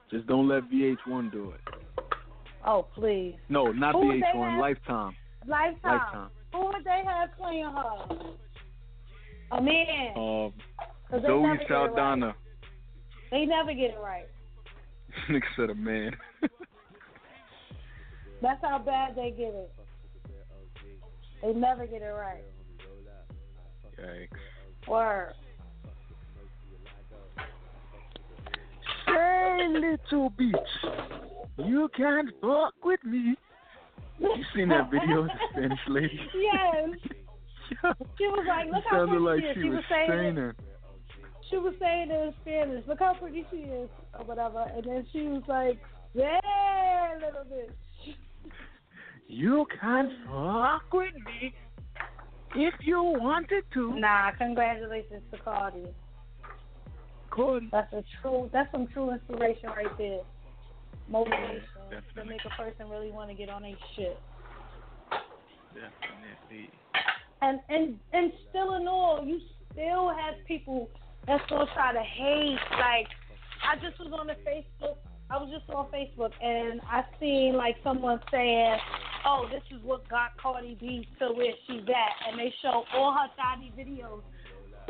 Just 0.10 0.28
don't 0.28 0.48
let 0.48 0.70
VH1 0.70 1.32
do 1.32 1.52
it. 1.52 2.04
Oh, 2.66 2.86
please. 2.94 3.36
No, 3.50 3.68
not 3.72 3.94
Who 3.96 4.02
VH1. 4.12 4.60
Lifetime. 4.60 5.16
Lifetime. 5.48 5.78
Lifetime. 5.84 6.30
Who 6.54 6.66
would 6.68 6.84
they 6.84 7.04
have 7.06 7.30
playing 7.38 7.66
her? 7.66 8.06
A 9.52 9.62
man. 9.62 10.14
Um, 10.16 10.54
'Cause 11.10 11.22
they 11.22 11.28
Zoe 11.28 11.42
never 11.44 11.58
get 11.58 11.70
right. 11.70 11.90
Saldana. 11.90 12.36
They 13.32 13.46
never 13.46 13.74
get 13.74 13.92
it 13.92 14.00
right. 14.02 14.28
Nigga 15.30 15.44
said 15.56 15.70
a 15.70 15.76
man. 15.76 16.16
That's 18.42 18.62
how 18.62 18.80
bad 18.80 19.16
they 19.16 19.32
get 19.32 19.54
it. 19.54 19.72
They 21.42 21.54
never 21.54 21.86
get 21.86 22.02
it 22.02 22.06
right. 22.06 22.44
Yikes. 24.00 24.88
Word. 24.88 25.34
Say, 29.08 29.68
little 29.68 30.30
bitch, 30.32 30.56
you 31.58 31.90
can't 31.96 32.30
fuck 32.42 32.74
with 32.84 33.04
me. 33.04 33.36
You 34.22 34.44
seen 34.56 34.70
that 34.70 34.90
video 34.92 35.22
of 35.22 35.28
the 35.28 35.34
Spanish 35.52 35.80
lady? 35.88 36.20
Yes. 36.36 36.90
She 38.18 38.26
was 38.28 38.46
like, 38.48 38.68
look 38.72 38.84
how 38.90 39.08
pretty 39.08 39.20
like 39.24 39.40
she 39.40 39.46
is. 39.48 39.56
she 39.56 39.62
She 39.62 39.70
was 39.70 39.76
was 39.78 39.84
saying 39.90 40.38
it. 40.38 40.56
She 41.50 41.58
was 41.58 41.74
saying 41.80 42.12
it 42.12 42.28
in 42.28 42.34
Spanish. 42.42 42.86
Look 42.88 43.00
how 43.00 43.14
pretty 43.14 43.46
she 43.50 43.58
is, 43.58 43.90
or 44.20 44.26
whatever. 44.26 44.66
And 44.76 44.84
then 44.84 45.08
she 45.12 45.22
was 45.22 45.44
like, 45.48 45.80
yeah, 46.14 46.40
little 47.16 47.46
bitch. 47.50 48.14
You 49.28 49.66
can 49.80 50.12
fuck 50.28 50.92
with 50.92 51.14
me 51.16 51.54
if 52.56 52.74
you 52.82 53.02
wanted 53.02 53.64
to. 53.74 53.98
Nah, 53.98 54.32
congratulations 54.38 55.24
to 55.32 55.38
Cardi. 55.40 55.86
Cody. 57.30 57.70
That's 57.72 57.92
a 57.94 58.04
true. 58.22 58.50
That's 58.52 58.70
some 58.74 58.88
true 58.88 59.12
inspiration 59.12 59.70
right 59.70 59.98
there. 59.98 60.20
Motivation 61.10 61.64
to 62.16 62.26
make 62.26 62.42
a 62.46 62.62
person 62.62 62.90
really 62.90 63.12
want 63.12 63.30
to 63.30 63.36
get 63.36 63.50
on 63.50 63.64
their 63.64 63.76
shit. 63.96 64.18
Definitely. 65.74 66.70
And 67.42 67.60
and 67.70 68.00
and 68.14 68.32
still 68.50 68.76
in 68.76 68.88
all, 68.88 69.24
you 69.26 69.40
still 69.72 70.10
have 70.10 70.36
people 70.48 70.90
that 71.28 71.42
still 71.46 71.68
try 71.74 71.94
to 71.94 72.02
hate. 72.02 72.60
Like 72.72 73.08
I 73.64 73.76
just 73.82 74.00
was 74.00 74.14
on 74.18 74.28
the 74.28 74.36
Facebook. 74.48 74.98
I 75.30 75.38
was 75.38 75.50
just 75.50 75.70
on 75.70 75.88
Facebook 75.88 76.32
and 76.42 76.82
I 76.82 77.04
seen 77.20 77.56
like 77.56 77.78
someone 77.84 78.20
saying, 78.32 78.78
"Oh, 79.26 79.48
this 79.50 79.64
is 79.72 79.84
what 79.84 80.08
got 80.10 80.38
Cardi 80.38 80.78
B 80.80 81.08
to 81.20 81.32
where 81.34 81.54
she's 81.68 81.88
at," 81.88 82.30
and 82.30 82.40
they 82.40 82.54
show 82.62 82.84
all 82.94 83.14
her 83.14 83.28
thotty 83.38 83.72
videos. 83.78 84.22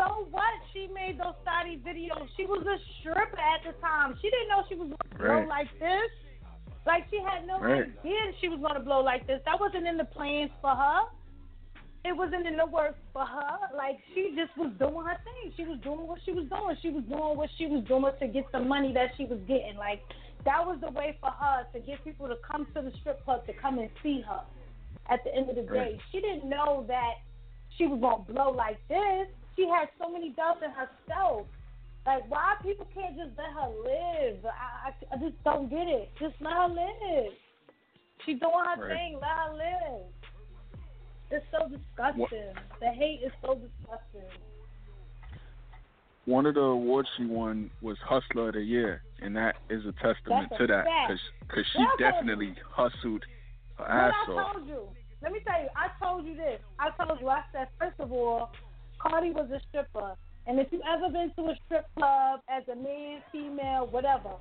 So 0.02 0.26
what? 0.34 0.58
She 0.74 0.90
made 0.90 1.22
those 1.22 1.38
thotty 1.46 1.78
videos. 1.78 2.26
She 2.36 2.50
was 2.50 2.66
a 2.66 2.78
stripper 3.00 3.38
at 3.38 3.62
the 3.62 3.78
time. 3.78 4.18
She 4.18 4.34
didn't 4.34 4.50
know 4.50 4.66
she 4.66 4.74
was 4.74 4.90
going 4.90 4.98
to 4.98 5.18
blow 5.18 5.46
Right. 5.46 5.48
like 5.48 5.70
this. 5.78 6.10
Like 6.90 7.06
she 7.14 7.22
had 7.22 7.46
no 7.46 7.62
Right. 7.62 7.86
idea 7.86 8.34
she 8.42 8.50
was 8.50 8.60
going 8.60 8.74
to 8.74 8.82
blow 8.82 9.02
like 9.06 9.28
this. 9.28 9.40
That 9.46 9.60
wasn't 9.60 9.86
in 9.86 9.98
the 9.98 10.06
plans 10.10 10.50
for 10.62 10.74
her 10.74 11.06
it 12.04 12.16
wasn't 12.16 12.48
in 12.48 12.58
the 12.58 12.66
works 12.66 13.00
for 13.14 13.26
her. 13.26 13.58
Like 13.78 14.00
she 14.14 14.34
just 14.36 14.56
was 14.58 14.72
doing 14.80 15.06
her 15.06 15.18
thing. 15.22 15.54
She 15.56 15.64
was 15.66 15.80
doing 15.84 16.08
what 16.08 16.20
she 16.26 16.32
was 16.32 16.46
doing. 16.50 16.76
She 16.82 16.90
was 16.90 17.04
doing 17.04 17.38
what 17.38 17.50
she 17.58 17.68
was 17.68 17.84
doing 17.86 18.12
to 18.20 18.28
get 18.28 18.52
the 18.52 18.60
money 18.60 18.92
that 18.94 19.12
she 19.18 19.26
was 19.26 19.40
getting. 19.48 19.76
Like 19.78 20.02
that 20.46 20.66
was 20.66 20.80
the 20.82 20.90
way 20.92 21.18
for 21.22 21.30
her 21.30 21.66
to 21.74 21.80
get 21.80 22.04
people 22.04 22.28
to 22.28 22.36
come 22.42 22.66
to 22.74 22.82
the 22.82 22.92
strip 23.02 23.24
club 23.24 23.46
to 23.46 23.54
come 23.54 23.78
and 23.78 23.90
see 24.02 24.24
her. 24.28 24.42
At 25.10 25.24
the 25.24 25.34
end 25.36 25.50
of 25.50 25.56
the 25.56 25.64
day, 25.64 25.68
Right. 25.94 26.00
she 26.12 26.22
didn't 26.22 26.50
know 26.50 26.86
that 26.88 27.16
she 27.78 27.86
was 27.86 28.00
gonna 28.02 28.24
blow 28.24 28.52
like 28.52 28.80
this. 28.88 29.28
She 29.56 29.68
has 29.68 29.88
so 30.02 30.10
many 30.10 30.30
doubts 30.30 30.62
in 30.64 30.72
herself. 30.72 31.48
Like 32.06 32.30
why 32.30 32.56
people 32.64 32.88
can't 32.94 33.16
just 33.16 33.38
let 33.38 33.54
her 33.54 33.70
live? 33.70 34.46
I 34.46 34.90
I, 34.90 35.16
I 35.16 35.18
just 35.18 35.42
don't 35.44 35.70
get 35.70 35.88
it. 35.88 36.10
Just 36.20 36.36
let 36.42 36.54
her 36.54 36.68
live. 36.68 37.34
She 38.26 38.34
doing 38.34 38.66
her 38.66 38.82
Right. 38.82 38.98
thing. 38.98 39.20
Let 39.22 39.38
her 39.38 39.54
live. 39.54 40.06
It's 41.32 41.46
so 41.52 41.68
disgusting. 41.70 42.54
The 42.80 42.88
hate 42.88 43.22
is 43.24 43.32
so 43.42 43.56
disgusting. 43.56 44.30
One 46.26 46.46
of 46.46 46.56
the 46.56 46.62
awards 46.62 47.10
she 47.18 47.26
won 47.26 47.72
was 47.82 47.98
Hustler 48.04 48.50
of 48.50 48.54
the 48.54 48.62
Year, 48.62 49.02
and 49.22 49.36
that 49.36 49.56
is 49.70 49.84
a 49.86 49.94
testament 49.94 50.50
That's 50.50 50.62
a 50.62 50.68
to 50.68 50.68
that 50.68 50.86
because 51.42 51.66
she 51.74 51.80
What 51.80 51.98
definitely 51.98 52.54
hustled 52.70 53.24
her 53.78 53.86
ass 53.86 54.14
What 54.28 54.38
I 54.38 54.42
off. 54.42 54.54
told 54.54 54.68
you. 54.68 54.82
Let 55.22 55.32
me 55.32 55.40
tell 55.46 55.62
you. 55.62 55.70
I 55.76 56.04
told 56.04 56.26
you 56.26 56.36
this. 56.36 56.60
I 56.80 56.90
told 57.04 57.20
you. 57.20 57.28
I 57.30 57.42
said 57.52 57.68
first 57.80 58.00
of 58.00 58.12
all, 58.12 58.52
Cardi 59.02 59.32
was 59.32 59.50
a 59.52 59.60
stripper, 59.70 60.16
and 60.46 60.60
if 60.60 60.68
you 60.72 60.82
ever 60.88 61.10
been 61.10 61.32
to 61.36 61.52
a 61.52 61.56
strip 61.66 61.86
club 61.96 62.42
as 62.50 62.64
a 62.72 62.76
man, 62.76 63.22
female, 63.32 63.88
whatever, 63.90 64.32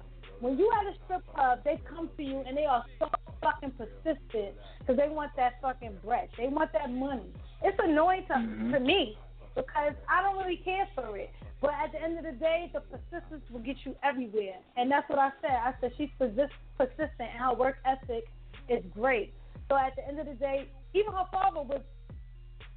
when 0.41 0.59
you 0.59 0.71
at 0.81 0.93
a 0.93 0.97
strip 1.05 1.23
club, 1.35 1.61
they 1.65 1.81
come 1.89 2.11
to 2.17 2.23
you 2.23 2.43
and 2.47 2.57
they 2.57 2.65
are 2.65 2.85
so 2.99 3.09
fucking 3.43 3.73
persistent 3.73 4.55
because 4.81 4.97
they 4.97 5.09
want 5.09 5.31
that 5.37 5.55
fucking 5.63 5.99
bread. 6.05 6.29
They 6.37 6.49
want 6.49 6.73
that 6.73 6.91
money. 6.91 7.33
It's 7.63 7.79
annoying 7.83 8.25
to 8.29 8.35
Mhm. 8.35 8.73
to 8.73 8.81
me. 8.81 9.17
because 9.57 9.95
I 10.09 10.23
don't 10.23 10.39
really 10.39 10.59
care 10.59 10.87
for 10.95 11.19
it. 11.19 11.29
But 11.61 11.73
at 11.75 11.91
the 11.91 12.01
end 12.01 12.17
of 12.19 12.25
the 12.25 12.33
day, 12.33 12.71
the 12.73 12.81
persistence 12.81 13.43
will 13.51 13.61
get 13.61 13.85
you 13.85 13.97
everywhere. 14.03 14.57
And 14.77 14.89
that's 14.89 15.09
what 15.09 15.19
I 15.19 15.33
said. 15.43 15.51
I 15.51 15.75
said 15.81 15.93
she's 15.99 16.09
persist- 16.19 16.55
persistent 16.79 17.11
and 17.19 17.41
her 17.41 17.55
work 17.55 17.79
ethic 17.85 18.31
is 18.69 18.85
great. 18.95 19.35
So 19.69 19.77
at 19.77 19.97
the 19.97 20.07
end 20.07 20.21
of 20.21 20.27
the 20.27 20.35
day, 20.35 20.69
even 20.95 21.13
her 21.13 21.27
father 21.33 21.63
was, 21.63 21.83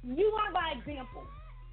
you 0.02 0.36
learn 0.36 0.52
by 0.52 0.72
example. 0.76 1.22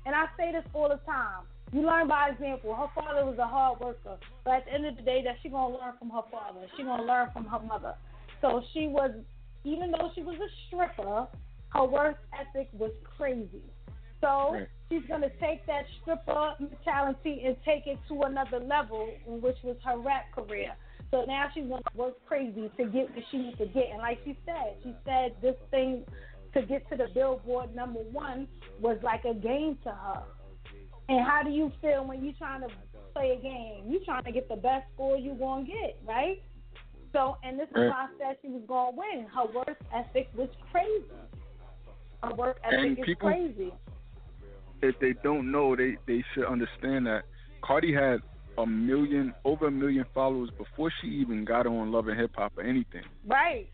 And 0.06 0.16
I 0.16 0.26
say 0.38 0.52
this 0.52 0.64
all 0.74 0.90
the 0.90 1.00
time. 1.06 1.44
You 1.72 1.86
learn 1.86 2.08
by 2.08 2.30
example. 2.30 2.76
Her 2.76 2.88
father 2.94 3.26
was 3.26 3.38
a 3.38 3.48
hard 3.48 3.80
worker. 3.80 4.18
But 4.44 4.54
at 4.54 4.66
the 4.66 4.74
end 4.74 4.86
of 4.86 4.96
the 4.98 5.04
day, 5.04 5.22
that 5.24 5.38
she 5.42 5.50
going 5.50 5.74
to 5.74 5.80
learn 5.80 5.94
from 6.00 6.10
her 6.10 6.24
father. 6.32 6.68
She 6.76 6.84
going 6.84 7.00
to 7.00 7.06
learn 7.06 7.30
from 7.32 7.46
her 7.46 7.60
mother. 7.60 7.96
So 8.42 8.62
she 8.74 8.88
was, 8.88 9.12
even 9.64 9.92
though 9.92 10.12
she 10.16 10.22
was 10.24 10.36
a 10.36 10.50
stripper, 10.68 11.28
her 11.70 11.86
work 11.86 12.18
ethic 12.34 12.70
was 12.74 12.92
crazy. 13.18 13.64
So 14.20 14.54
Right. 14.54 14.68
she's 14.90 15.04
going 15.08 15.22
to 15.22 15.32
take 15.40 15.66
that 15.68 15.86
stripper 16.02 16.56
mentality 16.60 17.44
and 17.46 17.56
take 17.64 17.88
it 17.88 17.98
to 18.10 18.22
another 18.24 18.60
level, 18.60 19.10
which 19.26 19.58
was 19.64 19.78
her 19.86 19.98
rap 19.98 20.32
career. 20.36 20.74
So 21.10 21.26
now 21.28 21.48
she's 21.54 21.66
going 21.66 21.84
to 21.84 21.98
work 21.98 22.26
crazy 22.26 22.72
to 22.78 22.86
get 22.86 23.14
what 23.14 23.24
she 23.32 23.38
needs 23.38 23.58
to 23.58 23.66
get. 23.66 23.86
And 23.92 24.00
like 24.00 24.20
she 24.24 24.38
said, 24.46 24.76
she 24.84 24.94
said 25.06 25.36
this 25.42 25.56
thing 25.70 26.04
to 26.54 26.62
get 26.64 26.90
to 26.90 26.98
the 26.98 27.08
Billboard 27.14 27.76
number 27.76 28.00
one 28.00 28.48
was 28.80 28.98
like 29.04 29.24
a 29.26 29.34
game 29.34 29.78
to 29.84 29.90
her. 29.92 30.24
And 31.10 31.26
how 31.26 31.42
do 31.44 31.50
you 31.50 31.72
feel 31.82 32.06
when 32.06 32.24
you're 32.24 32.34
trying 32.38 32.62
to 32.62 32.68
play 33.14 33.32
a 33.38 33.42
game? 33.42 33.86
You're 33.92 34.04
trying 34.06 34.24
to 34.24 34.32
get 34.32 34.48
the 34.50 34.56
best 34.56 34.86
score 34.94 35.18
you're 35.18 35.36
going 35.36 35.66
to 35.66 35.72
get, 35.72 36.00
right? 36.08 36.42
So, 37.14 37.38
and 37.44 37.60
this 37.60 37.68
is 37.70 37.76
why 37.76 37.90
I 37.90 38.08
said 38.18 38.38
she 38.42 38.48
was 38.48 38.62
going 38.68 38.94
to 38.94 38.98
win. 39.00 39.26
Her 39.34 39.46
work 39.54 39.78
ethic 39.94 40.30
was 40.36 40.48
crazy. 40.72 41.04
Her 42.24 42.34
work 42.36 42.58
ethic 42.64 42.80
And 42.80 43.00
is 43.00 43.06
people- 43.06 43.30
crazy. 43.30 43.74
if 44.82 44.98
they 45.00 45.14
don't 45.24 45.52
know, 45.52 45.76
they 45.76 45.98
they 46.08 46.24
should 46.34 46.46
understand 46.46 47.06
that 47.08 47.24
Cardi 47.62 47.94
had 47.94 48.20
a 48.58 48.66
million, 48.66 49.34
over 49.46 49.68
a 49.68 49.72
million 49.72 50.06
followers 50.14 50.50
before 50.58 50.92
she 51.02 51.08
even 51.08 51.44
got 51.46 51.68
on 51.68 51.92
Love 51.92 52.08
and 52.08 52.20
Hip 52.20 52.32
Hop 52.36 52.54
or 52.58 52.64
anything. 52.64 53.04
Right. 53.26 53.70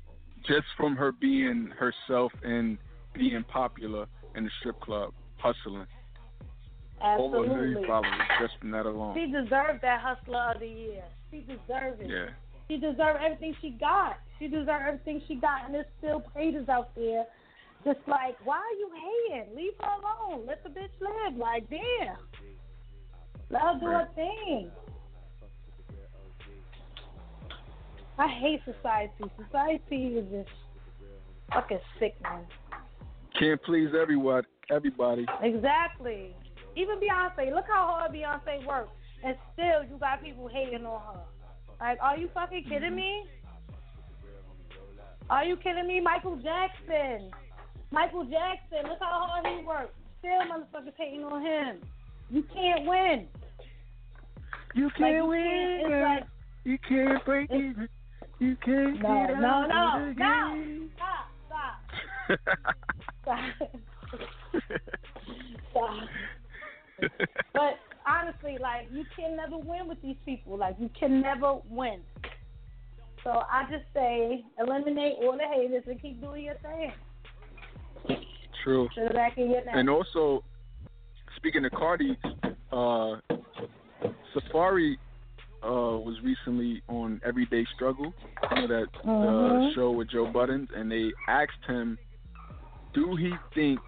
Just 0.47 0.67
from 0.77 0.95
her 0.95 1.11
being 1.11 1.71
herself 1.77 2.31
and 2.43 2.77
being 3.13 3.43
popular 3.43 4.05
in 4.35 4.45
the 4.45 4.49
strip 4.59 4.79
club, 4.79 5.13
hustling. 5.37 5.85
Over 7.01 7.43
a 7.43 7.47
million 7.47 7.85
followers 7.85 8.13
just 8.41 8.53
from 8.59 8.71
that 8.71 8.85
alone. 8.85 9.15
She 9.15 9.31
deserved 9.31 9.81
that 9.83 10.01
Hustler 10.01 10.53
of 10.55 10.59
the 10.59 10.67
Year. 10.67 11.03
She 11.29 11.41
deserved 11.41 12.01
it. 12.01 12.09
Yeah. 12.09 12.29
She 12.67 12.77
deserved 12.77 13.19
everything 13.23 13.55
she 13.61 13.71
got. 13.71 14.17
She 14.39 14.47
deserved 14.47 14.83
everything 14.87 15.21
she 15.27 15.35
got, 15.35 15.65
and 15.65 15.75
there's 15.75 15.85
still 15.99 16.23
haters 16.35 16.67
out 16.69 16.95
there. 16.95 17.25
Just 17.85 17.99
like, 18.07 18.35
why 18.43 18.57
are 18.57 18.77
you 18.79 18.89
hating? 19.29 19.55
Leave 19.55 19.73
her 19.79 19.87
alone. 19.87 20.45
Let 20.47 20.63
the 20.63 20.69
bitch 20.69 20.89
live. 20.99 21.37
Like, 21.37 21.69
damn. 21.69 22.17
Let 23.49 23.61
her 23.61 23.79
do 23.79 23.85
her 23.85 24.07
thing. 24.15 24.71
I 28.17 28.27
hate 28.27 28.61
society. 28.65 29.31
Society 29.45 30.17
is 30.17 30.25
just 30.31 30.49
fucking 31.53 31.79
sick, 31.99 32.15
man. 32.21 32.45
Can't 33.39 33.61
please 33.63 33.89
everyone, 33.99 34.43
everybody. 34.71 35.25
Exactly. 35.41 36.35
Even 36.75 36.97
Beyonce. 36.97 37.53
Look 37.53 37.65
how 37.67 37.85
hard 37.87 38.11
Beyonce 38.11 38.65
worked, 38.65 38.91
and 39.23 39.35
still 39.53 39.83
you 39.83 39.97
got 39.99 40.23
people 40.23 40.47
hating 40.47 40.85
on 40.85 41.01
her. 41.15 41.21
Like, 41.79 41.99
are 42.01 42.17
you 42.17 42.29
fucking 42.33 42.65
kidding 42.67 42.95
me? 42.95 43.25
Are 45.29 45.43
you 45.45 45.57
kidding 45.57 45.87
me? 45.87 46.01
Michael 46.01 46.37
Jackson. 46.37 47.29
Michael 47.91 48.23
Jackson. 48.23 48.89
Look 48.89 48.99
how 48.99 49.27
hard 49.27 49.45
he 49.45 49.63
worked. 49.65 49.95
Still 50.19 50.41
motherfuckers 50.51 50.93
hating 50.97 51.23
on 51.23 51.41
him. 51.41 51.81
You 52.31 52.43
can't 52.53 52.87
win. 52.87 53.27
You 54.73 54.89
can't 54.97 55.15
you 55.15 55.25
win. 55.25 55.81
can't, 55.81 55.93
it's 55.93 56.03
like, 56.03 56.23
you 56.63 56.77
can't 56.87 57.25
break 57.25 57.51
even. 57.51 57.87
You 58.39 58.55
can't 58.63 59.01
No, 59.01 59.25
get 59.27 59.39
no, 59.39 59.47
out 59.47 59.67
no, 59.69 60.09
of 60.09 60.15
the 60.15 60.19
no. 60.19 60.53
game. 60.53 60.91
stop, 60.95 61.27
stop, 61.47 62.39
stop. 63.23 63.71
stop. 65.71 67.11
But 67.53 67.79
honestly, 68.07 68.57
like 68.61 68.87
you 68.91 69.05
can 69.15 69.35
never 69.35 69.57
win 69.57 69.87
with 69.87 70.01
these 70.01 70.15
people. 70.25 70.57
Like 70.57 70.75
you 70.79 70.89
can 70.99 71.21
never 71.21 71.57
win. 71.69 72.01
So 73.23 73.31
I 73.51 73.63
just 73.69 73.85
say 73.93 74.43
eliminate 74.59 75.15
all 75.21 75.33
the 75.33 75.47
haters 75.53 75.83
and 75.87 76.01
keep 76.01 76.21
doing 76.21 76.45
your 76.45 76.55
thing. 76.55 76.93
True. 78.63 78.87
To 78.95 79.05
the 79.07 79.13
back 79.13 79.33
of 79.37 79.47
your 79.47 79.65
neck. 79.65 79.73
And 79.73 79.89
also, 79.89 80.43
speaking 81.35 81.65
of 81.65 81.71
Cardi, 81.71 82.17
uh, 82.71 83.15
Safari 84.33 84.97
uh, 85.63 85.97
was 85.97 86.15
recently 86.23 86.81
on 86.87 87.21
Everyday 87.25 87.65
Struggle, 87.75 88.13
you 88.55 88.61
know 88.61 88.67
that 88.67 89.09
uh, 89.09 89.73
show 89.73 89.91
with 89.91 90.09
Joe 90.09 90.27
Budden, 90.31 90.67
and 90.75 90.91
they 90.91 91.11
asked 91.27 91.63
him, 91.67 91.97
"Do 92.93 93.15
he 93.15 93.33
think 93.53 93.79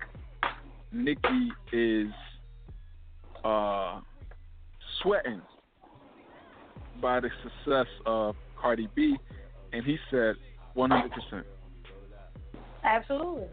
Nicki 0.91 1.51
is 1.71 2.11
uh, 3.43 4.01
sweating 5.01 5.41
by 7.01 7.19
the 7.19 7.29
success 7.43 7.87
of 8.05 8.35
Cardi 8.59 8.89
B?" 8.95 9.15
And 9.71 9.83
he 9.83 9.97
said, 10.09 10.35
"100 10.73 11.11
percent, 11.11 11.45
Absolutely. 12.83 13.47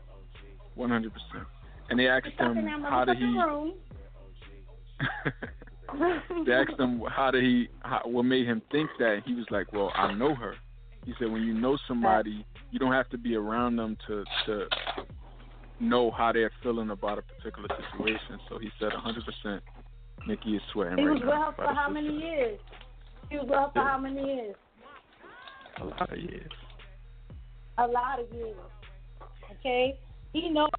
100 0.75 1.13
percent." 1.13 1.47
And 1.91 2.01
they 2.01 2.09
asked 2.09 2.27
It's 2.27 2.41
up 2.41 2.57
in 2.57 2.67
him, 2.67 2.83
"How 2.83 3.05
did 3.05 3.19
he?" 3.19 3.75
motherfucking 5.89 6.31
room. 6.31 6.45
they 6.47 6.53
asked 6.53 6.79
him 6.79 7.03
how 7.09 7.31
did 7.31 7.43
he 7.45 7.69
how, 7.81 8.01
what 8.05 8.25
made 8.25 8.47
him 8.47 8.63
think 8.71 8.91
that 8.99 9.23
he 9.25 9.35
was 9.35 9.47
like 9.51 9.73
well 9.73 9.93
i 9.95 10.13
know 10.13 10.35
her 10.35 10.55
he 11.05 11.13
said 11.19 11.31
when 11.31 11.43
you 11.43 11.55
know 11.55 11.77
somebody 11.87 12.45
you 12.71 12.79
don't 12.79 12.93
have 12.93 13.09
to 13.11 13.19
be 13.19 13.35
around 13.37 13.77
them 13.77 13.97
to 14.07 14.25
to 14.47 14.67
know 15.81 16.11
how 16.11 16.33
they're 16.33 16.51
feeling 16.63 16.91
about 16.91 17.19
a 17.19 17.23
particular 17.23 17.69
situation 17.69 18.39
so 18.49 18.59
he 18.59 18.71
said 18.81 18.91
100% 18.93 19.61
nikki 20.27 20.57
is 20.57 20.63
sweating 20.73 20.99
He 20.99 21.05
right 21.05 21.13
was 21.13 21.21
with 21.21 21.29
now 21.31 21.51
her 21.51 21.53
for 21.57 21.75
how 21.75 21.89
many 21.89 22.09
success. 22.09 22.23
years? 22.23 22.59
He 23.31 23.37
was 23.37 23.47
with 23.49 23.59
her 23.59 23.71
for 23.75 23.83
how 23.85 23.99
many 23.99 24.25
years? 24.25 24.55
a 25.81 25.85
lot 25.85 26.11
of 26.13 26.19
years 26.19 26.51
A 27.79 27.87
lot 27.87 28.19
of 28.21 28.33
years. 28.35 28.57
Okay? 29.61 29.99
He 30.33 30.49
knows. 30.49 30.71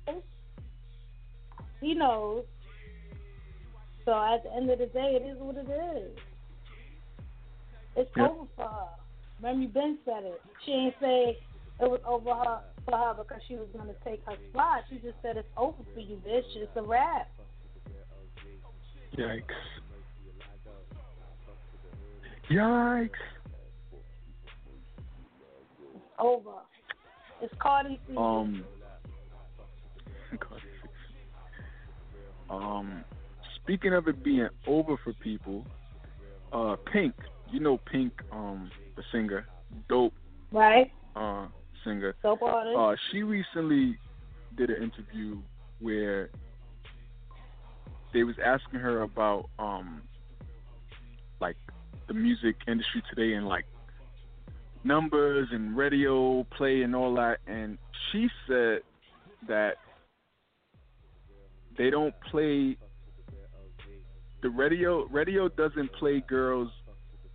He 1.79 1.93
knows. 1.93 2.43
So 4.07 4.13
at 4.15 4.41
the 4.41 4.55
end 4.55 4.69
of 4.71 4.79
the 4.79 4.85
day, 4.85 5.19
it 5.19 5.27
is 5.27 5.35
what 5.37 5.57
it 5.57 5.67
is. 5.67 6.15
It's 7.97 8.09
Yep. 8.15 8.31
over 8.31 8.47
for 8.55 8.63
her. 8.63 8.87
Remy 9.41 9.67
Ben 9.67 9.99
said 10.05 10.23
it. 10.23 10.41
She 10.65 10.71
ain't 10.71 10.95
say 11.01 11.37
it 11.81 11.89
was 11.91 11.99
over 12.07 12.33
her 12.33 12.61
for 12.85 12.97
her 12.97 13.13
because 13.15 13.41
she 13.49 13.55
was 13.55 13.67
gonna 13.75 13.95
take 14.05 14.23
her 14.25 14.37
spot. 14.49 14.85
She 14.89 14.95
just 14.99 15.21
said 15.21 15.35
it's 15.35 15.49
over 15.57 15.83
for 15.93 15.99
you, 15.99 16.21
bitch. 16.25 16.55
It's 16.55 16.71
a 16.77 16.83
wrap. 16.83 17.27
yikes 19.17 19.41
yikes 22.49 23.09
It's 25.95 26.03
over. 26.17 26.61
It's 27.41 27.53
Cardi 27.59 27.99
season. 28.07 28.17
um 28.17 28.65
um 32.49 33.03
speaking 33.67 33.93
of 33.93 34.07
it 34.07 34.23
being 34.23 34.47
over 34.65 34.95
for 35.03 35.11
people 35.21 35.65
uh 36.53 36.77
pink 36.93 37.13
you 37.51 37.59
know 37.59 37.77
pink 37.91 38.13
um 38.31 38.71
the 38.95 39.03
singer 39.11 39.45
dope 39.89 40.13
right? 40.53 40.89
uh 41.17 41.45
singer 41.83 42.15
Soap 42.21 42.41
artist. 42.43 42.77
uh 42.77 42.95
she 43.11 43.23
recently 43.23 43.97
did 44.57 44.69
an 44.69 44.81
interview 44.81 45.37
where 45.81 46.29
they 48.13 48.23
was 48.23 48.35
asking 48.43 48.79
her 48.79 49.01
about 49.01 49.49
um 49.59 50.01
like 51.41 51.57
the 52.07 52.13
music 52.13 52.55
industry 52.69 53.03
today 53.13 53.33
and 53.33 53.49
like 53.49 53.65
numbers 54.85 55.49
and 55.51 55.75
radio 55.75 56.45
play 56.55 56.83
and 56.83 56.95
all 56.95 57.13
that 57.13 57.39
and 57.47 57.77
she 58.11 58.29
said 58.47 58.79
that 59.45 59.73
they 61.77 61.89
don't 61.89 62.13
play 62.31 62.77
the 64.41 64.49
radio 64.49 65.05
radio 65.07 65.47
doesn't 65.49 65.91
play 65.93 66.23
girls 66.27 66.69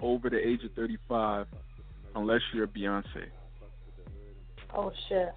over 0.01 0.31
the 0.31 0.39
age 0.39 0.65
of 0.65 0.73
35 0.73 1.47
unless 2.15 2.41
you're 2.53 2.65
a 2.65 2.69
Beyonce. 2.69 3.27
Oh 4.75 4.93
shit. 5.09 5.33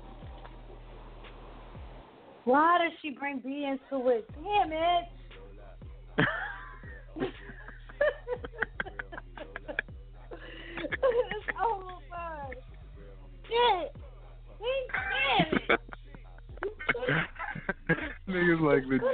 Why 2.46 2.78
does 2.78 2.92
she 3.02 3.12
bring 3.12 3.40
B 3.40 3.66
into 3.66 4.10
it? 4.10 4.30
Damn 4.36 4.72
it. 4.72 5.06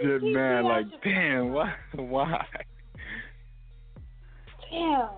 It. 0.01 0.21
Niggas 0.21 0.21
like 0.21 0.21
couldn't 0.21 0.21
legit 0.21 0.21
keep 0.21 0.33
mad. 0.33 0.65
Like, 0.65 1.03
damn, 1.03 1.53
why? 1.53 1.73
Why? 1.95 2.45
Damn. 4.71 5.09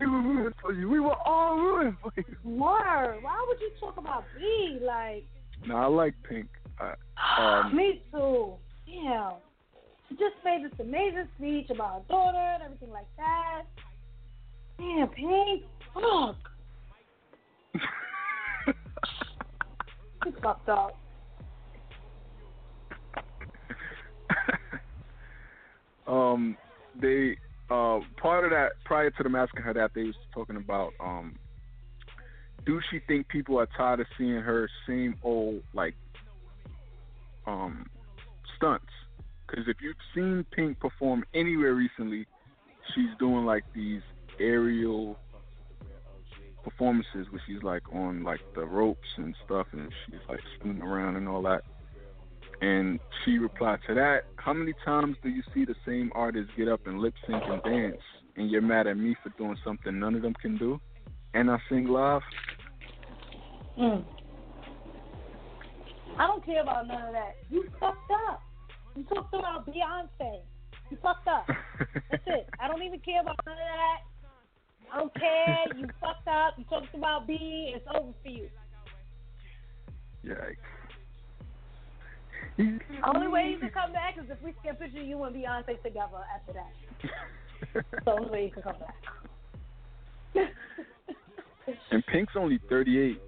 We 0.00 0.06
were 0.06 0.22
rooting 0.22 0.52
for 0.60 0.72
you. 0.72 0.88
We 0.88 1.00
were 1.00 1.16
all 1.24 1.56
rooting 1.56 1.96
for 2.02 2.12
you. 2.16 2.24
Word. 2.44 3.18
Why 3.22 3.44
would 3.46 3.60
you 3.60 3.70
talk 3.80 3.96
about 3.96 4.24
B? 4.38 4.78
Like, 4.82 5.24
No, 5.66 5.76
I 5.76 5.86
like 5.86 6.14
Pink. 6.28 6.48
I, 6.78 6.94
um, 7.66 7.76
me 7.76 8.02
too. 8.12 8.54
Damn. 8.86 9.34
She 10.08 10.16
just 10.16 10.34
made 10.44 10.64
this 10.64 10.78
amazing 10.80 11.28
speech 11.38 11.70
about 11.70 11.94
her 11.94 12.08
daughter 12.08 12.38
and 12.38 12.62
everything 12.64 12.90
like 12.90 13.06
that. 13.16 13.62
Damn, 14.78 15.08
Pink. 15.08 15.62
Fuck. 15.94 16.36
She 20.24 20.30
fucked 20.42 20.70
up. 20.70 20.96
Um, 26.06 26.56
they 27.00 27.36
uh 27.70 27.98
part 28.20 28.44
of 28.44 28.50
that 28.50 28.72
prior 28.84 29.10
to 29.10 29.22
them 29.22 29.34
asking 29.34 29.62
her 29.62 29.72
that 29.72 29.92
they 29.94 30.02
was 30.02 30.14
talking 30.34 30.56
about 30.56 30.92
um, 31.00 31.34
do 32.66 32.80
she 32.90 33.00
think 33.06 33.28
people 33.28 33.58
are 33.58 33.68
tired 33.76 34.00
of 34.00 34.06
seeing 34.16 34.40
her 34.40 34.68
same 34.86 35.16
old 35.22 35.62
like 35.72 35.94
um 37.46 37.86
stunts? 38.56 38.86
Because 39.46 39.64
if 39.68 39.76
you've 39.80 39.96
seen 40.14 40.44
Pink 40.52 40.80
perform 40.80 41.24
anywhere 41.34 41.74
recently, 41.74 42.26
she's 42.94 43.10
doing 43.18 43.44
like 43.44 43.64
these 43.74 44.00
aerial 44.40 45.18
performances 46.62 47.26
where 47.30 47.42
she's 47.46 47.62
like 47.62 47.82
on 47.92 48.24
like 48.24 48.40
the 48.54 48.64
ropes 48.64 49.08
and 49.16 49.34
stuff 49.44 49.66
and 49.72 49.92
she's 50.06 50.20
like 50.28 50.40
spinning 50.58 50.82
around 50.82 51.16
and 51.16 51.28
all 51.28 51.42
that. 51.42 51.62
And 52.60 53.00
she 53.24 53.38
replied 53.38 53.80
to 53.88 53.94
that, 53.94 54.22
How 54.36 54.52
many 54.52 54.72
times 54.84 55.16
do 55.22 55.28
you 55.28 55.42
see 55.52 55.64
the 55.64 55.74
same 55.86 56.10
artist 56.14 56.50
get 56.56 56.68
up 56.68 56.86
and 56.86 56.98
lip 57.00 57.14
sync 57.26 57.42
and 57.46 57.62
dance 57.62 58.02
and 58.36 58.50
you're 58.50 58.62
mad 58.62 58.86
at 58.86 58.96
me 58.96 59.14
for 59.22 59.30
doing 59.30 59.56
something 59.64 59.98
none 59.98 60.14
of 60.14 60.22
them 60.22 60.34
can 60.40 60.56
do? 60.56 60.80
And 61.34 61.50
I 61.50 61.58
sing 61.68 61.86
live? 61.86 62.22
Mm. 63.78 64.04
I 66.16 66.26
don't 66.26 66.44
care 66.44 66.62
about 66.62 66.86
none 66.86 67.02
of 67.02 67.12
that. 67.12 67.34
You 67.50 67.64
fucked 67.80 68.10
up. 68.28 68.40
You 68.96 69.02
talked 69.04 69.34
about 69.34 69.66
Beyonce. 69.66 70.42
You 70.90 70.98
fucked 71.02 71.26
up. 71.26 71.46
That's 72.10 72.22
it. 72.26 72.48
I 72.60 72.68
don't 72.68 72.82
even 72.82 73.00
care 73.00 73.20
about 73.20 73.36
none 73.44 73.54
of 73.54 73.58
that. 73.58 74.00
I 74.92 74.98
don't 74.98 75.14
care. 75.14 75.64
You 75.76 75.88
fucked 76.00 76.28
up. 76.28 76.54
You 76.56 76.64
talked 76.64 76.94
about 76.94 77.26
B. 77.26 77.72
It's 77.74 77.84
over 77.92 78.12
for 78.22 78.28
you. 78.28 78.48
Yikes. 80.24 80.83
Only 82.58 83.28
way 83.28 83.48
you 83.50 83.58
can 83.58 83.70
come 83.70 83.92
back 83.92 84.16
is 84.18 84.24
if 84.30 84.40
we 84.42 84.54
can 84.64 84.76
picture 84.76 85.02
you 85.02 85.22
and 85.24 85.34
Beyonce 85.34 85.82
together 85.82 86.22
after 86.34 86.52
that. 86.52 86.72
That's 87.74 88.04
the 88.04 88.12
only 88.12 88.30
way 88.30 88.44
you 88.44 88.50
can 88.50 88.62
come 88.62 88.76
back. 88.78 89.02
and 91.90 92.06
Pink's 92.06 92.34
only 92.36 92.60
38 92.68 93.20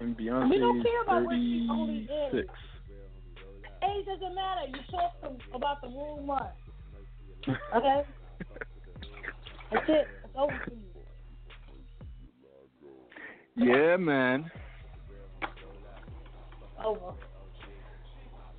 and 0.00 0.16
Beyonce 0.16 0.50
We 0.50 0.58
don't 0.58 0.78
is 0.78 0.84
care 0.84 1.02
about 1.02 1.24
what 1.24 1.34
she 1.34 1.68
only 1.70 2.08
36. 2.32 2.44
is. 2.44 2.50
Age 3.82 4.06
doesn't 4.06 4.34
matter. 4.34 4.66
You 4.68 4.80
talk 4.90 5.20
to, 5.20 5.56
about 5.56 5.80
the 5.82 5.88
wrong 5.88 6.26
one. 6.26 6.46
Okay? 7.76 8.02
That's 9.70 9.88
it. 9.88 10.06
It's 10.24 10.34
over 10.36 10.62
for 10.64 10.70
you. 10.70 10.94
Yeah, 13.56 13.96
man. 13.96 14.50
Over. 16.82 17.12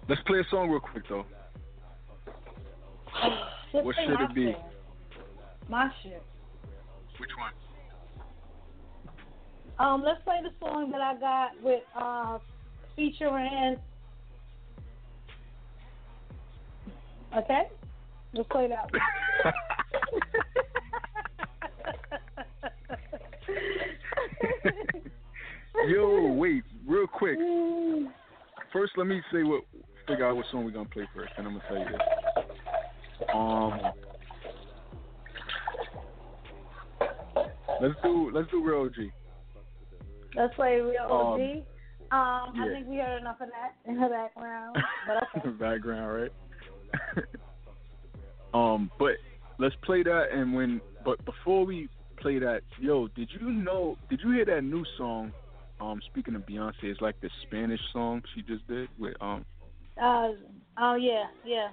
Let's 0.08 0.22
play 0.28 0.40
a 0.40 0.44
song 0.50 0.70
real 0.70 0.80
quick 0.80 1.04
though. 1.10 1.26
Just 3.72 3.86
What 3.86 3.96
should 3.96 4.22
it 4.22 4.36
be? 4.36 4.46
shit. 4.48 4.58
My 5.70 5.90
shit. 6.04 6.24
Which 7.18 7.30
one? 7.38 7.52
Um, 9.78 10.04
let's 10.04 10.22
play 10.24 10.40
the 10.44 10.52
song 10.66 10.92
that 10.92 11.02
I 11.02 11.20
got 11.20 11.62
with 11.62 11.82
uh 12.00 12.38
featuring 12.96 13.78
Okay? 17.36 17.64
Let's 18.34 18.48
play 18.50 18.70
that. 18.70 18.90
Yo, 25.88 26.32
wait, 26.34 26.64
real 26.88 27.08
quick. 27.08 27.38
First, 28.74 28.94
let 28.98 29.08
me 29.08 29.22
say 29.32 29.44
what 29.44 29.64
figure 30.08 30.28
out 30.28 30.36
what 30.36 30.46
song 30.52 30.66
we're 30.66 30.72
gonna 30.72 30.90
play 30.90 31.08
first, 31.16 31.34
and 31.38 31.48
I'm 31.48 31.54
gonna 31.54 31.66
tell 31.68 31.78
you 31.78 31.86
this. 31.86 32.02
Um, 33.34 33.80
let's 37.82 37.96
do 38.04 38.32
let's 38.34 38.50
do 38.52 38.64
real 38.64 38.82
OG. 38.82 39.12
Let's 40.36 40.54
play 40.56 40.82
Real 40.82 41.04
OG. 41.10 41.40
Um, 41.42 41.64
Um, 42.12 42.54
I 42.62 42.70
think 42.72 42.88
we 42.88 42.98
heard 42.98 43.20
enough 43.20 43.42
of 43.42 43.50
that 43.50 43.76
in 43.90 44.00
the 44.00 44.08
background. 44.08 44.78
But 45.08 45.40
okay. 45.40 45.50
Background, 45.60 46.32
right? 47.14 47.24
um, 48.54 48.92
but 49.00 49.14
let's 49.58 49.76
play 49.84 50.04
that, 50.04 50.26
and 50.32 50.54
when 50.54 50.82
but 51.04 51.24
before 51.26 51.66
we 51.66 51.90
play 52.18 52.40
that, 52.40 52.62
yo, 52.80 53.08
did 53.10 53.30
you 53.40 53.50
know? 53.52 53.98
Did 54.10 54.20
you 54.24 54.32
hear 54.32 54.46
that 54.46 54.64
new 54.64 54.86
song? 54.98 55.32
Um, 55.82 56.00
speaking 56.10 56.36
of 56.36 56.44
Beyonce, 56.44 56.84
it's 56.84 57.02
like 57.02 57.20
the 57.22 57.30
Spanish 57.48 57.82
song 57.92 58.22
she 58.34 58.42
just 58.42 58.66
did 58.68 58.88
with 58.98 59.16
um 59.22 59.46
Uh, 60.02 60.30
oh 60.80 60.96
yeah, 60.96 61.26
yeah. 61.46 61.70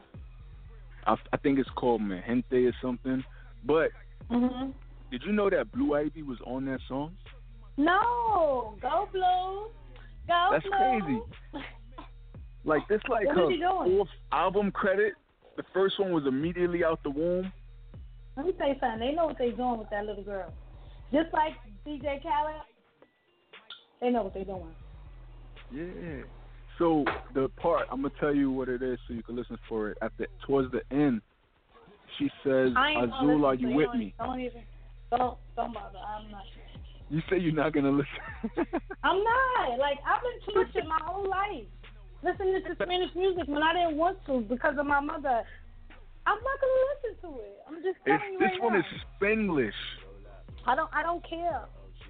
I, 1.06 1.16
I 1.32 1.36
think 1.38 1.58
it's 1.58 1.68
called 1.76 2.02
Mi 2.02 2.20
Gente 2.26 2.66
or 2.66 2.74
something. 2.80 3.24
But 3.64 3.90
Mhm. 4.30 4.72
did 5.10 5.22
you 5.26 5.32
know 5.32 5.50
that 5.50 5.72
Blue 5.72 5.94
Ivy 5.94 6.22
was 6.22 6.38
on 6.46 6.64
that 6.66 6.80
song? 6.88 7.16
No, 7.76 8.74
go 8.80 9.08
blue, 9.12 9.70
go 10.28 10.48
That's 10.52 10.64
blue. 10.64 10.72
crazy. 10.72 11.20
Like 12.64 12.86
this, 12.86 13.00
like 13.08 13.26
What 13.26 13.36
her 13.36 13.42
is 13.46 13.50
he 13.50 13.56
doing? 13.56 13.96
fourth 13.96 14.08
album 14.30 14.70
credit. 14.70 15.14
The 15.56 15.64
first 15.74 15.98
one 15.98 16.12
was 16.12 16.26
immediately 16.28 16.84
out 16.84 17.02
the 17.02 17.10
womb. 17.10 17.52
Let 18.36 18.46
me 18.46 18.52
tell 18.52 18.68
you 18.68 18.76
something. 18.78 19.00
They 19.00 19.12
know 19.16 19.26
what 19.26 19.36
they're 19.36 19.50
doing 19.50 19.78
with 19.80 19.90
that 19.90 20.06
little 20.06 20.22
girl. 20.22 20.52
Just 21.12 21.32
like 21.32 21.54
DJ 21.84 22.22
Khaled, 22.22 22.62
they 24.00 24.10
know 24.10 24.22
what 24.22 24.32
they're 24.32 24.44
doing. 24.44 24.76
Yeah. 25.72 26.22
So 26.82 27.04
the 27.32 27.48
part 27.62 27.86
I'm 27.92 28.02
gonna 28.02 28.12
tell 28.18 28.34
you 28.34 28.50
what 28.50 28.68
it 28.68 28.82
is, 28.82 28.98
so 29.06 29.14
you 29.14 29.22
can 29.22 29.36
listen 29.36 29.56
for 29.68 29.90
it. 29.90 29.98
At 30.02 30.10
the 30.18 30.26
towards 30.44 30.72
the 30.72 30.82
end, 30.90 31.22
she 32.18 32.28
says, 32.42 32.72
"Azul, 32.74 33.44
are 33.46 33.54
you 33.54 33.70
it. 33.70 33.74
with 33.76 33.86
don't, 33.86 33.98
me?" 34.00 34.14
Don't 34.18 34.40
even. 34.40 34.62
Don't 35.16 35.38
don't 35.54 35.72
bother. 35.72 35.98
I'm 35.98 36.28
not. 36.32 36.42
You 37.08 37.22
say 37.30 37.38
you're 37.38 37.54
not 37.54 37.72
gonna 37.72 37.92
listen. 37.92 38.66
I'm 39.04 39.22
not. 39.22 39.78
Like 39.78 39.98
I've 40.04 40.22
been 40.26 40.54
tortured 40.54 40.88
my 40.88 40.98
whole 41.04 41.30
life, 41.30 41.62
listening 42.24 42.60
to 42.66 42.74
Spanish 42.74 43.14
music 43.14 43.44
when 43.46 43.62
I 43.62 43.74
didn't 43.74 43.96
want 43.96 44.18
to 44.26 44.40
because 44.40 44.74
of 44.76 44.84
my 44.84 44.98
mother. 44.98 45.44
I'm 46.26 46.38
not 46.42 46.58
gonna 46.58 46.82
listen 46.90 47.30
to 47.30 47.38
it. 47.42 47.58
I'm 47.68 47.74
just 47.76 47.98
telling 48.04 48.20
it's, 48.22 48.32
you 48.32 48.38
this 48.40 48.50
right 48.54 48.62
one 48.64 48.72
now. 48.72 48.80
is 48.80 48.84
Spanglish. 49.22 49.80
I 50.66 50.74
don't. 50.74 50.90
I 50.92 51.04
don't 51.04 51.22
care. 51.30 51.62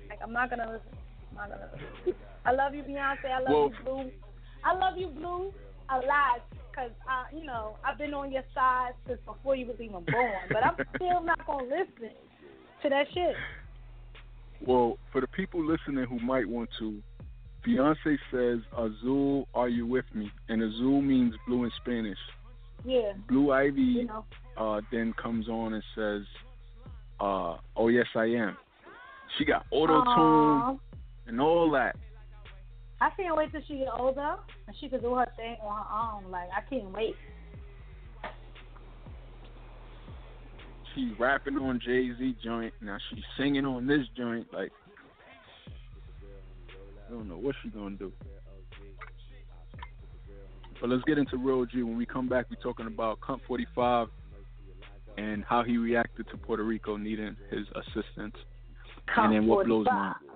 Like 0.08 0.20
I'm 0.22 0.32
not 0.32 0.48
gonna 0.48 0.72
listen. 0.72 0.96
I'm 1.32 1.36
not 1.36 1.50
gonna 1.50 1.68
listen. 2.06 2.14
I 2.46 2.52
love 2.52 2.74
you, 2.74 2.82
Beyonce. 2.84 3.26
I 3.30 3.40
love 3.40 3.48
Well- 3.50 3.68
you, 3.68 3.84
Blue. 3.84 4.10
I 4.64 4.74
love 4.74 4.94
you, 4.96 5.08
Blue, 5.08 5.52
a 5.90 5.96
lot. 5.96 6.44
Cause 6.74 6.90
I, 7.06 7.24
you 7.36 7.44
know, 7.44 7.76
I've 7.84 7.98
been 7.98 8.14
on 8.14 8.32
your 8.32 8.44
side 8.54 8.92
since 9.06 9.18
before 9.26 9.54
you 9.54 9.66
was 9.66 9.76
even 9.78 10.04
born. 10.10 10.40
But 10.48 10.64
I'm 10.64 10.86
still 10.96 11.22
not 11.22 11.46
gonna 11.46 11.64
listen 11.64 12.10
to 12.82 12.88
that 12.88 13.04
shit. 13.12 13.34
Well, 14.66 14.96
for 15.10 15.20
the 15.20 15.26
people 15.26 15.64
listening 15.64 16.06
who 16.08 16.18
might 16.20 16.48
want 16.48 16.70
to, 16.78 17.02
Beyonce 17.66 18.16
says, 18.30 18.60
Azul, 18.76 19.46
are 19.54 19.68
you 19.68 19.86
with 19.86 20.04
me? 20.14 20.30
And 20.48 20.62
Azul 20.62 21.02
means 21.02 21.34
blue 21.46 21.64
in 21.64 21.70
Spanish. 21.82 22.18
Yeah, 22.84 23.12
Blue 23.28 23.52
Ivy 23.52 23.80
you 23.80 24.06
know. 24.06 24.24
uh, 24.56 24.80
then 24.90 25.14
comes 25.20 25.48
on 25.48 25.74
and 25.74 25.82
says, 25.94 26.22
uh, 27.20 27.58
oh, 27.76 27.88
yes, 27.88 28.06
I 28.16 28.24
am. 28.24 28.56
She 29.38 29.44
got 29.44 29.64
auto 29.70 30.02
tune 30.02 30.80
and 31.28 31.40
all 31.40 31.70
that. 31.72 31.96
I 33.02 33.10
can't 33.16 33.36
wait 33.36 33.50
till 33.50 33.60
she 33.66 33.78
get 33.78 33.88
older 33.98 34.36
and 34.68 34.76
she 34.80 34.88
can 34.88 35.00
do 35.00 35.14
her 35.16 35.26
thing 35.36 35.56
on 35.60 35.84
her 35.84 36.24
own. 36.24 36.30
Like 36.30 36.48
I 36.56 36.60
can't 36.70 36.92
wait. 36.92 37.16
She's 40.94 41.18
rapping 41.18 41.56
on 41.56 41.80
Jay 41.84 42.10
Z 42.16 42.36
joint. 42.44 42.72
Now 42.80 42.98
she's 43.10 43.24
singing 43.36 43.64
on 43.64 43.88
this 43.88 44.06
joint. 44.16 44.46
Like, 44.52 44.70
I 47.08 47.10
don't 47.10 47.28
know 47.28 47.38
what 47.38 47.56
she's 47.62 47.72
gonna 47.72 47.96
do. 47.96 48.12
But 50.80 50.90
let's 50.90 51.02
get 51.04 51.18
into 51.18 51.38
Real 51.38 51.64
G. 51.64 51.82
When 51.82 51.96
we 51.96 52.06
come 52.06 52.28
back, 52.28 52.46
we're 52.50 52.62
talking 52.62 52.86
about 52.86 53.18
Cunt 53.20 53.40
45 53.48 54.08
and 55.18 55.44
how 55.44 55.64
he 55.64 55.76
reacted 55.76 56.28
to 56.30 56.36
Puerto 56.36 56.62
Rico 56.62 56.96
needing 56.96 57.36
his 57.50 57.66
assistance. 57.74 58.36
and 59.16 59.32
then 59.32 59.46
what 59.46 59.66
blows 59.66 59.86
45. 59.86 59.92
mine. 59.92 60.31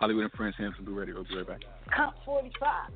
Holliewood 0.00 0.22
and 0.22 0.32
Friends, 0.32 0.54
Hampton 0.58 0.84
Blu 0.84 0.94
Radio. 0.94 1.14
We'll 1.14 1.24
be 1.24 1.36
right 1.36 1.46
back. 1.46 1.60
Comp 1.94 2.14
45. 2.24 2.90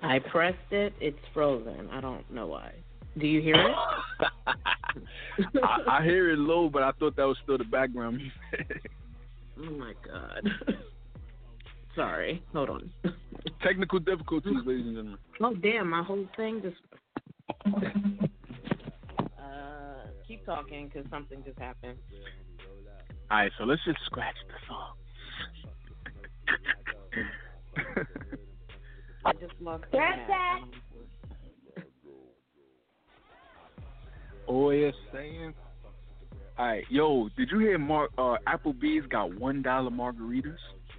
I 0.00 0.20
pressed 0.20 0.56
it. 0.70 0.92
It's 1.00 1.18
frozen. 1.34 1.88
I 1.90 2.00
don't 2.00 2.30
know 2.32 2.46
why. 2.46 2.72
Do 3.18 3.26
you 3.26 3.40
hear 3.40 3.56
it? 3.56 3.74
I, 5.64 5.98
I, 5.98 6.04
hear 6.04 6.30
it 6.30 6.38
low, 6.38 6.68
but 6.68 6.84
I 6.84 6.92
thought 6.92 7.16
that 7.16 7.24
was 7.24 7.36
still 7.42 7.58
the 7.58 7.64
background 7.64 8.20
oh 9.60 9.70
my 9.72 9.92
god. 10.04 10.48
Sorry. 11.96 12.42
Hold 12.52 12.70
on. 12.70 12.90
Technical 13.62 13.98
difficulties, 13.98 14.56
ladies 14.66 14.86
and 14.86 14.96
gentlemen. 14.96 15.18
Oh 15.40 15.54
damn! 15.54 15.90
My 15.90 16.02
whole 16.02 16.26
thing 16.36 16.62
just. 16.62 16.76
uh, 19.38 20.06
keep 20.26 20.44
talking 20.44 20.88
because 20.88 21.08
something 21.10 21.42
just 21.44 21.58
happened. 21.58 21.98
All 23.30 23.38
right, 23.38 23.52
so 23.58 23.64
let's 23.64 23.84
just 23.84 23.98
scratch 24.06 24.36
the 24.48 24.54
song. 24.66 24.94
I 29.24 29.32
just 29.32 29.52
lost. 29.60 29.84
the 29.92 29.98
that. 29.98 30.60
oh, 34.48 34.70
yeah, 34.70 34.90
saying. 35.12 35.52
All 36.58 36.66
right, 36.66 36.84
yo, 36.88 37.28
did 37.36 37.50
you 37.50 37.58
hear 37.58 37.78
Mark? 37.78 38.10
uh, 38.16 38.36
Applebee's 38.48 39.06
got 39.08 39.38
one 39.38 39.62
dollar 39.62 39.90
margaritas? 39.90 40.56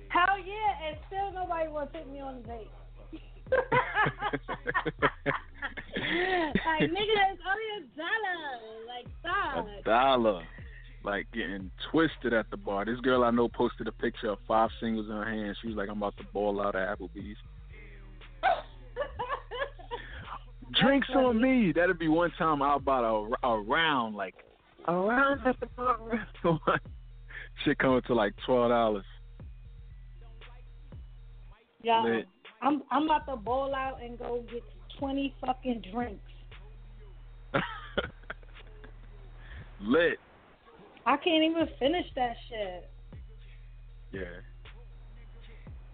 Hell 0.09 0.37
yeah, 0.39 0.87
and 0.87 0.97
still 1.07 1.31
nobody 1.31 1.69
wants 1.69 1.93
to 1.93 1.99
take 1.99 2.09
me 2.11 2.19
on 2.19 2.35
a 2.35 2.41
date. 2.41 2.69
like 6.69 6.81
nigga, 6.81 7.15
that's 7.17 7.39
only 7.49 7.69
a 7.77 7.79
dollar. 7.95 8.41
Like 8.87 9.07
stop. 9.19 9.67
A 9.67 9.69
dollar. 9.83 10.41
Like 11.03 11.27
getting 11.31 11.71
twisted 11.91 12.33
at 12.33 12.49
the 12.51 12.57
bar. 12.57 12.85
This 12.85 12.99
girl 12.99 13.23
I 13.23 13.31
know 13.31 13.47
posted 13.47 13.87
a 13.87 13.91
picture 13.91 14.31
of 14.31 14.39
five 14.47 14.69
singles 14.81 15.07
in 15.07 15.13
her 15.13 15.25
hand. 15.25 15.57
She 15.61 15.67
was 15.67 15.77
like, 15.77 15.89
I'm 15.89 15.97
about 15.97 16.17
to 16.17 16.23
ball 16.33 16.61
out 16.61 16.75
at 16.75 16.99
Applebee's. 16.99 17.37
Drinks 20.81 21.09
on 21.15 21.41
me. 21.41 21.71
That'd 21.73 21.97
be 21.97 22.07
one 22.07 22.31
time 22.37 22.61
I'll 22.61 22.79
buy 22.79 22.99
a, 22.99 23.47
a 23.47 23.59
round, 23.61 24.15
like 24.15 24.35
a 24.85 24.93
round 24.93 25.41
at 25.45 25.59
the 25.59 25.65
bar. 25.67 26.27
Shit 27.63 27.79
coming 27.79 28.01
to 28.07 28.13
like 28.13 28.33
twelve 28.45 28.69
dollars. 28.69 29.05
Yo, 31.81 32.01
Lit. 32.03 32.27
I'm 32.61 32.81
I'm 32.91 33.03
about 33.05 33.25
to 33.27 33.35
bowl 33.37 33.73
out 33.73 34.01
and 34.03 34.17
go 34.19 34.43
get 34.51 34.63
twenty 34.99 35.33
fucking 35.41 35.83
drinks. 35.93 36.21
Lit. 39.81 40.19
I 41.05 41.15
can't 41.17 41.43
even 41.43 41.67
finish 41.79 42.05
that 42.15 42.33
shit. 42.49 42.89
Yeah. 44.11 44.21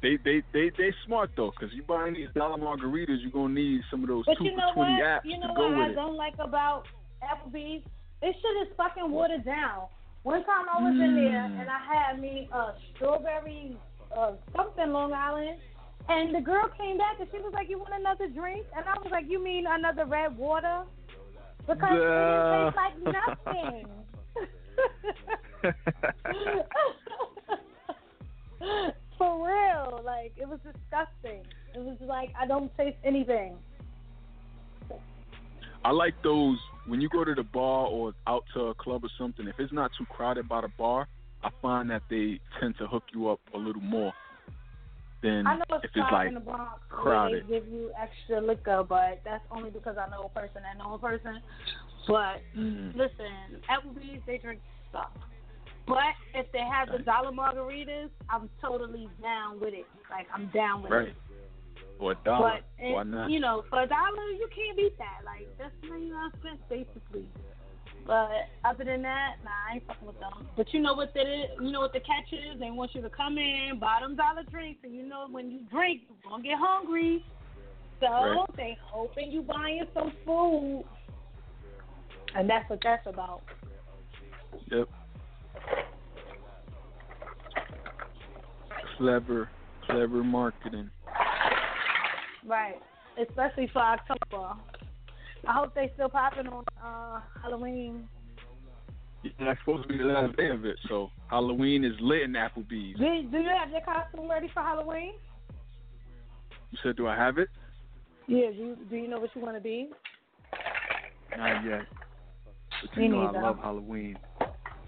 They 0.01 0.17
they 0.23 0.41
they 0.53 0.71
they 0.77 0.91
smart 1.05 1.31
though, 1.38 1.51
cause 1.51 1.69
you 1.73 1.83
buying 1.83 2.13
these 2.15 2.27
dollar 2.36 2.57
margaritas, 2.57 3.21
you're 3.21 3.31
gonna 3.31 3.53
need 3.53 3.81
some 3.91 4.01
of 4.03 4.09
those 4.09 4.25
But 4.25 4.38
two 4.38 4.45
you 4.45 4.55
know 4.55 4.69
for 4.73 4.86
twenty 4.86 4.93
what? 5.01 5.03
apps 5.03 5.21
You 5.25 5.39
know 5.39 5.47
to 5.47 5.53
go 5.53 5.67
what 5.69 5.73
I 5.77 5.79
with 5.83 5.91
it. 5.91 5.95
don't 5.95 6.15
like 6.15 6.33
about 6.39 6.88
Applebee's? 7.23 7.83
This 8.21 8.33
shit 8.36 8.67
is 8.67 8.73
fucking 8.77 9.09
watered 9.11 9.45
down. 9.45 9.88
One 10.23 10.43
time 10.45 10.65
I 10.73 10.81
was 10.81 10.93
in 10.93 11.15
there 11.15 11.43
Mm. 11.45 11.59
and 11.61 11.69
I 11.69 11.79
had 11.86 12.19
me 12.19 12.49
a 12.51 12.73
strawberry 12.95 13.77
uh, 14.15 14.33
something 14.55 14.89
Long 14.91 15.11
Island, 15.13 15.59
and 16.08 16.36
the 16.36 16.41
girl 16.41 16.70
came 16.78 16.97
back 16.97 17.20
and 17.20 17.28
she 17.32 17.39
was 17.39 17.51
like, 17.53 17.70
"You 17.70 17.80
want 17.80 17.93
another 17.93 18.28
drink?" 18.28 18.68
And 18.76 18.86
I 18.86 18.93
was 19.01 19.12
like, 19.12 19.26
"You 19.28 19.39
mean 19.43 19.66
another 19.68 20.06
red 20.06 20.38
water?" 20.38 20.84
Because 21.68 21.82
it 21.82 21.84
Duh. 21.84 22.22
didn't 22.22 22.53
taste 22.53 22.76
like 22.76 22.95
nothing. 23.45 23.88
For 29.18 29.47
real, 29.47 30.01
like 30.03 30.34
it 30.38 30.47
was 30.47 30.60
disgusting. 30.64 31.43
It 31.74 31.80
was 31.80 31.97
like 32.01 32.32
I 32.39 32.45
don't 32.45 32.72
taste 32.78 32.97
anything. 33.03 33.58
I 35.84 35.89
like 35.91 36.14
those 36.24 36.60
when 36.88 37.01
you 37.01 37.10
go 37.10 37.24
to 37.24 37.34
the 37.34 37.41
bar 37.43 37.88
or 37.88 38.14
out 38.28 38.43
to 38.53 38.68
a 38.68 38.76
club 38.76 39.03
or 39.03 39.10
something. 39.18 39.47
If 39.47 39.60
it's 39.60 39.74
not 39.74 39.89
too 39.97 40.06
crowded 40.06 40.47
by 40.47 40.62
the 40.62 40.70
bar, 40.78 41.08
I 41.43 41.49
find 41.62 41.89
that 41.91 42.03
they 42.10 42.39
tend 42.60 42.78
to 42.80 42.88
hook 42.88 43.03
you 43.14 43.30
up 43.30 43.39
a 43.53 43.58
little 43.58 43.82
more 43.82 44.14
than 45.26 45.47
I 45.47 45.55
know 45.57 45.63
it's 45.71 45.86
if 45.86 45.91
it's 45.91 45.93
crowded 45.93 46.13
like 46.13 46.28
in 46.30 46.34
the 46.36 46.39
Bronx 46.39 46.80
crowded. 46.89 47.43
they 47.43 47.47
give 47.49 47.67
you 47.67 47.91
extra 47.99 48.39
liquor, 48.39 48.84
but 48.88 49.21
that's 49.26 49.43
only 49.51 49.71
because 49.71 49.97
I 49.97 50.09
know 50.09 50.23
a 50.23 50.39
person 50.39 50.61
that 50.61 50.78
know 50.78 50.93
a 50.93 50.99
person. 50.99 51.41
But 52.07 52.41
Mhm. 52.55 52.95
listen, 52.95 53.61
Applebee's 53.69 54.21
they 54.26 54.38
drink 54.38 54.61
stuff. 54.89 55.09
But 55.88 56.13
if 56.34 56.51
they 56.51 56.59
have 56.65 56.89
the 56.91 56.99
dollar 56.99 57.32
margaritas, 57.32 58.09
I'm 58.30 58.49
totally 58.61 59.09
down 59.21 59.59
with 59.59 59.73
it. 59.73 59.86
Like 60.09 60.28
I'm 60.34 60.47
down 60.47 60.84
with 60.84 60.91
right 60.91 61.07
it. 61.09 61.15
or 61.99 62.11
a 62.13 62.15
dollar. 62.23 62.61
But 62.78 62.89
Why 62.93 63.03
not? 63.03 63.30
you 63.30 63.39
know, 63.39 63.63
for 63.69 63.82
a 63.82 63.88
dollar 63.88 64.26
you 64.38 64.47
can't 64.55 64.78
beat 64.78 64.97
that. 64.97 65.21
Like 65.26 65.47
that's 65.57 65.73
money 65.89 66.11
I 66.13 66.30
spent 66.39 66.69
basically. 66.69 67.28
But 68.06 68.30
other 68.64 68.84
than 68.84 69.01
that, 69.01 69.38
nah, 69.43 69.49
I 69.72 69.76
ain't 69.76 69.88
fucking 69.88 70.06
with 70.06 70.20
them. 70.20 70.47
But 70.56 70.72
you 70.74 70.80
know 70.80 70.93
what 70.93 71.14
that 71.16 71.22
is? 71.22 71.49
You 71.60 71.72
know 71.72 71.80
what 71.80 71.91
the 71.91 71.99
catch 71.99 72.32
is? 72.32 72.60
They 72.60 72.70
want 72.70 72.93
you 72.93 73.01
to 73.01 73.10
come 73.10 73.38
in, 73.38 73.80
buy 73.80 73.97
them 74.01 74.16
dollar 74.16 74.43
drinks, 74.51 74.82
and 74.84 74.93
you 74.93 75.08
know 75.08 75.28
when 75.30 75.49
you 75.49 75.62
drink, 75.72 76.03
you're 76.08 76.32
gonna 76.32 76.43
get 76.43 76.58
hungry. 76.60 77.26
So 77.99 78.08
Right. 78.08 78.45
they 78.56 78.78
hoping 78.84 79.32
you 79.32 79.41
buying 79.41 79.88
some 79.93 80.12
food, 80.24 80.86
and 82.36 82.47
that's 82.47 82.70
what 82.70 82.80
that's 82.84 83.08
about. 83.08 83.41
Yep. 84.72 84.89
Clever, 88.97 89.49
clever 89.86 90.24
marketing. 90.24 90.91
Right. 92.45 92.82
Especially 93.18 93.68
for 93.68 93.80
October. 93.80 94.56
I 95.48 95.54
hope 95.54 95.76
they 95.76 95.91
still 95.93 96.10
popping 96.10 96.48
on 96.48 96.64
uh 96.84 97.20
Halloween. 97.41 98.08
Yeah, 99.24 99.32
that's 99.39 99.60
supposed 99.60 99.84
to 99.84 99.89
be 99.89 99.98
the 99.98 100.04
last 100.06 100.36
day 100.38 100.50
of 100.50 100.66
it. 100.66 100.78
So 100.88 101.10
Halloween 101.30 101.84
is 101.84 101.93
lit 102.00 102.24
in 102.24 102.34
Applebee's. 102.34 102.98
Do, 102.98 103.24
do 103.32 103.38
you 103.39 103.50
have 103.50 103.70
your 103.72 103.82
costume 103.82 104.30
ready 104.30 104.50
for 104.54 104.62
Halloween? 104.62 105.14
You 106.72 106.78
said, 106.84 106.96
do 106.96 107.08
I 107.08 107.16
have 107.16 107.38
it? 107.38 107.50
Yeah. 108.28 108.52
Do 108.52 108.58
you, 108.58 108.78
do 108.89 108.96
you 108.96 109.08
know 109.08 109.20
what 109.20 109.30
you 109.36 109.41
want 109.41 109.56
to 109.56 109.62
be? 109.62 109.89
Not 111.38 111.66
yet. 111.66 111.82
But 112.82 112.98
Me 112.98 113.04
you 113.06 113.10
know 113.10 113.26
neither. 113.26 113.38
I 113.39 113.41
love 113.41 113.58
Halloween. 113.62 114.18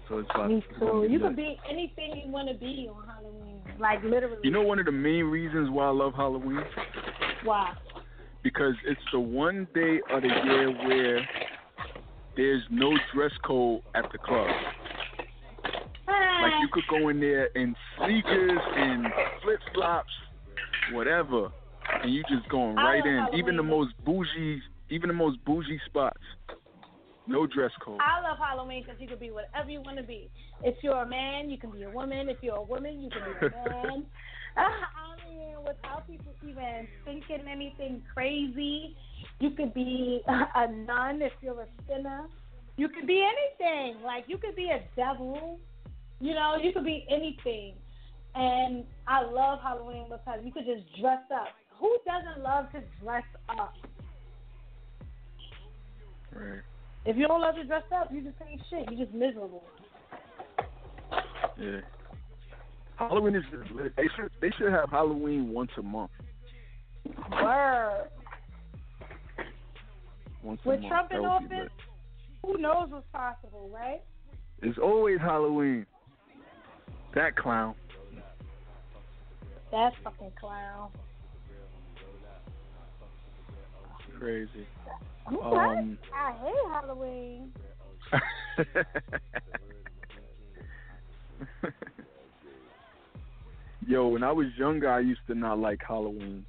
So 0.08 0.18
it's 0.18 0.28
like 0.36 0.48
Me 0.48 0.64
too. 0.78 1.06
You 1.10 1.18
could 1.18 1.36
be 1.36 1.58
anything 1.68 2.22
you 2.24 2.30
want 2.30 2.48
to 2.48 2.54
be 2.54 2.88
on 2.92 3.06
Halloween. 3.06 3.60
Like 3.80 4.02
literally. 4.02 4.38
You 4.42 4.50
know 4.50 4.62
one 4.62 4.78
of 4.78 4.86
the 4.86 4.92
main 4.92 5.24
reasons 5.24 5.70
why 5.70 5.86
I 5.86 5.90
love 5.90 6.14
Halloween? 6.14 6.62
why? 7.44 7.74
Because 8.42 8.74
it's 8.86 9.00
the 9.12 9.20
one 9.20 9.66
day 9.74 10.00
of 10.10 10.22
the 10.22 10.28
year 10.44 10.70
where 10.70 11.28
there's 12.36 12.62
no 12.70 12.96
dress 13.12 13.32
code 13.44 13.80
at 13.94 14.04
the 14.12 14.18
club. 14.18 14.48
Like 16.40 16.52
you 16.62 16.68
could 16.72 16.86
go 16.88 17.08
in 17.08 17.18
there 17.18 17.46
in 17.56 17.74
sneakers 17.98 18.60
and 18.76 19.12
flip 19.42 19.58
flops, 19.74 20.12
whatever, 20.92 21.50
and 22.02 22.14
you 22.14 22.22
just 22.24 22.48
going 22.48 22.76
right 22.76 23.04
in. 23.04 23.26
Even 23.34 23.56
the 23.56 23.62
most 23.62 23.92
bougie, 24.06 24.62
even 24.88 25.08
the 25.08 25.14
most 25.14 25.44
bougie 25.44 25.80
spots, 25.86 26.20
no 27.26 27.46
dress 27.46 27.72
code. 27.84 28.00
I 28.00 28.22
love 28.22 28.38
Halloween 28.38 28.84
because 28.84 29.00
you 29.00 29.08
can 29.08 29.18
be 29.18 29.32
whatever 29.32 29.68
you 29.68 29.82
want 29.82 29.96
to 29.98 30.04
be. 30.04 30.30
If 30.62 30.76
you're 30.82 31.02
a 31.02 31.08
man, 31.08 31.50
you 31.50 31.58
can 31.58 31.72
be 31.72 31.82
a 31.82 31.90
woman. 31.90 32.28
If 32.28 32.38
you're 32.40 32.56
a 32.56 32.62
woman, 32.62 33.02
you 33.02 33.10
can 33.10 33.22
be 33.24 33.46
a 33.46 33.50
man. 33.50 34.06
Ah, 34.56 34.64
I 34.64 35.17
without 35.66 36.06
people 36.06 36.32
even 36.42 36.86
thinking 37.04 37.46
anything 37.50 38.02
crazy, 38.14 38.96
you 39.40 39.50
could 39.50 39.74
be 39.74 40.22
a 40.28 40.72
nun 40.72 41.22
if 41.22 41.32
you're 41.40 41.60
a 41.60 41.66
sinner. 41.86 42.26
You 42.76 42.88
could 42.88 43.06
be 43.06 43.24
anything. 43.24 44.02
Like 44.02 44.24
you 44.26 44.38
could 44.38 44.54
be 44.54 44.70
a 44.70 44.80
devil. 44.96 45.58
You 46.20 46.34
know, 46.34 46.56
you 46.62 46.72
could 46.72 46.84
be 46.84 47.06
anything. 47.10 47.74
And 48.34 48.84
I 49.06 49.24
love 49.24 49.58
Halloween 49.62 50.06
because 50.08 50.40
you 50.44 50.52
could 50.52 50.64
just 50.64 50.84
dress 51.00 51.22
up. 51.34 51.48
Who 51.80 51.96
doesn't 52.06 52.42
love 52.42 52.70
to 52.72 52.82
dress 53.02 53.24
up? 53.48 53.74
Right. 56.32 56.60
If 57.04 57.16
you 57.16 57.26
don't 57.26 57.40
love 57.40 57.54
to 57.56 57.64
dress 57.64 57.84
up, 57.94 58.10
you 58.12 58.20
just 58.20 58.36
ain't 58.48 58.60
shit. 58.70 58.90
You 58.90 59.04
just 59.04 59.14
miserable. 59.14 59.64
Yeah. 61.58 61.80
Halloween 62.98 63.36
is. 63.36 63.44
They 63.96 64.08
should 64.16 64.30
they 64.40 64.50
should 64.58 64.72
have 64.72 64.90
Halloween 64.90 65.50
once 65.50 65.70
a 65.78 65.82
month. 65.82 66.10
Word. 67.30 68.08
Once 70.42 70.60
a 70.64 70.68
With 70.68 70.80
month. 70.80 70.90
Trump 70.90 71.12
in 71.12 71.18
office, 71.18 71.48
lit. 71.50 71.70
who 72.42 72.58
knows 72.58 72.88
what's 72.90 73.06
possible, 73.12 73.70
right? 73.72 74.00
It's 74.62 74.78
always 74.78 75.20
Halloween. 75.20 75.86
That 77.14 77.36
clown. 77.36 77.74
That 79.70 79.92
fucking 80.02 80.32
clown. 80.38 80.90
Crazy. 84.18 84.66
What? 85.28 85.78
Um, 85.78 85.98
I 86.12 86.32
hate 86.32 86.72
Halloween. 86.72 87.52
Yo, 93.88 94.06
when 94.08 94.22
I 94.22 94.30
was 94.30 94.48
younger, 94.58 94.90
I 94.90 95.00
used 95.00 95.22
to 95.28 95.34
not 95.34 95.58
like 95.58 95.80
Halloween. 95.86 96.44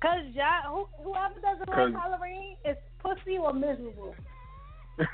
Cause 0.00 0.22
y'all, 0.32 0.86
who, 1.02 1.02
whoever 1.02 1.34
doesn't 1.40 1.68
like 1.68 1.92
Halloween 2.00 2.56
is 2.64 2.76
pussy 3.00 3.36
or 3.36 3.52
miserable. 3.52 4.14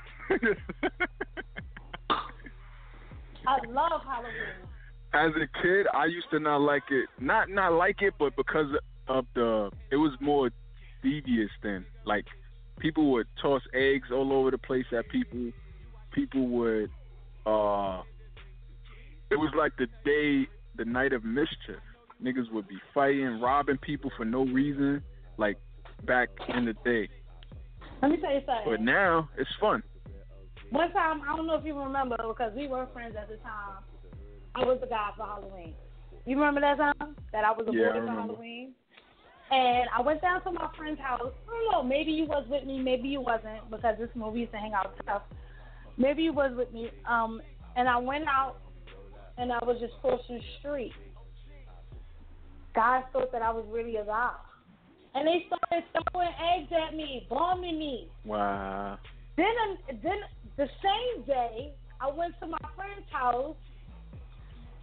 I 3.46 3.56
love 3.66 4.02
Halloween. 4.06 4.68
As 5.14 5.30
a 5.36 5.48
kid, 5.62 5.86
I 5.94 6.04
used 6.04 6.26
to 6.32 6.38
not 6.38 6.60
like 6.60 6.82
it. 6.90 7.08
Not 7.18 7.48
not 7.48 7.72
like 7.72 8.02
it, 8.02 8.12
but 8.18 8.36
because 8.36 8.66
of 9.08 9.24
the, 9.34 9.70
it 9.90 9.96
was 9.96 10.12
more 10.20 10.50
devious 11.02 11.50
then. 11.62 11.86
Like 12.04 12.26
people 12.78 13.10
would 13.12 13.26
toss 13.40 13.62
eggs 13.72 14.08
all 14.12 14.34
over 14.34 14.50
the 14.50 14.58
place 14.58 14.84
at 14.92 15.08
people. 15.08 15.50
People 16.12 16.46
would, 16.48 16.90
uh, 17.46 18.02
it 19.30 19.36
was 19.36 19.50
like 19.56 19.72
the 19.78 19.86
day, 20.04 20.46
the 20.76 20.84
night 20.84 21.12
of 21.12 21.24
mischief. 21.24 21.80
Niggas 22.22 22.50
would 22.52 22.68
be 22.68 22.78
fighting, 22.92 23.40
robbing 23.40 23.78
people 23.78 24.10
for 24.16 24.24
no 24.24 24.44
reason, 24.44 25.02
like 25.36 25.58
back 26.06 26.28
in 26.54 26.64
the 26.64 26.74
day. 26.84 27.08
Let 28.02 28.10
me 28.10 28.18
tell 28.20 28.32
you 28.32 28.40
something. 28.46 28.64
But 28.66 28.80
now 28.80 29.28
it's 29.36 29.50
fun. 29.60 29.82
One 30.70 30.92
time, 30.92 31.22
I 31.22 31.36
don't 31.36 31.46
know 31.46 31.56
if 31.56 31.64
you 31.64 31.78
remember 31.78 32.16
because 32.28 32.52
we 32.56 32.66
were 32.66 32.86
friends 32.92 33.14
at 33.20 33.28
the 33.28 33.36
time. 33.36 33.82
I 34.54 34.64
was 34.64 34.78
the 34.80 34.86
guy 34.86 35.10
for 35.16 35.26
Halloween. 35.26 35.74
You 36.26 36.36
remember 36.36 36.60
that 36.60 36.78
time 36.78 37.16
that 37.32 37.44
I 37.44 37.50
was 37.52 37.66
a 37.68 37.72
Yeah, 37.72 37.92
boy 37.92 38.06
for. 38.06 38.12
Halloween? 38.12 38.72
And 39.50 39.88
I 39.96 40.00
went 40.00 40.22
down 40.22 40.42
to 40.44 40.52
my 40.52 40.68
friend's 40.76 41.00
house. 41.00 41.20
I 41.20 41.50
don't 41.50 41.72
know, 41.72 41.82
maybe 41.82 42.12
you 42.12 42.24
was 42.24 42.46
with 42.48 42.64
me, 42.64 42.80
maybe 42.80 43.08
you 43.08 43.20
wasn't 43.20 43.70
because 43.70 43.96
this 43.98 44.08
movie 44.14 44.40
used 44.40 44.52
to 44.52 44.58
hang 44.58 44.72
out 44.72 44.94
tough. 45.06 45.22
Maybe 45.96 46.22
you 46.22 46.32
was 46.32 46.52
with 46.56 46.72
me. 46.72 46.90
Um, 47.06 47.40
and 47.76 47.88
I 47.88 47.98
went 47.98 48.24
out 48.26 48.56
and 49.39 49.53
I 49.53 49.59
was 49.64 49.78
just 49.80 49.95
crossing 50.01 50.37
the 50.37 50.45
street. 50.61 50.93
Guys 52.74 53.05
thought 53.12 53.30
that 53.32 53.43
I 53.43 53.51
was 53.51 53.64
really 53.68 53.97
a 53.97 54.05
guy. 54.05 54.32
And 55.14 55.28
they 55.28 55.47
started 55.47 55.85
throwing 56.11 56.28
eggs 56.57 56.72
at 56.72 56.97
me, 56.97 57.26
bombing 57.30 57.78
me. 57.78 58.09
Wow. 58.24 58.99
Then, 59.37 59.47
um, 59.68 59.78
then 60.03 60.18
the 60.57 60.68
same 60.82 61.24
day, 61.24 61.72
I 62.01 62.11
went 62.11 62.35
to 62.41 62.47
my 62.47 62.59
friend's 62.74 63.09
house, 63.11 63.57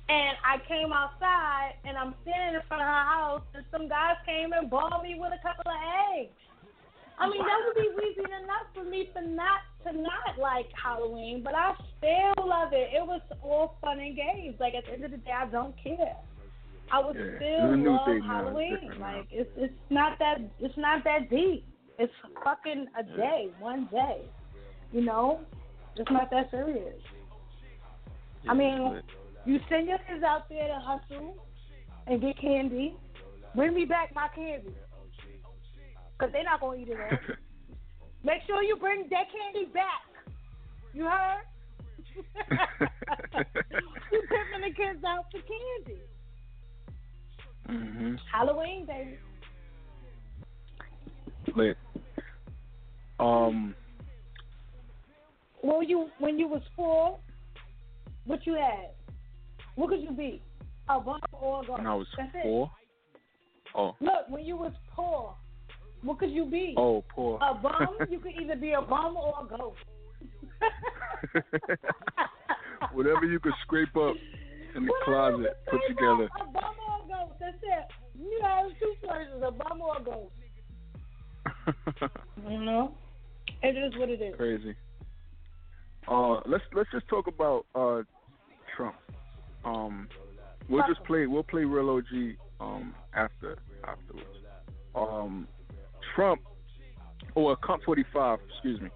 and 0.07 0.37
I 0.43 0.57
came 0.67 0.91
outside, 0.93 1.75
and 1.83 1.97
I'm 1.97 2.15
standing 2.23 2.55
in 2.55 2.61
front 2.67 2.81
of 2.81 2.87
her 2.87 3.03
house, 3.03 3.43
and 3.53 3.65
some 3.71 3.87
guys 3.89 4.15
came 4.25 4.53
and 4.53 4.69
bombed 4.69 5.03
me 5.03 5.15
with 5.19 5.31
a 5.31 5.41
couple 5.43 5.69
of 5.69 5.77
eggs. 6.15 6.31
I 7.21 7.29
mean, 7.29 7.41
that 7.45 7.59
would 7.65 7.75
be 7.75 7.89
reason 7.95 8.25
enough 8.43 8.67
for 8.73 8.83
me 8.83 9.09
to 9.13 9.21
not 9.21 9.61
to 9.85 9.93
not 9.95 10.39
like 10.39 10.65
Halloween, 10.73 11.41
but 11.43 11.53
I 11.53 11.73
still 11.97 12.47
love 12.47 12.69
it. 12.73 12.89
It 12.93 13.05
was 13.05 13.21
all 13.43 13.77
fun 13.81 13.99
and 13.99 14.15
games. 14.15 14.55
Like 14.59 14.73
at 14.73 14.85
the 14.85 14.93
end 14.93 15.05
of 15.05 15.11
the 15.11 15.17
day, 15.17 15.31
I 15.31 15.45
don't 15.45 15.75
care. 15.81 16.15
I 16.91 16.99
would 16.99 17.15
Yeah, 17.15 17.35
still 17.37 17.91
love. 17.93 18.07
It's 18.07 18.25
Halloween. 18.25 18.91
Like 18.99 19.27
it's 19.29 19.49
it's 19.55 19.73
not 19.91 20.17
that 20.19 20.37
it's 20.59 20.77
not 20.77 21.03
that 21.03 21.29
deep. 21.29 21.65
It's 21.99 22.13
fucking 22.43 22.87
a 22.99 23.03
Yeah. 23.03 23.15
day, 23.15 23.49
one 23.59 23.85
day. 23.91 24.21
You 24.91 25.01
know, 25.01 25.41
it's 25.95 26.09
not 26.09 26.31
that 26.31 26.49
serious. 26.49 26.95
I 28.49 28.53
mean, 28.55 28.99
you 29.45 29.59
send 29.69 29.87
your 29.87 29.99
kids 29.99 30.23
out 30.23 30.49
there 30.49 30.67
to 30.67 30.79
hustle 30.79 31.35
and 32.07 32.19
get 32.19 32.37
candy. 32.39 32.95
Bring 33.55 33.75
me 33.75 33.85
back 33.85 34.13
my 34.15 34.27
candy. 34.33 34.73
Because 36.21 36.33
they're 36.33 36.43
not 36.43 36.59
going 36.61 36.85
to 36.85 36.91
eat 36.91 36.93
it 36.95 36.99
all. 37.01 37.17
Make 38.23 38.43
sure 38.45 38.61
you 38.61 38.75
bring 38.75 39.07
that 39.09 39.25
candy 39.33 39.71
back. 39.73 40.05
You 40.93 41.05
heard? 41.05 41.41
you 44.11 44.21
pimping 44.29 44.61
the 44.61 44.75
kids 44.75 45.03
out 45.03 45.25
for 45.31 45.39
candy. 45.87 46.01
hmm 47.67 48.15
Halloween, 48.31 48.85
baby. 48.85 49.17
Lit. 51.55 51.77
Um, 53.19 53.73
Well, 55.63 55.81
you 55.81 56.09
when 56.19 56.37
you 56.37 56.47
was 56.47 56.61
four, 56.75 57.17
what 58.25 58.45
you 58.45 58.53
had? 58.53 58.91
What 59.73 59.89
could 59.89 60.01
you 60.01 60.11
be? 60.11 60.43
A 60.87 60.99
bum 60.99 61.19
or 61.31 61.63
a 61.63 61.65
ghost? 61.65 61.79
when 61.79 61.87
I 61.87 61.95
was 61.95 62.07
That's 62.15 62.29
it. 62.35 62.69
Oh, 63.75 63.95
Look, 63.99 64.29
when 64.29 64.45
you 64.45 64.57
was 64.57 64.73
poor, 64.93 65.35
what 66.03 66.19
could 66.19 66.31
you 66.31 66.45
be? 66.45 66.73
oh, 66.77 67.03
poor. 67.09 67.37
A 67.41 67.53
bum? 67.55 67.97
you 68.09 68.19
could 68.19 68.33
either 68.41 68.55
be 68.55 68.71
a 68.73 68.81
bum 68.81 69.15
or 69.17 69.45
a 69.45 69.57
ghost. 69.57 69.77
Whatever 72.93 73.25
you 73.25 73.39
could 73.39 73.53
scrape 73.63 73.95
up 73.95 74.15
in 74.75 74.85
the 74.85 74.91
Whatever 75.07 75.37
closet, 75.37 75.57
put 75.69 75.81
together. 75.87 76.25
up, 76.39 76.47
A 76.47 76.51
bum 76.51 76.75
or 76.87 77.05
a 77.05 77.07
ghost. 77.07 77.39
That's 77.39 77.57
it. 77.61 77.87
You 78.19 78.39
have 78.43 78.65
two 78.79 78.93
choices: 79.01 79.43
a 79.45 79.51
bum 79.51 79.81
or 79.81 79.97
a 79.97 80.03
ghost. 80.03 80.33
You 82.49 82.59
know, 82.63 82.95
it 83.61 83.77
is 83.77 83.97
what 83.99 84.09
it 84.09 84.21
is. 84.21 84.35
Crazy. 84.35 84.75
Uh, 86.07 86.39
let's 86.47 86.63
let's 86.73 86.89
just 86.91 87.07
talk 87.07 87.27
about 87.27 87.65
uh 87.75 88.01
Trump. 88.75 88.95
Um, 89.63 90.07
we'll 90.69 90.83
just 90.87 91.03
play 91.05 91.27
we'll 91.27 91.43
play 91.43 91.63
Real 91.63 91.89
OG 91.91 92.35
um 92.59 92.95
after 93.13 93.57
afterwards. 93.87 94.27
Um, 94.95 95.47
Trump 96.15 96.41
or 97.35 97.55
Comp 97.57 97.83
45, 97.83 98.39
excuse 98.49 98.81
me. 98.81 98.89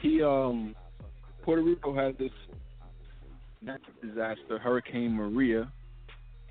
He 0.00 0.22
um 0.22 0.74
Puerto 1.42 1.62
Rico 1.62 1.94
had 1.94 2.18
this 2.18 2.30
natural 3.60 3.94
disaster, 4.02 4.58
Hurricane 4.58 5.12
Maria. 5.12 5.70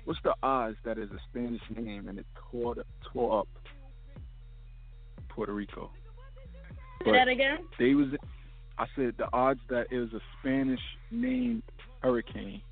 What's 0.04 0.20
the 0.24 0.34
odds 0.42 0.76
that 0.84 0.98
is 0.98 1.10
a 1.10 1.18
Spanish 1.30 1.62
name 1.74 2.08
and 2.08 2.18
it 2.18 2.26
tore 2.50 2.74
tore 3.12 3.40
up 3.40 3.48
Puerto 5.28 5.52
Rico? 5.52 5.90
Say 7.04 7.12
that 7.12 7.28
again. 7.28 7.58
they 7.78 7.94
was 7.94 8.08
I 8.78 8.86
said 8.96 9.14
the 9.18 9.28
odds 9.32 9.60
that 9.68 9.86
it 9.90 9.98
was 9.98 10.12
a 10.14 10.20
Spanish 10.40 10.80
named 11.10 11.62
hurricane 12.00 12.62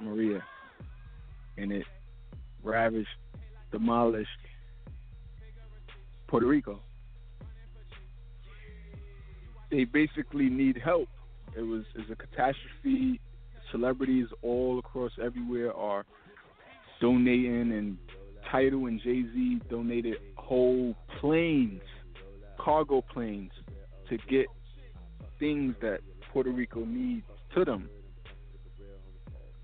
Maria 0.00 0.42
and 1.56 1.72
it 1.72 1.84
ravaged 2.62 3.08
demolished 3.72 4.28
Puerto 6.28 6.46
Rico. 6.46 6.80
They 9.70 9.84
basically 9.84 10.48
need 10.48 10.78
help. 10.82 11.08
It 11.56 11.62
was 11.62 11.82
is 11.94 12.10
a 12.10 12.16
catastrophe. 12.16 13.20
Celebrities 13.72 14.26
all 14.42 14.78
across 14.78 15.12
everywhere 15.22 15.74
are 15.74 16.04
donating 17.00 17.72
and 17.72 17.98
Title 18.50 18.86
and 18.86 19.00
Jay 19.02 19.22
Z 19.34 19.60
donated 19.68 20.16
whole 20.36 20.94
planes, 21.20 21.82
cargo 22.58 23.02
planes, 23.02 23.50
to 24.08 24.16
get 24.28 24.46
things 25.38 25.74
that 25.82 26.00
Puerto 26.32 26.50
Rico 26.50 26.84
needs 26.84 27.26
to 27.54 27.64
them. 27.64 27.90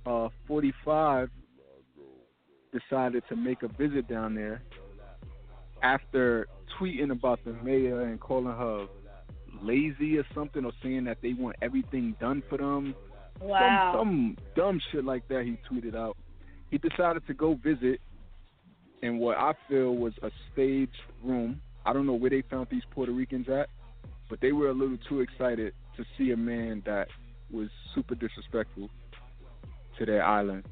Uh, 0.04 0.28
45 0.46 1.30
decided 2.72 3.22
to 3.28 3.36
make 3.36 3.62
a 3.62 3.68
visit 3.68 4.06
down 4.06 4.34
there 4.34 4.62
after 5.84 6.48
tweeting 6.80 7.12
about 7.12 7.38
the 7.44 7.52
mayor 7.62 8.02
and 8.02 8.18
calling 8.18 8.46
her 8.46 8.86
lazy 9.62 10.18
or 10.18 10.24
something, 10.34 10.64
or 10.64 10.72
saying 10.82 11.04
that 11.04 11.18
they 11.22 11.34
want 11.34 11.56
everything 11.62 12.16
done 12.20 12.42
for 12.48 12.58
them. 12.58 12.94
Wow. 13.40 13.94
Some, 13.96 14.36
some 14.36 14.36
dumb 14.56 14.80
shit 14.90 15.04
like 15.04 15.28
that 15.28 15.44
he 15.44 15.58
tweeted 15.70 15.94
out. 15.94 16.16
He 16.70 16.78
decided 16.78 17.26
to 17.26 17.34
go 17.34 17.54
visit 17.62 18.00
in 19.02 19.18
what 19.18 19.36
I 19.36 19.52
feel 19.68 19.94
was 19.94 20.14
a 20.22 20.30
staged 20.52 20.90
room. 21.22 21.60
I 21.86 21.92
don't 21.92 22.06
know 22.06 22.14
where 22.14 22.30
they 22.30 22.42
found 22.50 22.68
these 22.70 22.82
Puerto 22.90 23.12
Ricans 23.12 23.48
at, 23.48 23.68
but 24.30 24.40
they 24.40 24.52
were 24.52 24.70
a 24.70 24.72
little 24.72 24.98
too 25.08 25.20
excited 25.20 25.74
to 25.96 26.04
see 26.16 26.32
a 26.32 26.36
man 26.36 26.82
that 26.86 27.08
was 27.52 27.68
super 27.94 28.14
disrespectful 28.14 28.88
to 29.98 30.06
their 30.06 30.24
island. 30.24 30.64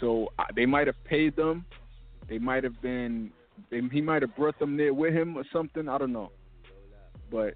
So 0.00 0.28
they 0.54 0.66
might 0.66 0.86
have 0.86 1.02
paid 1.04 1.34
them. 1.36 1.64
They 2.28 2.38
might 2.38 2.62
have 2.64 2.80
been. 2.82 3.32
They, 3.70 3.80
he 3.92 4.00
might 4.00 4.22
have 4.22 4.34
brought 4.36 4.58
them 4.58 4.76
there 4.76 4.94
with 4.94 5.12
him 5.14 5.36
or 5.36 5.44
something. 5.52 5.88
I 5.88 5.98
don't 5.98 6.12
know. 6.12 6.30
But 7.30 7.54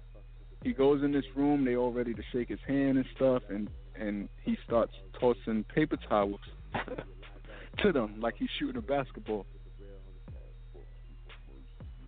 he 0.63 0.73
goes 0.73 1.03
in 1.03 1.11
this 1.11 1.25
room. 1.35 1.65
They 1.65 1.75
all 1.75 1.91
ready 1.91 2.13
to 2.13 2.21
shake 2.31 2.49
his 2.49 2.59
hand 2.67 2.97
and 2.97 3.05
stuff, 3.15 3.43
and 3.49 3.69
and 3.95 4.29
he 4.43 4.57
starts 4.65 4.93
tossing 5.19 5.63
paper 5.75 5.97
towels 6.09 6.39
to 7.83 7.91
them 7.91 8.19
like 8.19 8.35
he's 8.37 8.49
shooting 8.59 8.77
a 8.77 8.81
basketball. 8.81 9.45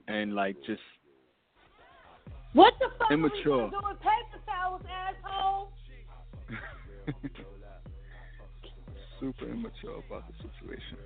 And 0.07 0.33
like 0.35 0.55
just 0.65 0.81
What 2.53 2.73
the 2.79 2.87
fuck 2.97 3.11
Immature. 3.11 3.61
are 3.61 3.65
we 3.65 3.71
doing 3.71 3.95
paper 3.97 4.39
towels, 4.45 4.81
asshole? 4.89 5.71
super 9.19 9.45
immature 9.45 10.03
about 10.05 10.23
the 10.27 10.33
situation. 10.43 10.97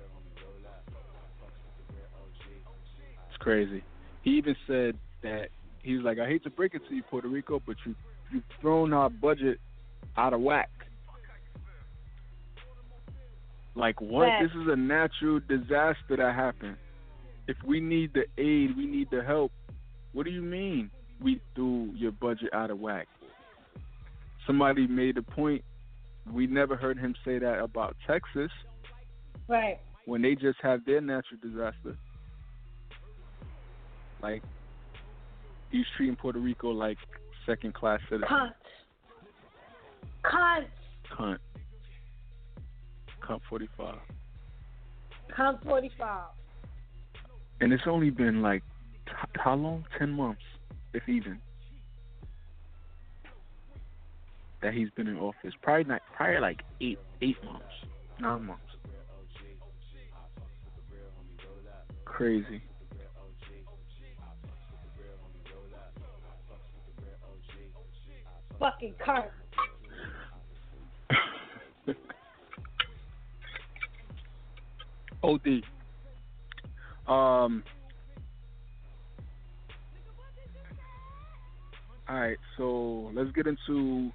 Crazy. 3.38 3.82
He 4.22 4.30
even 4.32 4.56
said 4.66 4.96
that 5.22 5.48
he 5.82 5.94
was 5.96 6.04
like, 6.04 6.18
I 6.18 6.26
hate 6.26 6.44
to 6.44 6.50
break 6.50 6.74
it 6.74 6.82
to 6.88 6.94
you, 6.94 7.02
Puerto 7.02 7.28
Rico, 7.28 7.62
but 7.66 7.76
you 7.86 7.94
you've 8.30 8.44
thrown 8.60 8.92
our 8.92 9.08
budget 9.08 9.58
out 10.16 10.34
of 10.34 10.40
whack. 10.40 10.70
Like 13.74 14.00
what? 14.00 14.26
Facts. 14.26 14.46
This 14.52 14.62
is 14.62 14.68
a 14.70 14.76
natural 14.76 15.40
disaster 15.48 16.16
that 16.16 16.34
happened. 16.34 16.76
If 17.46 17.56
we 17.64 17.80
need 17.80 18.12
the 18.12 18.24
aid, 18.36 18.76
we 18.76 18.86
need 18.86 19.08
the 19.10 19.22
help. 19.22 19.52
What 20.12 20.24
do 20.24 20.30
you 20.30 20.42
mean 20.42 20.90
we 21.22 21.40
threw 21.54 21.92
your 21.94 22.12
budget 22.12 22.50
out 22.52 22.70
of 22.70 22.78
whack? 22.78 23.06
Somebody 24.46 24.86
made 24.86 25.16
a 25.16 25.22
point. 25.22 25.62
We 26.32 26.46
never 26.46 26.76
heard 26.76 26.98
him 26.98 27.14
say 27.24 27.38
that 27.38 27.60
about 27.60 27.96
Texas 28.06 28.50
Right. 29.48 29.78
when 30.04 30.20
they 30.20 30.34
just 30.34 30.58
have 30.62 30.84
their 30.84 31.00
natural 31.00 31.40
disaster. 31.42 31.96
Like 34.22 34.42
he's 35.70 35.84
treating 35.96 36.16
Puerto 36.16 36.38
Rico 36.38 36.70
like 36.70 36.98
second 37.46 37.74
class 37.74 38.00
citizens. 38.08 38.30
Cunt. 38.30 38.52
Cunt. 40.24 40.66
Cunt. 41.16 41.38
Cunt 43.22 43.40
forty 43.48 43.68
five. 43.76 43.98
Cunt 45.36 45.62
45. 45.62 46.24
And 47.60 47.72
it's 47.72 47.82
only 47.86 48.10
been 48.10 48.42
like 48.42 48.62
t- 49.06 49.12
how 49.36 49.54
long? 49.54 49.84
Ten 49.98 50.10
months, 50.10 50.42
if 50.94 51.08
even. 51.08 51.38
That 54.62 54.74
he's 54.74 54.90
been 54.90 55.06
in 55.06 55.16
office. 55.18 55.54
Probably 55.62 55.84
not. 55.84 56.02
Probably 56.16 56.40
like 56.40 56.62
eight, 56.80 56.98
eight 57.22 57.36
months, 57.44 57.64
nine 58.20 58.46
months. 58.46 58.62
Crazy. 62.04 62.62
Fucking 68.58 68.94
cunt. 69.04 69.28
Od. 75.22 75.46
Um. 77.06 77.62
All 82.08 82.18
right, 82.18 82.38
so 82.56 83.10
let's 83.14 83.30
get 83.32 83.46
into 83.46 84.10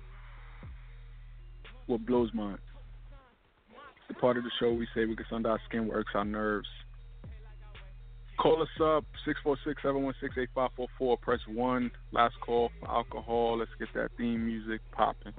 what 1.86 2.06
blows 2.06 2.30
my. 2.34 2.56
The 4.08 4.14
part 4.16 4.38
of 4.38 4.44
the 4.44 4.50
show 4.60 4.74
we 4.74 4.88
say 4.96 5.06
we 5.06 5.16
get 5.16 5.28
under 5.32 5.50
our 5.50 5.60
skin, 5.70 5.88
works 5.88 6.12
our 6.16 6.26
nerves. 6.26 6.68
Call 8.44 8.62
us 8.62 8.68
up, 8.84 9.06
646-716-8544. 9.86 11.22
Press 11.22 11.40
1. 11.48 11.92
Last 12.12 12.36
call 12.46 12.72
for 12.82 12.92
alcohol. 12.92 13.60
Let's 13.60 13.72
get 13.80 13.88
that 13.96 14.10
theme 14.18 14.46
music 14.46 14.82
popping. 14.92 15.32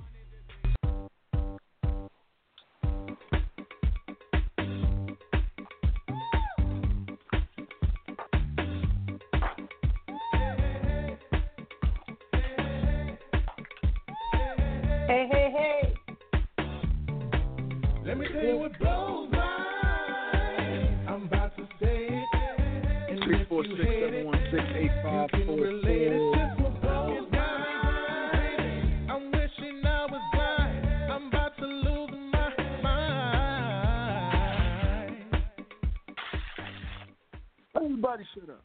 Everybody 37.84 38.24
shut 38.34 38.48
up. 38.48 38.64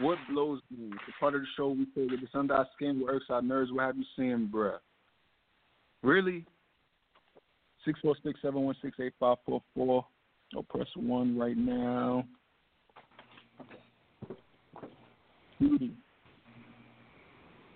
What 0.00 0.18
blows 0.30 0.60
me? 0.76 0.90
The 0.90 1.12
part 1.20 1.34
of 1.34 1.42
the 1.42 1.46
show 1.56 1.68
we 1.68 1.84
say 1.94 2.08
that 2.08 2.22
it's 2.22 2.34
under 2.34 2.54
our 2.54 2.66
skin, 2.74 3.00
what 3.00 3.14
irks 3.14 3.26
our 3.30 3.40
nerves, 3.40 3.70
what 3.72 3.84
have 3.84 3.96
you 3.96 4.04
seen, 4.16 4.50
bruh? 4.52 4.78
Really? 6.02 6.44
646-716-8544. 7.86 9.40
Or 9.78 10.04
press 10.68 10.86
1 10.96 11.38
right 11.38 11.56
now. 11.56 12.24
Hmm. 15.58 15.86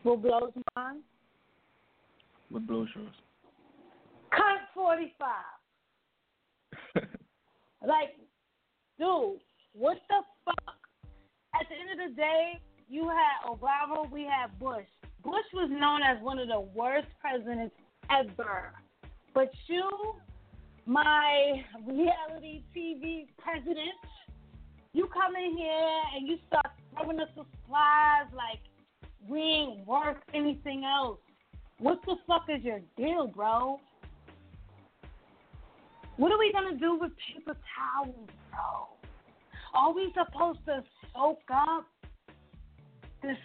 What 0.03 0.23
blows 0.23 0.53
mine? 0.77 1.01
What 2.51 2.67
blows 2.67 2.89
yours? 2.95 3.15
Cunt 4.33 4.59
45. 4.75 5.29
Like, 7.83 8.11
dude, 8.99 9.41
what 9.73 9.99
the 10.09 10.23
fuck? 10.45 10.77
At 11.55 11.67
the 11.69 11.75
end 11.75 12.01
of 12.01 12.11
the 12.11 12.17
day, 12.17 12.61
you 12.89 13.09
had 13.09 13.51
Obama, 13.51 14.11
we 14.11 14.25
had 14.25 14.59
Bush. 14.59 14.87
Bush 15.23 15.45
was 15.53 15.71
known 15.71 16.01
as 16.03 16.23
one 16.23 16.39
of 16.39 16.49
the 16.49 16.61
worst 16.61 17.09
presidents 17.21 17.75
ever. 18.11 18.73
But 19.35 19.51
you, 19.67 19.89
my 20.87 21.63
reality 21.87 22.63
TV 22.77 23.29
president, 23.39 24.01
you 24.93 25.09
come 25.13 25.37
in 25.37 25.57
here 25.57 26.01
and 26.17 26.27
you 26.27 26.39
start 26.49 26.67
throwing 26.95 27.21
us 27.21 27.29
supplies 27.35 28.27
like 28.35 28.59
we 29.29 29.41
ain't 29.41 29.87
worth 29.87 30.17
anything 30.35 30.85
else. 30.85 31.19
What 31.79 32.01
the 32.07 32.17
fuck 32.27 32.47
is 32.49 32.63
your 32.65 32.81
deal, 32.97 33.29
bro? 33.29 33.79
What 36.17 36.33
are 36.33 36.39
we 36.39 36.53
gonna 36.53 36.77
do 36.77 36.99
with 36.99 37.13
paper 37.17 37.57
towels, 37.77 38.29
bro? 38.51 39.00
Are 39.75 39.93
we 39.93 40.13
supposed 40.13 40.61
to 40.67 40.83
soak 41.15 41.39
up 41.53 41.87
this 43.23 43.37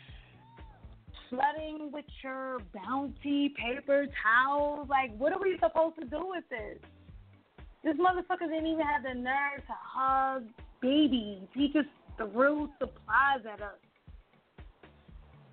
flooding 1.30 1.92
with 1.92 2.06
your 2.24 2.60
bounty 2.74 3.54
paper 3.58 4.08
towels? 4.24 4.88
Like, 4.90 5.16
what 5.18 5.34
are 5.34 5.40
we 5.42 5.58
supposed 5.62 5.96
to 6.00 6.06
do 6.06 6.28
with 6.28 6.44
this? 6.50 6.78
This 7.84 7.96
motherfucker 7.98 8.50
didn't 8.50 8.66
even 8.66 8.86
have 8.86 9.04
the 9.04 9.14
nerve 9.14 9.62
to 9.68 9.76
hug 9.80 10.44
babies. 10.82 11.48
He 11.54 11.68
just 11.68 11.90
threw 12.18 12.70
supplies 12.80 13.46
at 13.52 13.62
us. 13.62 13.78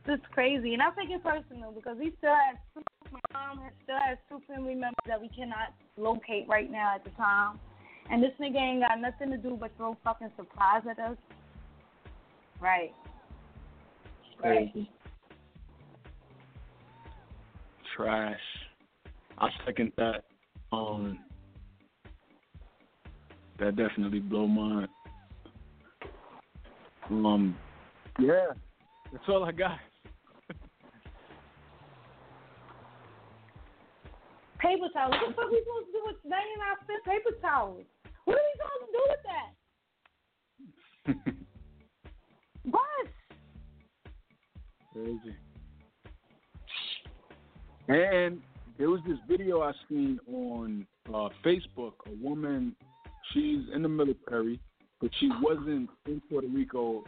This 0.07 0.17
is 0.17 0.27
crazy, 0.33 0.73
and 0.73 0.83
I 0.83 0.91
take 0.99 1.11
it 1.11 1.23
personal 1.23 1.73
because 1.73 1.97
we 1.99 2.13
still 2.19 2.35
have 2.35 2.57
two. 2.75 2.83
My 3.13 3.21
mom 3.35 3.63
has, 3.63 3.73
still 3.85 3.99
has 4.01 4.17
two 4.29 4.41
family 4.49 4.75
members 4.75 5.05
that 5.07 5.21
we 5.21 5.29
cannot 5.29 5.75
locate 5.99 6.49
right 6.49 6.71
now 6.71 6.95
at 6.95 7.05
the 7.05 7.11
time, 7.11 7.61
and 8.11 8.23
this 8.23 8.33
nigga 8.41 8.57
ain't 8.57 8.83
got 8.83 9.01
nothing 9.01 9.31
to 9.31 9.37
do 9.37 9.57
but 9.59 9.71
throw 9.77 9.97
fucking 10.05 10.31
supplies 10.37 10.83
at 10.91 10.99
us. 10.99 11.17
Right. 12.61 12.93
Right. 14.43 14.73
Crazy. 14.73 14.91
Trash. 17.97 18.37
I 19.39 19.49
second 19.67 19.93
that. 19.97 20.25
Um, 20.73 21.19
that 23.59 23.77
definitely 23.77 24.21
blow 24.21 24.47
mine. 24.47 24.89
Um, 27.11 27.57
yeah, 28.19 28.47
that's 29.13 29.25
all 29.29 29.45
I 29.45 29.53
got. 29.53 29.79
Paper 34.59 34.89
towels. 34.95 35.15
What 35.21 35.29
the 35.29 35.35
fuck 35.35 35.51
we 35.51 35.63
supposed 35.63 35.87
to 35.87 35.93
do 35.93 36.03
with 36.07 36.17
99 36.25 36.41
cent 36.87 37.05
paper 37.05 37.37
towels? 37.43 37.85
What 38.25 38.37
are 38.37 38.41
we 38.41 38.53
supposed 38.57 38.87
to 38.87 38.93
do 38.93 39.05
with 39.09 39.25
that? 41.27 41.35
What? 42.71 43.09
Crazy. 44.93 45.35
And 47.89 48.41
there 48.79 48.89
was 48.89 49.01
this 49.07 49.19
video 49.29 49.63
I 49.63 49.73
seen 49.89 50.21
on 50.33 50.87
uh, 51.09 51.29
Facebook. 51.45 51.95
A 52.07 52.11
woman, 52.23 52.77
she's 53.33 53.63
in 53.75 53.83
the 53.83 53.89
military, 53.89 54.61
but 55.01 55.11
she 55.19 55.29
wasn't 55.43 55.91
in 56.07 56.23
Puerto 56.31 56.47
Rico 56.47 57.03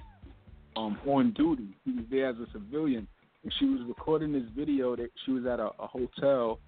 um, 0.76 0.98
on 1.06 1.32
duty. 1.34 1.68
She 1.84 1.92
was 1.92 2.04
there 2.10 2.30
as 2.30 2.36
a 2.36 2.46
civilian, 2.52 3.06
and 3.44 3.52
she 3.60 3.66
was 3.66 3.80
recording 3.86 4.32
this 4.32 4.42
video 4.56 4.96
that 4.96 5.10
she 5.24 5.32
was 5.32 5.46
at 5.46 5.60
a, 5.60 5.70
a 5.78 5.86
hotel 5.86 6.58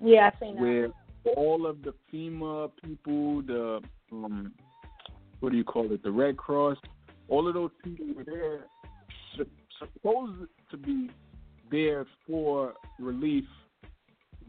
Yeah, 0.00 0.30
I 0.34 0.40
seen 0.40 0.54
that. 0.54 0.62
where 0.62 0.88
all 1.36 1.66
of 1.66 1.82
the 1.82 1.94
FEMA 2.12 2.70
people, 2.82 3.42
the 3.42 3.80
um, 4.12 4.52
what 5.40 5.52
do 5.52 5.58
you 5.58 5.64
call 5.64 5.90
it, 5.92 6.02
the 6.02 6.10
Red 6.10 6.36
Cross, 6.36 6.76
all 7.28 7.48
of 7.48 7.54
those 7.54 7.70
people 7.82 8.06
were 8.14 8.24
there, 8.24 8.66
su- 9.36 9.46
supposed 9.78 10.48
to 10.70 10.76
be 10.76 11.10
there 11.70 12.06
for 12.26 12.74
relief, 12.98 13.44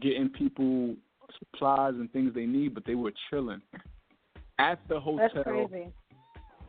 getting 0.00 0.28
people 0.28 0.94
supplies 1.38 1.94
and 1.94 2.12
things 2.12 2.34
they 2.34 2.44
need, 2.46 2.74
but 2.74 2.84
they 2.84 2.94
were 2.94 3.12
chilling 3.30 3.62
at 4.58 4.80
the 4.88 5.00
hotel, 5.00 5.68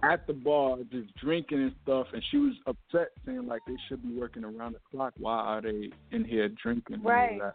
at 0.03 0.25
the 0.27 0.33
bar, 0.33 0.77
just 0.91 1.13
drinking 1.15 1.61
and 1.63 1.75
stuff. 1.83 2.07
And 2.13 2.23
she 2.31 2.37
was 2.37 2.53
upset, 2.67 3.09
saying 3.25 3.45
like 3.47 3.61
they 3.67 3.75
should 3.87 4.01
be 4.03 4.17
working 4.17 4.43
around 4.43 4.73
the 4.73 4.79
clock. 4.91 5.13
Why 5.17 5.37
are 5.37 5.61
they 5.61 5.89
in 6.11 6.23
here 6.23 6.49
drinking? 6.49 6.95
and 6.95 7.05
all 7.05 7.11
Right. 7.11 7.53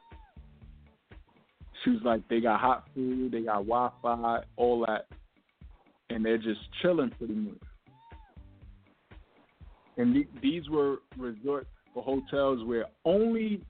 She 1.85 1.91
was 1.91 2.01
like, 2.05 2.27
they 2.29 2.41
got 2.41 2.61
hot 2.61 2.87
food, 2.95 3.33
they 3.33 3.43
got 3.43 3.67
Wi-Fi, 3.67 4.43
all 4.57 4.85
that, 4.87 5.07
and 6.11 6.25
they're 6.25 6.39
just 6.39 6.61
chilling 6.83 7.11
pretty 7.11 7.35
much. 7.35 7.59
and 9.97 10.15
the, 10.15 10.27
these 10.41 10.69
were 10.69 10.99
resorts 11.17 11.69
for 11.93 12.03
hotels 12.03 12.65
where 12.65 12.87
only 13.05 13.61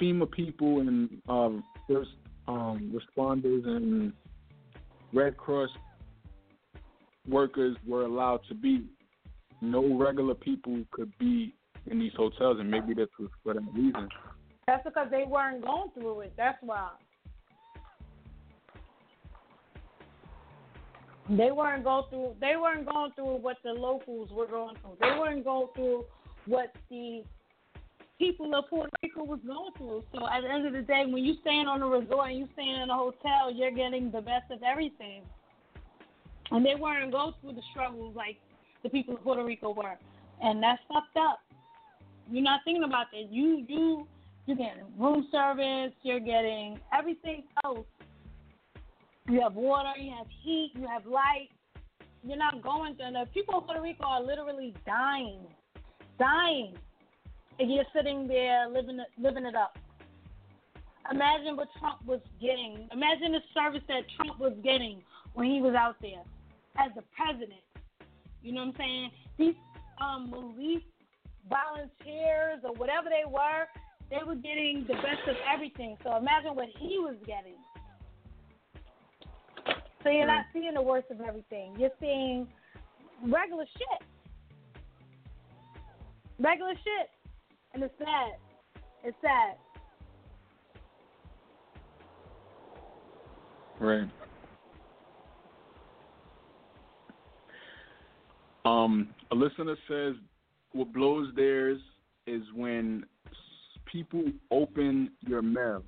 FEMA 0.00 0.30
people 0.30 0.80
and 0.80 1.10
um, 1.28 1.64
first 1.88 2.10
um, 2.46 2.94
responders 2.94 3.66
and 3.66 4.12
Red 5.12 5.36
Cross 5.36 5.70
workers 7.28 7.76
were 7.86 8.02
allowed 8.02 8.40
to 8.48 8.54
be. 8.54 8.84
No 9.60 9.96
regular 9.96 10.34
people 10.34 10.82
could 10.90 11.12
be 11.18 11.54
in 11.90 11.98
these 11.98 12.12
hotels, 12.16 12.58
and 12.60 12.70
maybe 12.70 12.94
that's 12.94 13.10
for 13.42 13.54
that 13.54 13.62
reason. 13.74 14.08
That's 14.66 14.84
because 14.84 15.08
they 15.10 15.24
weren't 15.26 15.64
going 15.64 15.90
through 15.94 16.20
it. 16.20 16.32
That's 16.36 16.58
why. 16.62 16.90
They 21.30 21.52
weren't 21.52 21.84
going 21.84 22.04
through. 22.10 22.34
They 22.40 22.54
weren't 22.60 22.86
going 22.86 23.12
through 23.12 23.36
what 23.36 23.58
the 23.62 23.70
locals 23.70 24.30
were 24.32 24.46
going 24.46 24.76
through. 24.76 24.96
They 25.00 25.16
weren't 25.18 25.44
going 25.44 25.68
through 25.76 26.04
what 26.46 26.74
the 26.90 27.22
people 28.18 28.52
of 28.54 28.68
Puerto 28.68 28.90
Rico 29.02 29.22
was 29.24 29.38
going 29.46 29.72
through. 29.78 30.02
So 30.12 30.26
at 30.26 30.42
the 30.42 30.50
end 30.50 30.66
of 30.66 30.72
the 30.72 30.82
day, 30.82 31.04
when 31.06 31.24
you're 31.24 31.36
staying 31.40 31.68
on 31.68 31.82
a 31.82 31.86
resort 31.86 32.30
and 32.30 32.38
you're 32.38 32.48
staying 32.54 32.82
in 32.82 32.90
a 32.90 32.96
hotel, 32.96 33.52
you're 33.52 33.70
getting 33.70 34.10
the 34.10 34.20
best 34.20 34.50
of 34.50 34.62
everything. 34.62 35.22
And 36.50 36.66
they 36.66 36.74
weren't 36.74 37.12
going 37.12 37.32
through 37.40 37.52
the 37.52 37.62
struggles 37.70 38.16
like 38.16 38.36
the 38.82 38.88
people 38.88 39.14
of 39.14 39.22
Puerto 39.22 39.44
Rico 39.44 39.72
were, 39.72 39.96
and 40.42 40.60
that's 40.60 40.80
fucked 40.88 41.16
up. 41.16 41.40
You're 42.30 42.42
not 42.42 42.60
thinking 42.64 42.84
about 42.84 43.06
that. 43.12 43.30
You 43.30 43.64
you 43.68 44.06
you're 44.46 44.56
getting 44.56 44.82
room 44.98 45.28
service. 45.30 45.92
You're 46.02 46.18
getting 46.18 46.80
everything 46.92 47.44
else 47.64 47.86
you 49.30 49.40
have 49.40 49.54
water, 49.54 49.90
you 49.98 50.10
have 50.16 50.26
heat, 50.42 50.72
you 50.74 50.86
have 50.86 51.06
light. 51.06 51.48
You're 52.22 52.36
not 52.36 52.62
going 52.62 52.96
through. 52.96 53.12
The 53.12 53.26
people 53.32 53.58
in 53.58 53.60
Puerto 53.62 53.80
Rico 53.80 54.04
are 54.04 54.22
literally 54.22 54.74
dying, 54.84 55.40
dying, 56.18 56.74
and 57.58 57.72
you're 57.72 57.84
sitting 57.94 58.26
there 58.26 58.68
living 58.68 58.98
it, 58.98 59.08
living 59.18 59.46
it 59.46 59.54
up. 59.54 59.78
Imagine 61.10 61.56
what 61.56 61.68
Trump 61.78 62.04
was 62.06 62.20
getting. 62.40 62.88
Imagine 62.92 63.32
the 63.32 63.40
service 63.54 63.82
that 63.88 64.02
Trump 64.16 64.38
was 64.38 64.52
getting 64.62 65.02
when 65.34 65.50
he 65.50 65.60
was 65.62 65.74
out 65.74 65.96
there 66.02 66.22
as 66.76 66.90
the 66.94 67.02
president. 67.16 67.64
You 68.42 68.52
know 68.52 68.66
what 68.66 68.74
I'm 68.74 68.76
saying? 68.78 69.10
These 69.38 69.54
um, 70.00 70.30
police 70.30 70.82
volunteers 71.48 72.60
or 72.64 72.74
whatever 72.74 73.08
they 73.08 73.24
were, 73.26 73.64
they 74.10 74.24
were 74.26 74.36
getting 74.36 74.84
the 74.86 74.94
best 74.94 75.24
of 75.28 75.36
everything. 75.52 75.96
So 76.04 76.16
imagine 76.16 76.54
what 76.54 76.68
he 76.78 76.98
was 76.98 77.16
getting. 77.26 77.56
So 80.02 80.08
you're 80.08 80.26
not 80.26 80.46
seeing 80.52 80.72
the 80.74 80.82
worst 80.82 81.10
of 81.10 81.20
everything. 81.20 81.74
You're 81.78 81.90
seeing 82.00 82.48
regular 83.22 83.66
shit. 83.76 84.08
Regular 86.38 86.74
shit. 86.74 87.10
And 87.74 87.82
it's 87.82 87.94
sad. 87.98 88.32
It's 89.04 89.16
sad. 89.20 89.56
Right. 93.78 94.08
Um, 98.64 99.08
a 99.30 99.34
listener 99.34 99.76
says 99.88 100.14
what 100.72 100.92
blows 100.92 101.32
theirs 101.34 101.80
is 102.26 102.42
when 102.54 103.04
people 103.86 104.24
open 104.50 105.10
your 105.26 105.42
mail. 105.42 105.82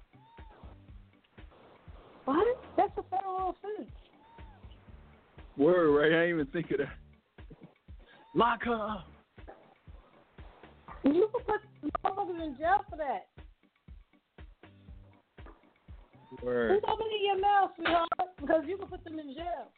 What? 2.25 2.47
That's 2.77 2.93
a 2.97 3.03
federal 3.11 3.51
offense. 3.51 3.91
Word, 5.57 5.91
right? 5.91 6.07
I 6.07 6.27
didn't 6.27 6.31
even 6.31 6.47
think 6.47 6.71
of 6.71 6.79
that. 6.79 6.89
Lock 8.35 8.65
her 8.65 8.75
up. 8.75 9.07
You 11.05 11.29
can 11.33 11.45
put 11.45 11.61
motherfuckers 12.05 12.43
in 12.45 12.57
jail 12.57 12.85
for 12.89 12.97
that. 12.97 13.27
Word. 16.43 16.71
Who's 16.73 16.83
opening 16.89 17.23
your 17.27 17.41
mouth, 17.41 17.71
sweetheart? 17.77 18.09
Because 18.41 18.63
you 18.67 18.79
can 18.79 18.89
put 18.89 19.05
them 19.05 19.19
in 19.19 19.35
jail. 19.35 19.69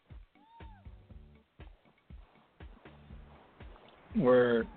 Word. 4.17 4.69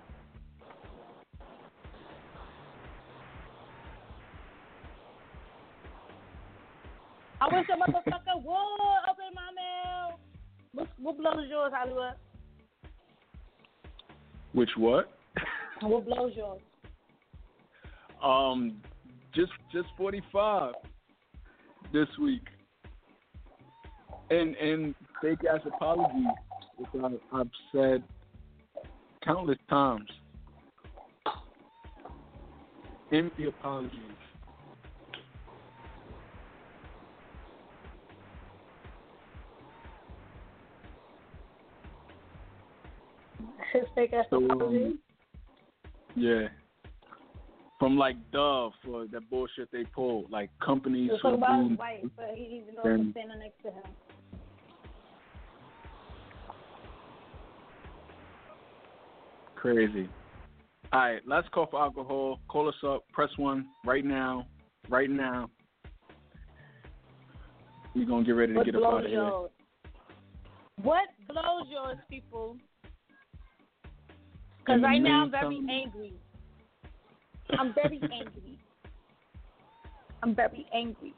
I 7.40 7.46
wish 7.54 7.66
a 7.72 7.76
motherfucker 7.76 8.42
would 8.42 9.02
open 9.08 9.32
my 9.34 9.50
mail. 9.54 9.87
What, 10.78 10.88
what 11.00 11.18
blows 11.18 11.46
yours, 11.50 11.72
Holliewood? 11.74 12.14
Which 14.52 14.70
what? 14.76 15.10
What 15.80 16.06
blows 16.06 16.32
yours? 16.36 16.60
Um, 18.22 18.82
just 19.32 19.52
just 19.72 19.86
forty 19.96 20.20
five 20.32 20.74
this 21.92 22.08
week, 22.20 22.42
and 24.30 24.56
and 24.56 24.94
fake 25.22 25.38
ass 25.48 25.60
apologies, 25.64 26.26
which 26.76 26.88
I, 27.00 27.36
I've 27.38 27.50
said 27.70 28.02
countless 29.24 29.58
times. 29.70 30.08
Empty 33.12 33.46
apologies. 33.46 34.17
His 43.72 43.84
fake 43.94 44.12
ass 44.12 44.26
So, 44.30 44.36
um. 44.50 44.98
Yeah. 46.14 46.48
From 47.78 47.96
like 47.96 48.16
Dove 48.32 48.72
for 48.84 49.06
that 49.12 49.30
bullshit 49.30 49.70
they 49.70 49.84
pulled, 49.84 50.30
like 50.30 50.50
companies 50.64 51.10
who 51.12 51.18
talking 51.18 51.34
about 51.38 51.68
his 51.70 51.78
wife, 51.78 52.04
but 52.16 52.30
he 52.34 52.44
even 52.62 52.74
though 52.74 52.82
Then- 52.82 53.00
I'm 53.00 53.10
standing 53.12 53.38
next 53.38 53.62
to 53.62 53.70
him. 53.70 53.82
crazy. 59.54 60.08
All 60.92 61.00
right, 61.00 61.20
let's 61.26 61.48
call 61.48 61.66
for 61.70 61.80
alcohol. 61.80 62.40
Call 62.48 62.68
us 62.68 62.74
up. 62.86 63.04
Press 63.12 63.30
one 63.36 63.66
right 63.84 64.04
now. 64.04 64.46
Right 64.88 65.10
now. 65.10 65.50
We're 67.94 68.06
gonna 68.06 68.24
get 68.24 68.32
ready 68.32 68.52
to 68.52 68.58
What 68.58 68.66
get 68.66 68.76
up 68.76 68.82
out 68.84 69.04
of 69.04 69.10
here. 69.10 69.14
yours? 69.20 69.50
What 70.82 71.08
blows 71.28 71.66
yours, 71.68 71.98
people? 72.08 72.56
Because 74.68 74.82
right 74.82 75.00
now 75.00 75.22
I'm 75.22 75.30
very 75.30 75.56
angry. 75.70 76.12
I'm 77.58 77.72
very 77.72 77.98
angry. 78.02 78.58
I'm 80.22 80.34
very 80.34 80.66
angry. 80.74 81.14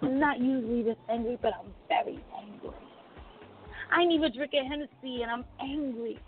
I'm 0.00 0.18
not 0.18 0.40
usually 0.40 0.82
this 0.82 0.96
angry, 1.10 1.36
but 1.42 1.52
I'm 1.60 1.70
very 1.88 2.18
angry. 2.40 2.70
I 3.94 4.00
ain't 4.00 4.12
even 4.12 4.32
drinking 4.34 4.66
Hennessy, 4.66 5.20
and 5.22 5.30
I'm 5.30 5.44
angry. 5.60 6.18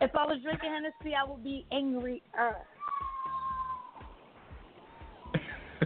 If 0.00 0.16
I 0.16 0.24
was 0.24 0.38
drinking 0.42 0.70
Hennessy, 0.70 1.14
I 1.14 1.28
would 1.28 1.44
be 1.44 1.66
angrier. 1.70 2.20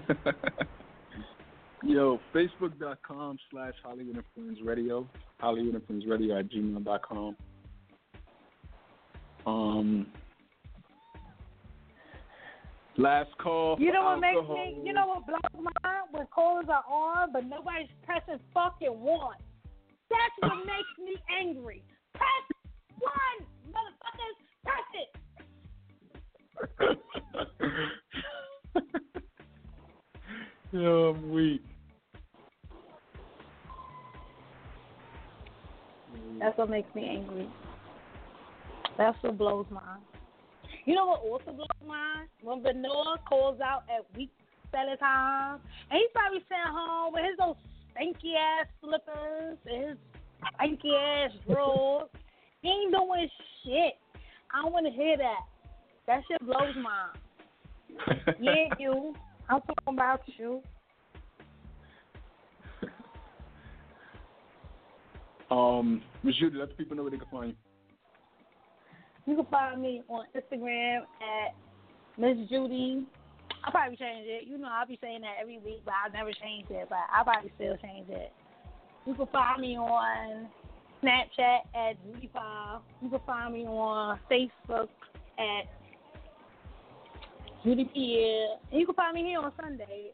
Yo, 1.83 2.21
Facebook.com 2.33 3.39
slash 3.51 3.75
Holliewood 3.85 4.15
and 4.15 4.25
Friends 4.35 4.61
Radio. 4.65 5.05
Holliewood 5.43 5.75
and 5.75 5.85
Friends 5.85 6.07
Radio 6.07 6.39
at 6.39 6.49
gmail.com. 6.49 7.35
Um, 9.47 10.07
last 12.97 13.31
call. 13.39 13.77
You 13.79 13.93
know 13.93 14.05
what 14.05 14.21
makes 14.21 14.49
me? 14.49 14.83
You 14.85 14.93
know 14.93 15.07
what 15.07 15.27
blows 15.27 15.41
my 15.55 15.71
mind? 15.83 16.09
When 16.11 16.27
callers 16.27 16.67
are 16.69 16.85
on, 16.91 17.33
but 17.33 17.45
nobody's 17.45 17.89
pressing 18.05 18.41
fucking 18.53 19.01
one. 19.01 19.37
That's 20.11 20.35
what 20.41 20.57
makes 20.67 20.99
me 21.03 21.17
angry. 21.41 21.83
Press 22.15 22.45
one, 22.99 23.47
motherfuckers. 23.73 24.37
Press 24.65 24.85
it. 24.95 25.09
Yo, 30.73 31.15
I'm 31.15 31.31
weak. 31.31 31.63
That's 36.39 36.57
what 36.59 36.71
makes 36.71 36.95
me 36.95 37.07
angry. 37.09 37.49
That's 38.99 39.17
what 39.23 39.39
blows 39.39 39.67
my 39.71 39.81
mind. 39.81 40.03
You 40.85 40.97
know 40.97 41.07
what 41.07 41.21
also 41.21 41.53
blows 41.53 41.69
my 41.87 41.95
mind? 41.95 42.29
When 42.43 42.63
Venor 42.63 43.17
calls 43.29 43.61
out 43.61 43.85
at 43.89 44.05
week 44.17 44.31
seven 44.73 44.99
time, 44.99 45.61
and 45.91 45.99
he's 45.99 46.11
probably 46.13 46.41
sitting 46.41 46.67
home 46.67 47.13
with 47.13 47.23
his 47.25 47.39
those 47.39 47.55
stanky 47.95 48.35
ass 48.37 48.67
slippers 48.81 49.57
and 49.65 49.85
his 49.85 49.97
stanky 50.43 50.95
ass 50.99 51.31
drawers. 51.49 52.09
he 52.61 52.69
ain't 52.69 52.93
doing 52.93 53.29
shit. 53.65 53.95
I 54.53 54.63
don't 54.63 54.73
want 54.73 54.87
to 54.87 54.93
hear 54.93 55.17
that. 55.17 55.47
That 56.07 56.23
shit 56.29 56.45
blows 56.45 56.75
my 56.75 56.83
mind. 56.83 57.19
Yeah, 58.41 58.75
you. 58.79 59.15
I'm 59.49 59.61
talking 59.61 59.95
about 59.95 60.21
you. 60.37 60.63
um, 65.51 66.03
Miss 66.23 66.37
Judy, 66.37 66.59
let 66.59 66.69
the 66.69 66.75
people 66.75 66.97
know 66.97 67.03
where 67.03 67.11
they 67.11 67.19
can 67.19 67.27
find 67.31 67.51
you. 67.51 67.68
You 69.29 69.37
can 69.37 69.45
find 69.51 69.83
me 69.83 70.03
on 70.09 70.25
Instagram 70.35 71.01
at 71.21 71.55
Miss 72.17 72.49
Judy. 72.49 73.05
I'll 73.63 73.73
probably 73.73 73.99
change 73.99 74.25
it. 74.27 74.49
You 74.49 74.57
know, 74.57 74.69
I'll 74.73 74.87
be 74.87 74.99
saying 75.03 75.21
that 75.21 75.35
every 75.39 75.59
week, 75.59 75.83
but 75.85 75.93
I'll 76.03 76.11
never 76.11 76.33
change 76.33 76.71
it. 76.71 76.87
But 76.89 77.01
I'll 77.15 77.25
probably 77.25 77.53
still 77.57 77.77
change 77.77 78.09
it. 78.09 78.33
You 79.05 79.15
can 79.15 79.27
find 79.27 79.61
me 79.61 79.77
on 79.77 80.49
Snapchat 81.03 81.59
at 81.75 81.99
Judy5. 82.07 82.81
You 83.03 83.11
can 83.11 83.21
find 83.27 83.53
me 83.53 83.67
on 83.67 84.19
Facebook 84.31 84.89
at 85.39 85.67
Judy 87.63 87.85
Pierre. 87.93 88.57
And 88.71 88.81
you 88.81 88.87
can 88.87 88.95
find 88.95 89.15
me 89.15 89.25
here 89.25 89.41
on 89.41 89.53
Sunday 89.61 90.11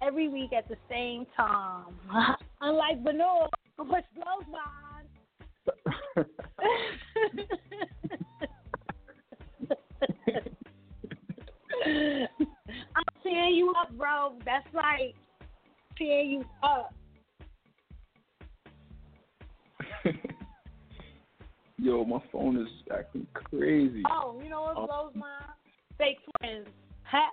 every 0.00 0.28
week 0.28 0.52
at 0.52 0.68
the 0.68 0.76
same 0.88 1.26
time. 1.36 1.86
Unlike 2.60 3.02
Venor, 3.02 3.48
which 3.78 4.04
blows 4.14 4.46
mine. 4.48 6.26
I'm 11.86 13.04
tearing 13.22 13.54
you 13.54 13.72
up, 13.80 13.96
bro. 13.96 14.34
That's 14.44 14.66
right. 14.72 15.14
Tearing 15.98 16.30
you 16.30 16.44
up. 16.62 16.94
Yo, 21.78 22.04
my 22.04 22.20
phone 22.32 22.56
is 22.56 22.68
acting 22.96 23.26
crazy. 23.34 24.02
Oh, 24.10 24.40
you 24.42 24.48
know 24.48 24.62
what 24.62 24.76
Oh. 24.78 24.86
blows 24.86 25.12
my 25.14 25.40
fake 25.98 26.18
friends? 26.38 26.68
Ha, 27.04 27.30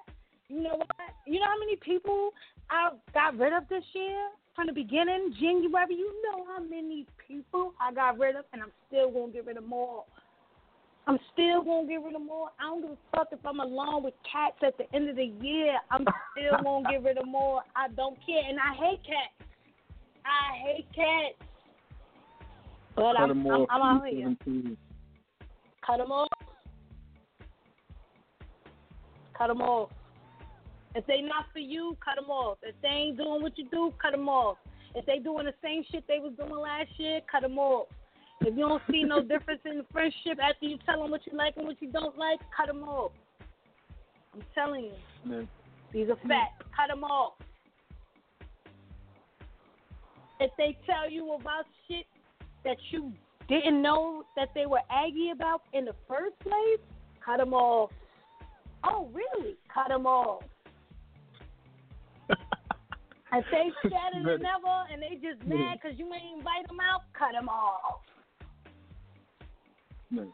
you 0.49 0.61
know 0.61 0.75
what? 0.75 0.89
You 1.25 1.39
know 1.39 1.45
how 1.45 1.59
many 1.59 1.75
people 1.77 2.31
I 2.69 2.89
got 3.13 3.37
rid 3.37 3.53
of 3.53 3.67
this 3.69 3.83
year 3.93 4.29
from 4.55 4.67
the 4.67 4.73
beginning, 4.73 5.33
January? 5.39 5.95
You 5.95 6.11
know 6.23 6.45
how 6.53 6.59
many 6.61 7.05
people 7.27 7.73
I 7.79 7.93
got 7.93 8.19
rid 8.19 8.35
of, 8.35 8.45
and 8.51 8.61
I'm 8.61 8.71
still 8.87 9.09
gonna 9.11 9.31
get 9.31 9.45
rid 9.45 9.57
of 9.57 9.65
more. 9.65 10.03
I'm 11.07 11.17
still 11.33 11.63
gonna 11.63 11.87
get 11.87 12.03
rid 12.03 12.15
of 12.15 12.21
more. 12.21 12.49
I 12.59 12.63
don't 12.63 12.81
give 12.81 12.91
a 12.91 13.17
fuck 13.17 13.27
if 13.31 13.39
I'm 13.45 13.59
alone 13.59 14.03
with 14.03 14.13
cats 14.31 14.57
at 14.65 14.77
the 14.77 14.95
end 14.95 15.09
of 15.09 15.15
the 15.15 15.33
year. 15.41 15.77
I'm 15.89 16.05
still 16.31 16.57
gonna 16.63 16.89
get 16.89 17.03
rid 17.03 17.17
of 17.17 17.27
more. 17.27 17.61
I 17.75 17.87
don't 17.89 18.17
care, 18.25 18.43
and 18.47 18.59
I 18.59 18.73
hate 18.75 19.03
cats. 19.03 19.49
I 20.25 20.57
hate 20.63 20.87
cats. 20.95 21.49
But 22.95 23.13
Cut 23.15 23.21
I'm, 23.21 23.29
them 23.29 23.47
I'm. 23.47 23.65
I'm 23.69 23.97
out 23.97 24.07
here. 24.07 24.35
Cut 25.85 25.97
them 25.97 26.11
off. 26.11 26.27
Cut 29.37 29.47
them 29.47 29.61
off. 29.61 29.89
If 30.93 31.07
they 31.07 31.21
not 31.21 31.45
for 31.53 31.59
you, 31.59 31.97
cut 32.03 32.21
them 32.21 32.29
off. 32.29 32.57
If 32.61 32.75
they 32.81 32.89
ain't 32.89 33.17
doing 33.17 33.41
what 33.41 33.57
you 33.57 33.65
do, 33.71 33.93
cut 33.99 34.11
them 34.11 34.27
off. 34.29 34.57
If 34.93 35.05
they 35.05 35.19
doing 35.19 35.45
the 35.45 35.53
same 35.63 35.83
shit 35.89 36.03
they 36.07 36.19
was 36.19 36.33
doing 36.37 36.51
last 36.51 36.89
year, 36.97 37.21
cut 37.31 37.41
them 37.41 37.57
off. 37.57 37.87
If 38.41 38.57
you 38.57 38.67
don't 38.67 38.81
see 38.89 39.03
no 39.03 39.21
difference 39.21 39.61
in 39.65 39.77
the 39.77 39.85
friendship 39.91 40.39
after 40.43 40.65
you 40.65 40.77
tell 40.85 41.01
them 41.01 41.11
what 41.11 41.21
you 41.27 41.37
like 41.37 41.57
and 41.57 41.67
what 41.67 41.79
you 41.79 41.91
don't 41.91 42.17
like, 42.17 42.39
cut 42.55 42.67
them 42.67 42.83
off. 42.83 43.11
I'm 44.33 44.41
telling 44.55 44.85
you, 44.85 44.93
Man, 45.25 45.47
these 45.93 46.09
are 46.09 46.15
facts. 46.27 46.65
Cut 46.75 46.87
them 46.89 47.03
off. 47.03 47.33
If 50.39 50.49
they 50.57 50.75
tell 50.87 51.09
you 51.09 51.33
about 51.33 51.65
shit 51.87 52.05
that 52.65 52.77
you 52.89 53.11
didn't 53.47 53.79
know 53.79 54.23
that 54.35 54.49
they 54.55 54.65
were 54.65 54.81
aggy 54.89 55.31
about 55.31 55.61
in 55.73 55.85
the 55.85 55.93
first 56.07 56.39
place, 56.39 56.79
cut 57.23 57.37
them 57.37 57.53
off. 57.53 57.91
Oh, 58.83 59.07
really? 59.13 59.55
Cut 59.71 59.89
them 59.89 60.07
off. 60.07 60.43
If 63.33 63.45
they 63.49 63.71
scared 63.87 64.17
of 64.17 64.23
the 64.25 64.43
never 64.43 64.83
and 64.91 65.01
they 65.01 65.15
just 65.15 65.47
mad 65.47 65.79
because 65.81 65.97
you 65.97 66.05
ain't 66.13 66.39
invite 66.39 66.67
them 66.67 66.81
out, 66.81 67.03
cut 67.17 67.31
them 67.31 67.47
off. 67.47 68.01
Man. 70.11 70.27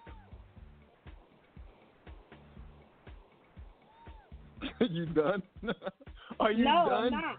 you 4.89 5.05
done? 5.07 5.43
Are 6.39 6.51
you 6.51 6.65
no, 6.65 6.87
done? 6.89 7.03
I'm 7.05 7.11
not. 7.11 7.37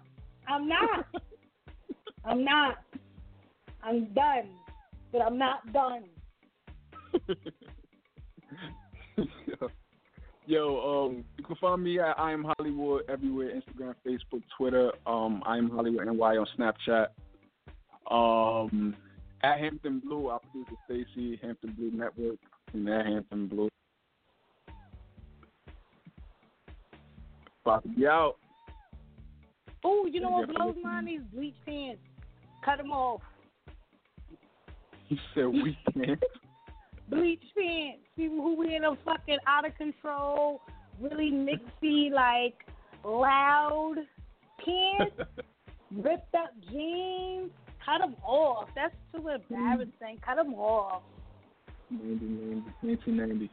I'm 0.49 0.69
not. 0.69 1.07
I'm 2.25 2.45
not. 2.45 2.77
I'm 3.83 4.07
done. 4.15 4.51
But 5.13 5.23
I'm 5.23 5.39
not 5.39 5.73
done. 5.73 6.05
Yo, 10.47 11.07
um, 11.09 11.25
you 11.37 11.45
can 11.45 11.57
find 11.57 11.83
me 11.83 11.99
at 12.01 12.19
I 12.19 12.33
am 12.33 12.45
Holliewood 12.45 13.01
everywhere: 13.09 13.51
Instagram, 13.51 13.95
Facebook, 14.07 14.43
Twitter. 14.57 14.93
Um, 15.07 15.43
I 15.45 15.59
am 15.59 15.69
Holliewood 15.69 16.07
NY 16.07 16.37
on 16.39 16.47
Snapchat. 16.57 17.09
Um, 18.11 18.97
at 19.43 19.59
Hampton 19.59 20.01
Blu, 20.01 20.31
I 20.31 20.39
produce 20.39 20.69
with 20.71 21.05
Stacy 21.15 21.39
Hampton 21.43 21.75
Blu 21.77 21.91
Network, 21.93 22.39
and 22.73 22.89
at 22.89 23.07
Hampton 23.07 23.47
Blu. 23.49 23.69
About 27.65 27.83
to 27.83 27.89
be 27.89 28.07
out. 28.07 28.37
Oh, 29.85 30.07
you 30.07 30.21
know 30.21 30.31
what 30.31 30.49
blows 30.49 30.77
mine? 30.83 31.07
These 31.07 31.21
bleach 31.33 31.55
pants. 31.65 32.01
Cut 32.65 32.79
them 32.79 32.91
off. 32.91 33.21
He 35.07 35.19
said 35.35 35.47
we 35.47 35.79
can't. 35.95 36.23
bleach 37.09 37.43
pants. 37.57 38.01
People 38.17 38.39
who 38.39 38.57
wear 38.57 38.81
them 38.81 38.99
fucking 39.05 39.39
out 39.47 39.67
of 39.67 39.77
control, 39.77 40.61
really 41.01 41.31
mixy, 41.31 42.11
like 42.11 42.55
loud 43.05 43.97
pants, 44.65 45.15
ripped 45.93 46.35
up 46.35 46.51
jeans. 46.71 47.51
Cut 47.89 48.01
them 48.01 48.17
off. 48.23 48.69
That's 48.75 48.95
too 49.15 49.29
embarrassing. 49.29 50.21
Cut 50.23 50.37
them 50.37 50.53
off. 50.55 51.01
1990. 51.89 52.71
1990. 52.83 53.51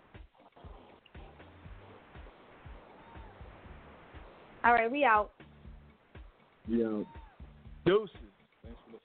All 4.65 4.73
right, 4.73 4.91
we 4.91 5.05
out. 5.05 5.31
We 6.69 6.83
out. 6.83 7.05
Deuces. 7.85 8.11
Thanks 8.61 8.77
for 8.91 8.99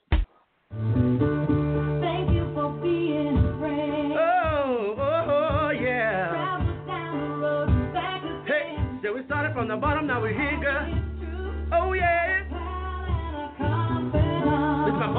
listening. 0.81 2.01
Thank 2.01 2.31
you 2.33 2.51
for 2.53 2.71
being 2.81 3.37
a 3.37 3.57
friend. 3.57 4.13
Oh, 4.13 4.95
oh, 4.97 5.61
oh, 5.61 5.69
yeah. 5.69 6.27
Travel 6.27 6.85
down 6.85 7.29
the 7.29 7.35
road 7.37 7.69
and 7.69 7.93
back 7.93 8.21
Hey, 8.45 8.75
so 9.01 9.13
we 9.13 9.23
started 9.27 9.53
from 9.53 9.69
the 9.69 9.77
bottom, 9.77 10.07
now 10.07 10.19
we're 10.19 10.33
here, 10.33 10.59
girl. 10.59 11.00